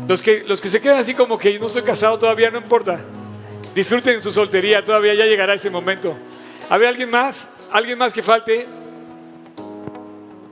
Los 0.09 0.22
que, 0.22 0.43
los 0.45 0.61
que 0.61 0.70
se 0.70 0.80
quedan 0.80 0.99
así 0.99 1.12
como 1.12 1.36
que 1.36 1.59
no 1.59 1.68
soy 1.68 1.82
casado 1.82 2.18
todavía, 2.18 2.51
no 2.51 2.57
importa. 2.57 3.01
Disfruten 3.74 4.22
su 4.22 4.32
soltería, 4.32 4.82
todavía 4.82 5.12
ya 5.12 5.26
llegará 5.26 5.53
ese 5.53 5.68
momento. 5.68 6.16
A 6.70 6.78
ver, 6.78 6.88
¿alguien 6.88 7.11
más? 7.11 7.49
¿Alguien 7.70 7.99
más 7.99 8.12
que 8.12 8.22
falte? 8.22 8.66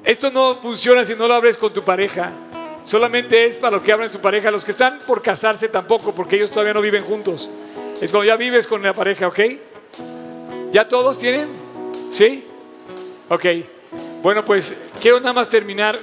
Esto 0.04 0.30
no 0.30 0.56
funciona 0.56 1.02
si 1.04 1.14
no 1.14 1.26
lo 1.26 1.34
abres 1.34 1.56
con 1.56 1.72
tu 1.72 1.82
pareja. 1.82 2.30
Solamente 2.84 3.46
es 3.46 3.56
para 3.56 3.76
los 3.76 3.82
que 3.82 3.92
abren 3.92 4.10
su 4.10 4.20
pareja. 4.20 4.50
Los 4.50 4.64
que 4.64 4.72
están 4.72 4.98
por 5.06 5.22
casarse 5.22 5.68
tampoco, 5.68 6.14
porque 6.14 6.36
ellos 6.36 6.50
todavía 6.50 6.74
no 6.74 6.82
viven 6.82 7.02
juntos. 7.04 7.48
Es 8.00 8.12
cuando 8.12 8.26
ya 8.26 8.36
vives 8.36 8.66
con 8.66 8.82
la 8.82 8.92
pareja, 8.92 9.26
¿ok? 9.26 9.40
¿Ya 10.70 10.86
todos 10.86 11.18
tienen? 11.18 11.48
¿Sí? 12.10 12.44
Ok. 13.28 13.46
Bueno, 14.22 14.44
pues 14.44 14.74
quiero 15.00 15.18
nada 15.20 15.32
más 15.32 15.48
terminar. 15.48 15.96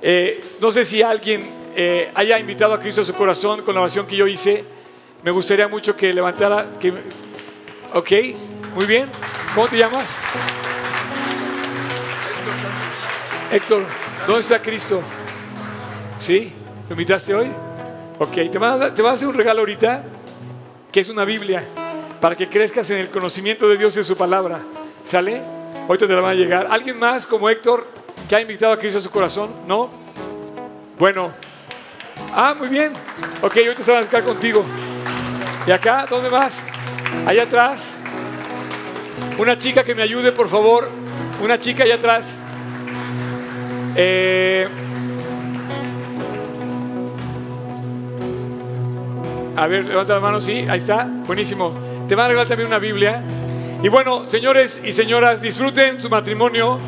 Eh, 0.00 0.40
no 0.60 0.70
sé 0.70 0.84
si 0.84 1.02
alguien 1.02 1.46
eh, 1.74 2.10
haya 2.14 2.38
invitado 2.38 2.72
a 2.72 2.80
Cristo 2.80 3.02
a 3.02 3.04
su 3.04 3.14
corazón 3.14 3.62
con 3.62 3.74
la 3.74 3.82
oración 3.82 4.06
que 4.06 4.16
yo 4.16 4.26
hice. 4.26 4.64
Me 5.22 5.30
gustaría 5.30 5.68
mucho 5.68 5.94
que 5.94 6.14
levantara. 6.14 6.78
Que, 6.80 6.92
ok, 7.92 8.10
muy 8.74 8.86
bien. 8.86 9.08
¿Cómo 9.54 9.68
te 9.68 9.76
llamas? 9.76 10.14
Héctor, 13.52 13.84
¿dónde 14.26 14.40
está 14.40 14.60
Cristo? 14.60 15.02
¿Sí? 16.18 16.52
¿Lo 16.88 16.94
invitaste 16.94 17.34
hoy? 17.34 17.48
Ok, 18.18 18.50
te 18.50 18.58
van, 18.58 18.82
a, 18.82 18.94
te 18.94 19.02
van 19.02 19.12
a 19.12 19.14
hacer 19.14 19.28
un 19.28 19.34
regalo 19.34 19.60
ahorita, 19.60 20.02
que 20.90 21.00
es 21.00 21.08
una 21.10 21.24
Biblia, 21.24 21.64
para 22.20 22.34
que 22.34 22.48
crezcas 22.48 22.90
en 22.90 22.98
el 22.98 23.10
conocimiento 23.10 23.68
de 23.68 23.76
Dios 23.76 23.94
y 23.96 23.98
de 23.98 24.04
su 24.04 24.16
palabra. 24.16 24.60
¿Sale? 25.04 25.40
Ahorita 25.88 26.06
te 26.06 26.14
la 26.14 26.20
van 26.20 26.32
a 26.32 26.34
llegar. 26.34 26.66
¿Alguien 26.70 26.98
más 26.98 27.26
como 27.26 27.48
Héctor 27.48 27.86
que 28.28 28.34
ha 28.34 28.40
invitado 28.40 28.72
a 28.72 28.78
Cristo 28.78 28.98
a 28.98 29.02
su 29.02 29.10
corazón? 29.10 29.50
¿No? 29.66 29.90
Bueno. 30.98 31.30
Ah, 32.34 32.54
muy 32.58 32.68
bien. 32.68 32.92
Ok, 33.42 33.56
ahorita 33.56 33.82
se 33.82 33.90
van 33.90 33.98
a 33.98 34.00
acercar 34.00 34.24
contigo. 34.24 34.64
¿Y 35.66 35.70
acá? 35.70 36.06
¿Dónde 36.08 36.30
más? 36.30 36.62
Allá 37.26 37.44
atrás. 37.44 37.94
Una 39.38 39.56
chica 39.56 39.84
que 39.84 39.94
me 39.94 40.02
ayude, 40.02 40.32
por 40.32 40.48
favor. 40.48 40.88
Una 41.42 41.60
chica 41.60 41.84
allá 41.84 41.96
atrás. 41.96 42.40
Eh, 43.94 44.68
a 49.56 49.66
ver, 49.66 49.86
levanta 49.86 50.14
la 50.14 50.20
mano, 50.20 50.40
sí, 50.40 50.66
ahí 50.68 50.78
está, 50.78 51.08
buenísimo. 51.26 51.85
Te 52.08 52.14
van 52.14 52.26
a 52.26 52.28
regalar 52.28 52.48
también 52.48 52.68
una 52.68 52.78
Biblia. 52.78 53.22
Y 53.82 53.88
bueno, 53.88 54.26
señores 54.26 54.80
y 54.84 54.92
señoras, 54.92 55.42
disfruten 55.42 56.00
su 56.00 56.08
matrimonio. 56.08 56.78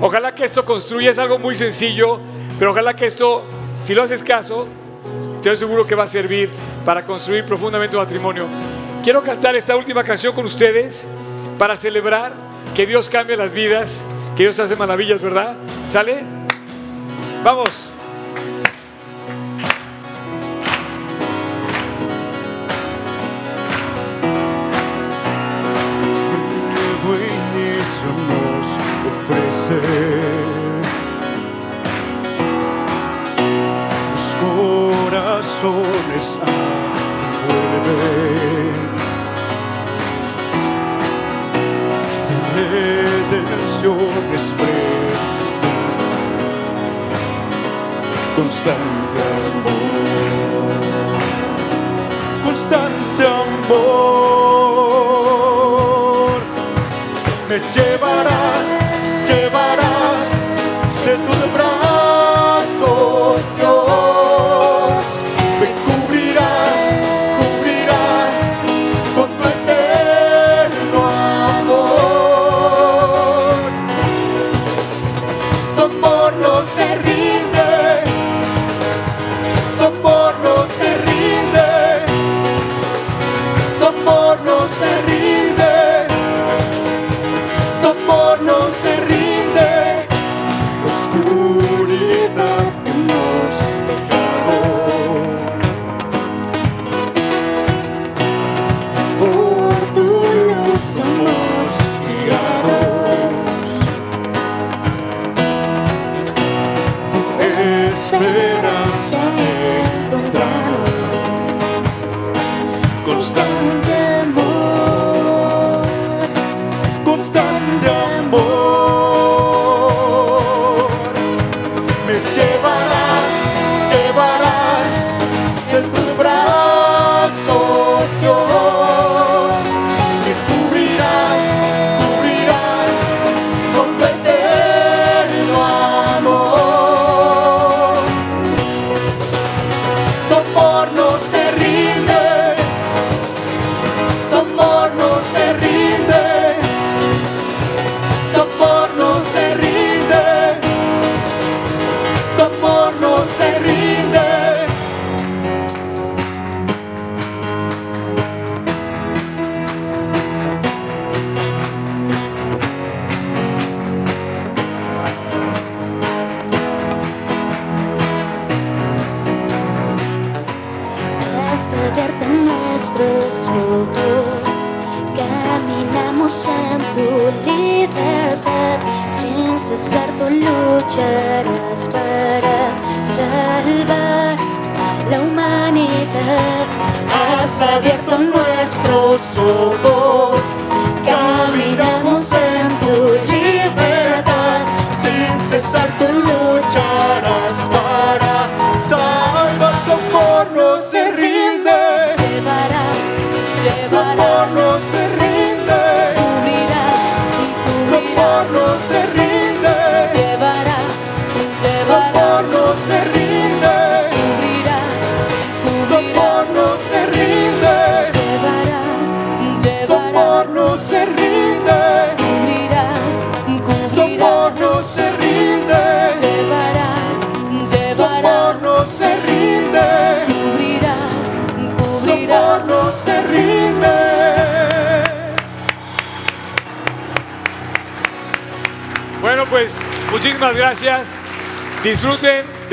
Ojalá 0.00 0.34
que 0.34 0.44
esto 0.44 0.64
construya, 0.64 1.10
es 1.10 1.18
algo 1.18 1.38
muy 1.38 1.56
sencillo, 1.56 2.20
pero 2.58 2.72
ojalá 2.72 2.94
que 2.94 3.06
esto, 3.06 3.44
si 3.84 3.94
lo 3.94 4.02
haces 4.02 4.22
caso, 4.22 4.66
te 5.42 5.50
aseguro 5.50 5.86
que 5.86 5.94
va 5.94 6.04
a 6.04 6.08
servir 6.08 6.50
para 6.84 7.04
construir 7.04 7.44
profundamente 7.44 7.96
un 7.96 8.02
matrimonio. 8.02 8.46
Quiero 9.02 9.22
cantar 9.22 9.54
esta 9.54 9.76
última 9.76 10.02
canción 10.02 10.34
con 10.34 10.44
ustedes 10.44 11.06
para 11.58 11.76
celebrar 11.76 12.32
que 12.74 12.86
Dios 12.86 13.08
cambia 13.08 13.36
las 13.36 13.52
vidas, 13.52 14.04
que 14.36 14.42
Dios 14.42 14.58
hace 14.58 14.74
maravillas, 14.74 15.22
¿verdad? 15.22 15.54
¿Sale? 15.88 16.22
Vamos. 17.44 17.92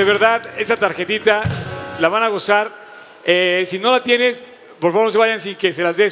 De 0.01 0.05
verdad 0.05 0.41
esa 0.57 0.75
tarjetita, 0.77 1.43
la 1.99 2.09
van 2.09 2.23
a 2.23 2.27
gozar. 2.29 2.71
Eh, 3.23 3.65
si 3.67 3.77
no 3.77 3.91
la 3.91 4.01
tienes, 4.01 4.35
por 4.79 4.91
favor 4.91 5.05
no 5.05 5.11
se 5.11 5.17
vayan 5.19 5.39
sin 5.39 5.53
que 5.53 5.71
se 5.71 5.83
las 5.83 5.95
dé 5.95 6.05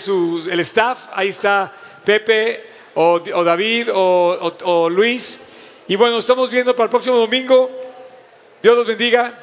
el 0.52 0.60
staff. 0.60 1.08
Ahí 1.12 1.30
está 1.30 1.74
Pepe 2.06 2.68
o, 2.94 3.20
David 3.20 3.90
o, 3.92 4.54
o- 4.64 4.90
Luis. 4.92 5.42
Y 5.88 5.96
bueno, 5.96 6.20
estamos 6.20 6.52
viendo 6.52 6.76
para 6.76 6.84
el 6.84 6.90
próximo 6.92 7.18
domingo. 7.18 7.72
Dios 8.62 8.78
los 8.78 8.86
bendiga. 8.86 9.34